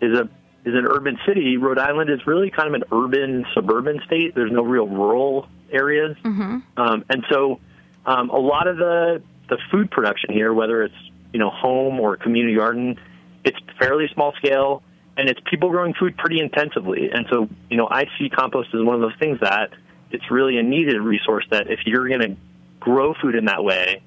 is 0.01 0.17
a 0.17 0.29
is 0.63 0.75
an 0.75 0.85
urban 0.85 1.17
city. 1.25 1.57
Rhode 1.57 1.79
Island 1.79 2.09
is 2.09 2.25
really 2.27 2.51
kind 2.51 2.67
of 2.67 2.73
an 2.75 2.83
urban 2.91 3.45
suburban 3.53 4.01
state. 4.05 4.35
There's 4.35 4.51
no 4.51 4.63
real 4.63 4.87
rural 4.87 5.47
areas, 5.71 6.17
Mm-hmm. 6.23 6.57
um, 6.77 7.05
and 7.09 7.25
so 7.29 7.59
um, 8.05 8.29
a 8.29 8.37
lot 8.39 8.67
of 8.67 8.77
the 8.77 9.21
the 9.49 9.57
food 9.71 9.89
production 9.91 10.31
here, 10.33 10.53
whether 10.53 10.83
it's 10.83 10.95
you 11.33 11.39
know 11.39 11.49
home 11.49 11.99
or 11.99 12.17
community 12.17 12.55
garden, 12.55 12.99
it's 13.43 13.57
fairly 13.79 14.07
small 14.13 14.33
scale, 14.33 14.83
and 15.17 15.29
it's 15.29 15.39
people 15.49 15.69
growing 15.69 15.93
food 15.93 16.17
pretty 16.17 16.39
intensively. 16.39 17.09
And 17.11 17.25
so 17.29 17.47
you 17.69 17.77
know 17.77 17.87
I 17.89 18.05
see 18.19 18.29
compost 18.29 18.69
as 18.73 18.81
one 18.83 18.95
of 18.95 19.01
those 19.01 19.17
things 19.19 19.39
that 19.39 19.71
it's 20.11 20.29
really 20.29 20.57
a 20.57 20.63
needed 20.63 20.99
resource 20.99 21.45
that 21.51 21.69
if 21.71 21.79
you're 21.85 22.07
going 22.07 22.21
to 22.21 22.35
grow 22.79 23.13
food 23.13 23.35
in 23.35 23.45
that 23.45 23.63
way, 23.63 24.01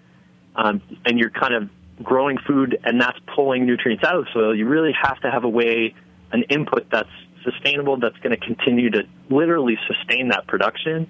um, 0.55 0.83
and 1.05 1.19
you're 1.19 1.31
kind 1.31 1.55
of 1.55 1.71
growing 2.03 2.39
food 2.47 2.79
and 2.85 3.01
that's 3.01 3.19
pulling 3.35 3.67
nutrients 3.67 4.05
out 4.05 4.17
of 4.17 4.25
the 4.25 4.31
soil, 4.33 4.55
you 4.55 4.67
really 4.67 4.93
have 5.01 5.21
to 5.21 5.31
have 5.31 5.45
a 5.45 5.49
way, 5.49 5.95
an 6.33 6.43
input 6.45 6.87
that's 6.91 7.09
sustainable, 7.43 7.99
that's 7.99 8.17
going 8.19 8.39
to 8.39 8.45
continue 8.45 8.91
to 8.91 9.03
literally 9.31 9.79
sustain 9.87 10.29
that 10.29 10.47
production. 10.47 11.09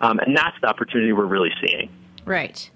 Um, 0.00 0.18
and 0.18 0.36
that's 0.36 0.56
the 0.60 0.66
opportunity 0.66 1.12
we're 1.12 1.26
really 1.26 1.52
seeing. 1.64 1.88
Right. 2.24 2.70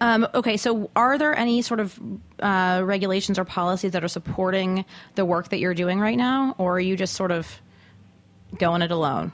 Um, 0.00 0.26
okay, 0.34 0.56
so 0.56 0.90
are 0.94 1.16
there 1.16 1.34
any 1.34 1.62
sort 1.62 1.80
of 1.80 1.98
uh, 2.38 2.82
regulations 2.84 3.38
or 3.38 3.44
policies 3.44 3.92
that 3.92 4.04
are 4.04 4.08
supporting 4.08 4.84
the 5.14 5.24
work 5.24 5.48
that 5.48 5.58
you're 5.58 5.74
doing 5.74 6.00
right 6.00 6.18
now, 6.18 6.54
or 6.58 6.76
are 6.76 6.80
you 6.80 6.96
just 6.96 7.14
sort 7.14 7.30
of 7.30 7.60
going 8.58 8.82
it 8.82 8.90
alone? 8.90 9.32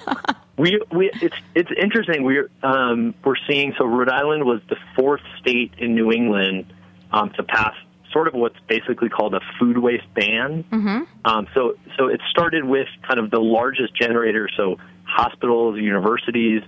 we, 0.58 0.80
we, 0.92 1.10
it's 1.22 1.36
it's 1.54 1.70
interesting. 1.80 2.24
We're 2.24 2.50
um, 2.62 3.14
we're 3.24 3.36
seeing 3.48 3.72
so 3.78 3.86
Rhode 3.86 4.10
Island 4.10 4.44
was 4.44 4.60
the 4.68 4.76
fourth 4.94 5.22
state 5.40 5.72
in 5.78 5.94
New 5.94 6.12
England 6.12 6.70
um, 7.12 7.30
to 7.36 7.42
pass 7.42 7.74
sort 8.12 8.26
of 8.26 8.34
what's 8.34 8.58
basically 8.68 9.08
called 9.08 9.34
a 9.34 9.40
food 9.58 9.78
waste 9.78 10.12
ban. 10.14 10.64
Mm-hmm. 10.64 11.02
Um, 11.24 11.46
so 11.54 11.74
so 11.96 12.08
it 12.08 12.20
started 12.30 12.64
with 12.64 12.88
kind 13.06 13.20
of 13.20 13.30
the 13.30 13.40
largest 13.40 13.94
generators, 13.94 14.52
so 14.56 14.76
hospitals, 15.04 15.78
universities 15.78 16.62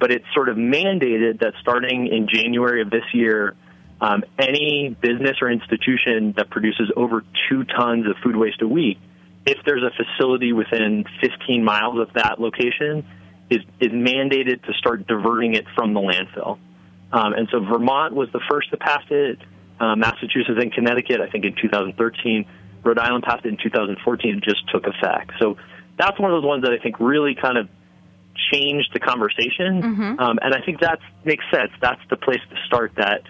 but 0.00 0.10
it's 0.10 0.24
sort 0.34 0.48
of 0.48 0.56
mandated 0.56 1.40
that 1.40 1.52
starting 1.60 2.08
in 2.08 2.26
January 2.26 2.80
of 2.80 2.90
this 2.90 3.04
year, 3.12 3.54
um, 4.00 4.24
any 4.38 4.96
business 5.00 5.36
or 5.42 5.50
institution 5.50 6.32
that 6.38 6.48
produces 6.50 6.90
over 6.96 7.22
two 7.48 7.64
tons 7.64 8.06
of 8.08 8.16
food 8.24 8.34
waste 8.34 8.62
a 8.62 8.66
week, 8.66 8.98
if 9.44 9.58
there's 9.66 9.82
a 9.82 9.90
facility 9.90 10.54
within 10.54 11.04
15 11.20 11.62
miles 11.62 11.98
of 12.00 12.12
that 12.14 12.40
location, 12.40 13.06
is, 13.50 13.60
is 13.78 13.90
mandated 13.90 14.64
to 14.64 14.72
start 14.72 15.06
diverting 15.06 15.54
it 15.54 15.66
from 15.74 15.92
the 15.92 16.00
landfill. 16.00 16.58
Um, 17.12 17.34
and 17.34 17.48
so 17.52 17.60
Vermont 17.60 18.14
was 18.14 18.30
the 18.32 18.40
first 18.50 18.70
to 18.70 18.78
pass 18.78 19.02
it. 19.10 19.38
Uh, 19.80 19.96
Massachusetts 19.96 20.58
and 20.60 20.72
Connecticut, 20.72 21.20
I 21.20 21.30
think, 21.30 21.44
in 21.44 21.54
2013. 21.60 22.44
Rhode 22.84 22.98
Island 22.98 23.24
passed 23.24 23.44
it 23.44 23.48
in 23.48 23.56
2014. 23.56 24.36
It 24.36 24.44
just 24.44 24.68
took 24.68 24.86
effect. 24.86 25.32
So 25.38 25.56
that's 25.98 26.18
one 26.20 26.30
of 26.30 26.36
those 26.42 26.46
ones 26.46 26.64
that 26.64 26.72
I 26.72 26.78
think 26.78 27.00
really 27.00 27.34
kind 27.34 27.58
of 27.58 27.68
changed 28.52 28.90
the 28.92 29.00
conversation. 29.00 29.82
Mm-hmm. 29.82 30.20
Um, 30.20 30.38
and 30.42 30.54
I 30.54 30.60
think 30.60 30.80
that 30.80 30.98
makes 31.24 31.44
sense. 31.50 31.70
That's 31.80 32.00
the 32.10 32.16
place 32.16 32.40
to 32.50 32.56
start. 32.66 32.92
That 32.96 33.22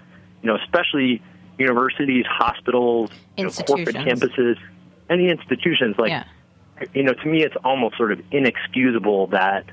you 0.43 0.49
know, 0.49 0.59
especially 0.65 1.23
universities, 1.59 2.25
hospitals, 2.29 3.11
you 3.37 3.45
know, 3.45 3.51
corporate 3.51 3.97
campuses, 3.97 4.57
any 5.09 5.29
institutions. 5.29 5.97
Like, 5.99 6.11
yeah. 6.11 6.25
you 6.95 7.03
know, 7.03 7.13
to 7.13 7.27
me, 7.27 7.45
it's 7.45 7.57
almost 7.65 7.97
sort 7.97 8.13
of 8.13 8.21
inexcusable 8.31 9.29
that 9.29 9.67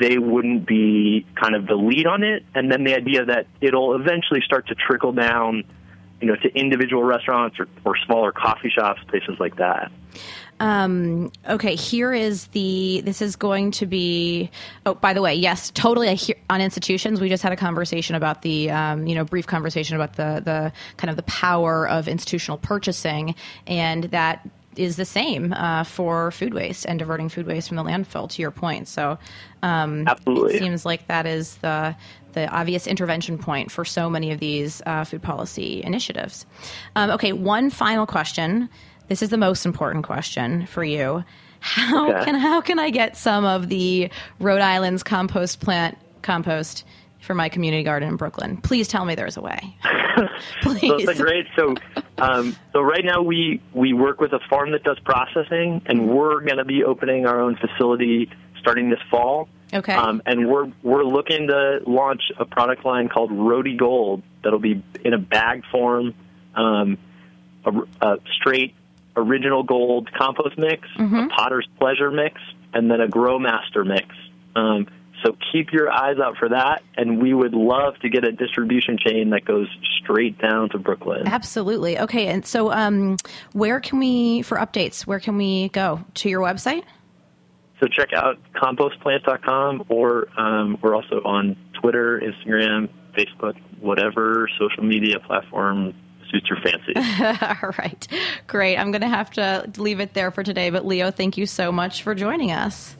they 0.00 0.18
wouldn't 0.18 0.66
be 0.66 1.26
kind 1.40 1.54
of 1.54 1.66
the 1.66 1.76
lead 1.76 2.06
on 2.06 2.24
it, 2.24 2.44
and 2.54 2.72
then 2.72 2.84
the 2.84 2.94
idea 2.94 3.24
that 3.24 3.46
it'll 3.60 3.94
eventually 3.94 4.40
start 4.44 4.66
to 4.68 4.74
trickle 4.74 5.12
down, 5.12 5.64
you 6.20 6.26
know, 6.26 6.36
to 6.36 6.48
individual 6.54 7.04
restaurants 7.04 7.58
or, 7.58 7.68
or 7.84 7.96
smaller 8.06 8.32
coffee 8.32 8.70
shops, 8.70 9.00
places 9.08 9.36
like 9.38 9.56
that. 9.56 9.90
Um, 10.58 11.30
okay, 11.46 11.74
here 11.74 12.14
is 12.14 12.46
the. 12.48 13.02
This 13.04 13.20
is 13.20 13.36
going 13.36 13.72
to 13.72 13.86
be. 13.86 14.50
Oh, 14.86 14.94
by 14.94 15.12
the 15.12 15.20
way, 15.20 15.34
yes, 15.34 15.70
totally. 15.70 16.14
Hear, 16.14 16.36
on 16.48 16.62
institutions, 16.62 17.20
we 17.20 17.28
just 17.28 17.42
had 17.42 17.52
a 17.52 17.56
conversation 17.56 18.16
about 18.16 18.40
the, 18.40 18.70
um, 18.70 19.06
you 19.06 19.14
know, 19.14 19.24
brief 19.24 19.46
conversation 19.46 19.96
about 19.96 20.14
the 20.14 20.40
the 20.42 20.72
kind 20.96 21.10
of 21.10 21.16
the 21.16 21.24
power 21.24 21.86
of 21.86 22.08
institutional 22.08 22.56
purchasing, 22.56 23.34
and 23.66 24.04
that 24.04 24.48
is 24.78 24.96
the 24.96 25.04
same 25.04 25.52
uh, 25.52 25.84
for 25.84 26.30
food 26.30 26.54
waste 26.54 26.86
and 26.86 26.98
diverting 26.98 27.28
food 27.28 27.46
waste 27.46 27.68
from 27.68 27.76
the 27.76 27.84
landfill. 27.84 28.28
To 28.30 28.42
your 28.42 28.50
point, 28.50 28.88
so 28.88 29.18
um, 29.62 30.04
absolutely, 30.06 30.56
it 30.56 30.58
seems 30.58 30.84
like 30.84 31.06
that 31.08 31.26
is 31.26 31.56
the 31.56 31.96
the 32.32 32.48
obvious 32.48 32.86
intervention 32.86 33.38
point 33.38 33.70
for 33.70 33.84
so 33.84 34.10
many 34.10 34.30
of 34.30 34.40
these 34.40 34.82
uh, 34.86 35.04
food 35.04 35.22
policy 35.22 35.82
initiatives. 35.82 36.44
Um, 36.94 37.10
okay, 37.10 37.32
one 37.32 37.70
final 37.70 38.06
question. 38.06 38.68
This 39.08 39.22
is 39.22 39.30
the 39.30 39.38
most 39.38 39.64
important 39.64 40.04
question 40.04 40.66
for 40.66 40.84
you. 40.84 41.24
How 41.60 42.10
Okay. 42.10 42.24
can 42.24 42.34
how 42.34 42.60
can 42.60 42.78
I 42.78 42.90
get 42.90 43.16
some 43.16 43.44
of 43.44 43.68
the 43.68 44.10
Rhode 44.40 44.60
Island's 44.60 45.02
compost 45.02 45.60
plant 45.60 45.96
compost 46.22 46.84
for 47.20 47.34
my 47.34 47.48
community 47.48 47.82
garden 47.82 48.08
in 48.08 48.16
Brooklyn? 48.16 48.58
Please 48.58 48.88
tell 48.88 49.04
me 49.04 49.14
there's 49.14 49.36
a 49.36 49.40
way. 49.40 49.76
Please. 50.62 50.80
So 50.80 50.96
it's 51.10 51.20
great. 51.20 51.46
So, 51.56 51.74
um, 52.18 52.56
so 52.72 52.80
right 52.80 53.04
now 53.04 53.22
we 53.22 53.60
we 53.72 53.92
work 53.92 54.20
with 54.20 54.32
a 54.32 54.40
farm 54.48 54.72
that 54.72 54.82
does 54.82 54.98
processing, 55.00 55.82
and 55.86 56.08
we're 56.08 56.40
going 56.40 56.58
to 56.58 56.64
be 56.64 56.84
opening 56.84 57.26
our 57.26 57.40
own 57.40 57.56
facility 57.56 58.30
starting 58.58 58.90
this 58.90 59.00
fall. 59.10 59.48
Okay. 59.72 59.94
Um, 59.94 60.22
and 60.26 60.48
we're 60.48 60.72
we're 60.82 61.04
looking 61.04 61.48
to 61.48 61.80
launch 61.86 62.22
a 62.38 62.44
product 62.44 62.84
line 62.84 63.08
called 63.08 63.32
Rhody 63.32 63.76
Gold 63.76 64.22
that'll 64.42 64.58
be 64.58 64.82
in 65.04 65.12
a 65.12 65.18
bag 65.18 65.64
form, 65.70 66.14
um, 66.54 66.98
a, 67.64 67.72
a 68.00 68.16
straight 68.40 68.74
original 69.16 69.62
gold 69.62 70.12
compost 70.12 70.56
mix, 70.58 70.86
a 70.98 71.28
Potter's 71.28 71.66
Pleasure 71.78 72.10
mix, 72.10 72.40
and 72.72 72.90
then 72.90 73.00
a 73.00 73.08
Grow 73.08 73.38
Master 73.38 73.84
mix. 73.84 74.14
Um, 74.54 74.86
so 75.24 75.36
keep 75.52 75.72
your 75.72 75.90
eyes 75.90 76.18
out 76.18 76.36
for 76.36 76.48
that, 76.50 76.82
and 76.96 77.22
we 77.22 77.34
would 77.34 77.54
love 77.54 77.98
to 78.00 78.08
get 78.08 78.24
a 78.24 78.32
distribution 78.32 78.98
chain 78.98 79.30
that 79.30 79.44
goes 79.44 79.68
straight 80.02 80.38
down 80.38 80.68
to 80.70 80.78
Brooklyn. 80.78 81.26
Absolutely. 81.26 81.98
Okay, 81.98 82.28
and 82.28 82.46
so 82.46 82.72
um, 82.72 83.16
where 83.52 83.80
can 83.80 83.98
we 83.98 84.42
for 84.42 84.58
updates? 84.58 85.06
Where 85.06 85.20
can 85.20 85.36
we 85.36 85.70
go 85.70 86.04
to 86.14 86.28
your 86.28 86.40
website? 86.40 86.84
So 87.80 87.88
check 87.88 88.12
out 88.14 88.38
compostplant.com, 88.54 89.84
or 89.88 90.28
um, 90.38 90.78
we're 90.82 90.94
also 90.94 91.22
on 91.24 91.56
Twitter, 91.80 92.20
Instagram, 92.20 92.88
Facebook, 93.16 93.54
whatever 93.80 94.48
social 94.58 94.82
media 94.82 95.18
platform 95.20 95.94
suits 96.30 96.48
your 96.48 96.58
fancy. 96.60 96.94
All 97.62 97.70
right, 97.78 98.08
great. 98.46 98.76
I'm 98.76 98.90
going 98.90 99.02
to 99.02 99.08
have 99.08 99.30
to 99.32 99.70
leave 99.76 100.00
it 100.00 100.14
there 100.14 100.30
for 100.30 100.42
today. 100.42 100.70
But 100.70 100.86
Leo, 100.86 101.10
thank 101.10 101.36
you 101.36 101.46
so 101.46 101.70
much 101.70 102.02
for 102.02 102.14
joining 102.14 102.50
us. 102.50 102.96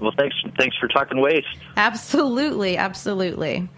Well, 0.00 0.12
thanks, 0.16 0.36
thanks 0.58 0.76
for 0.78 0.88
talking 0.88 1.20
waste. 1.20 1.46
Absolutely, 1.76 2.76
absolutely. 2.76 3.68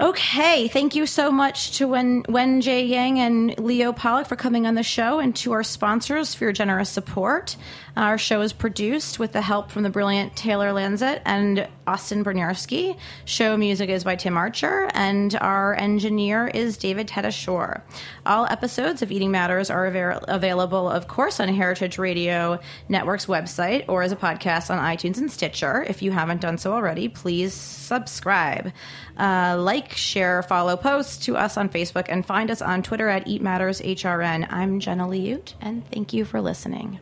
Okay, 0.00 0.66
thank 0.68 0.94
you 0.94 1.04
so 1.04 1.30
much 1.30 1.76
to 1.76 1.86
Wen, 1.86 2.22
Wenjie 2.22 2.88
Yang 2.88 3.18
and 3.18 3.58
Leo 3.58 3.92
Pollock 3.92 4.26
for 4.26 4.34
coming 4.34 4.66
on 4.66 4.74
the 4.74 4.82
show, 4.82 5.18
and 5.18 5.36
to 5.36 5.52
our 5.52 5.62
sponsors 5.62 6.34
for 6.34 6.44
your 6.44 6.54
generous 6.54 6.88
support. 6.88 7.54
Our 7.98 8.16
show 8.16 8.40
is 8.40 8.54
produced 8.54 9.18
with 9.18 9.32
the 9.32 9.42
help 9.42 9.70
from 9.70 9.82
the 9.82 9.90
brilliant 9.90 10.34
Taylor 10.36 10.70
Lanzett 10.70 11.20
and 11.26 11.68
Austin 11.86 12.24
Bernarski. 12.24 12.96
Show 13.26 13.58
music 13.58 13.90
is 13.90 14.02
by 14.02 14.16
Tim 14.16 14.38
Archer, 14.38 14.88
and 14.94 15.34
our 15.34 15.74
engineer 15.74 16.46
is 16.46 16.78
David 16.78 17.06
Tedashore. 17.06 17.82
All 18.24 18.46
episodes 18.46 19.02
of 19.02 19.12
Eating 19.12 19.30
Matters 19.30 19.68
are 19.68 19.84
avail- 19.84 20.24
available, 20.28 20.88
of 20.88 21.08
course, 21.08 21.40
on 21.40 21.48
Heritage 21.48 21.98
Radio 21.98 22.58
Network's 22.88 23.26
website 23.26 23.84
or 23.86 24.02
as 24.02 24.12
a 24.12 24.16
podcast 24.16 24.70
on 24.70 24.78
iTunes 24.78 25.18
and 25.18 25.30
Stitcher. 25.30 25.84
If 25.86 26.00
you 26.00 26.10
haven't 26.10 26.40
done 26.40 26.56
so 26.56 26.72
already, 26.72 27.08
please 27.08 27.52
subscribe. 27.52 28.72
Uh, 29.18 29.56
like, 29.60 29.89
share, 29.94 30.42
follow 30.42 30.76
posts 30.76 31.24
to 31.26 31.36
us 31.36 31.56
on 31.56 31.68
Facebook, 31.68 32.06
and 32.08 32.24
find 32.24 32.50
us 32.50 32.62
on 32.62 32.82
Twitter 32.82 33.08
at 33.08 33.26
Eat 33.26 33.42
Matters 33.42 33.80
HRN. 33.80 34.46
I'm 34.50 34.80
Jenna 34.80 35.06
Liute, 35.06 35.54
and 35.60 35.88
thank 35.90 36.12
you 36.12 36.24
for 36.24 36.40
listening. 36.40 37.00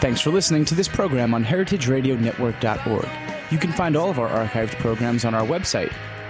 Thanks 0.00 0.20
for 0.20 0.30
listening 0.30 0.66
to 0.66 0.74
this 0.74 0.86
program 0.86 1.32
on 1.32 1.42
heritageradionetwork.org. 1.44 3.08
You 3.50 3.58
can 3.58 3.72
find 3.72 3.96
all 3.96 4.10
of 4.10 4.18
our 4.18 4.28
archived 4.28 4.78
programs 4.78 5.24
on 5.24 5.34
our 5.34 5.46
website 5.46 5.94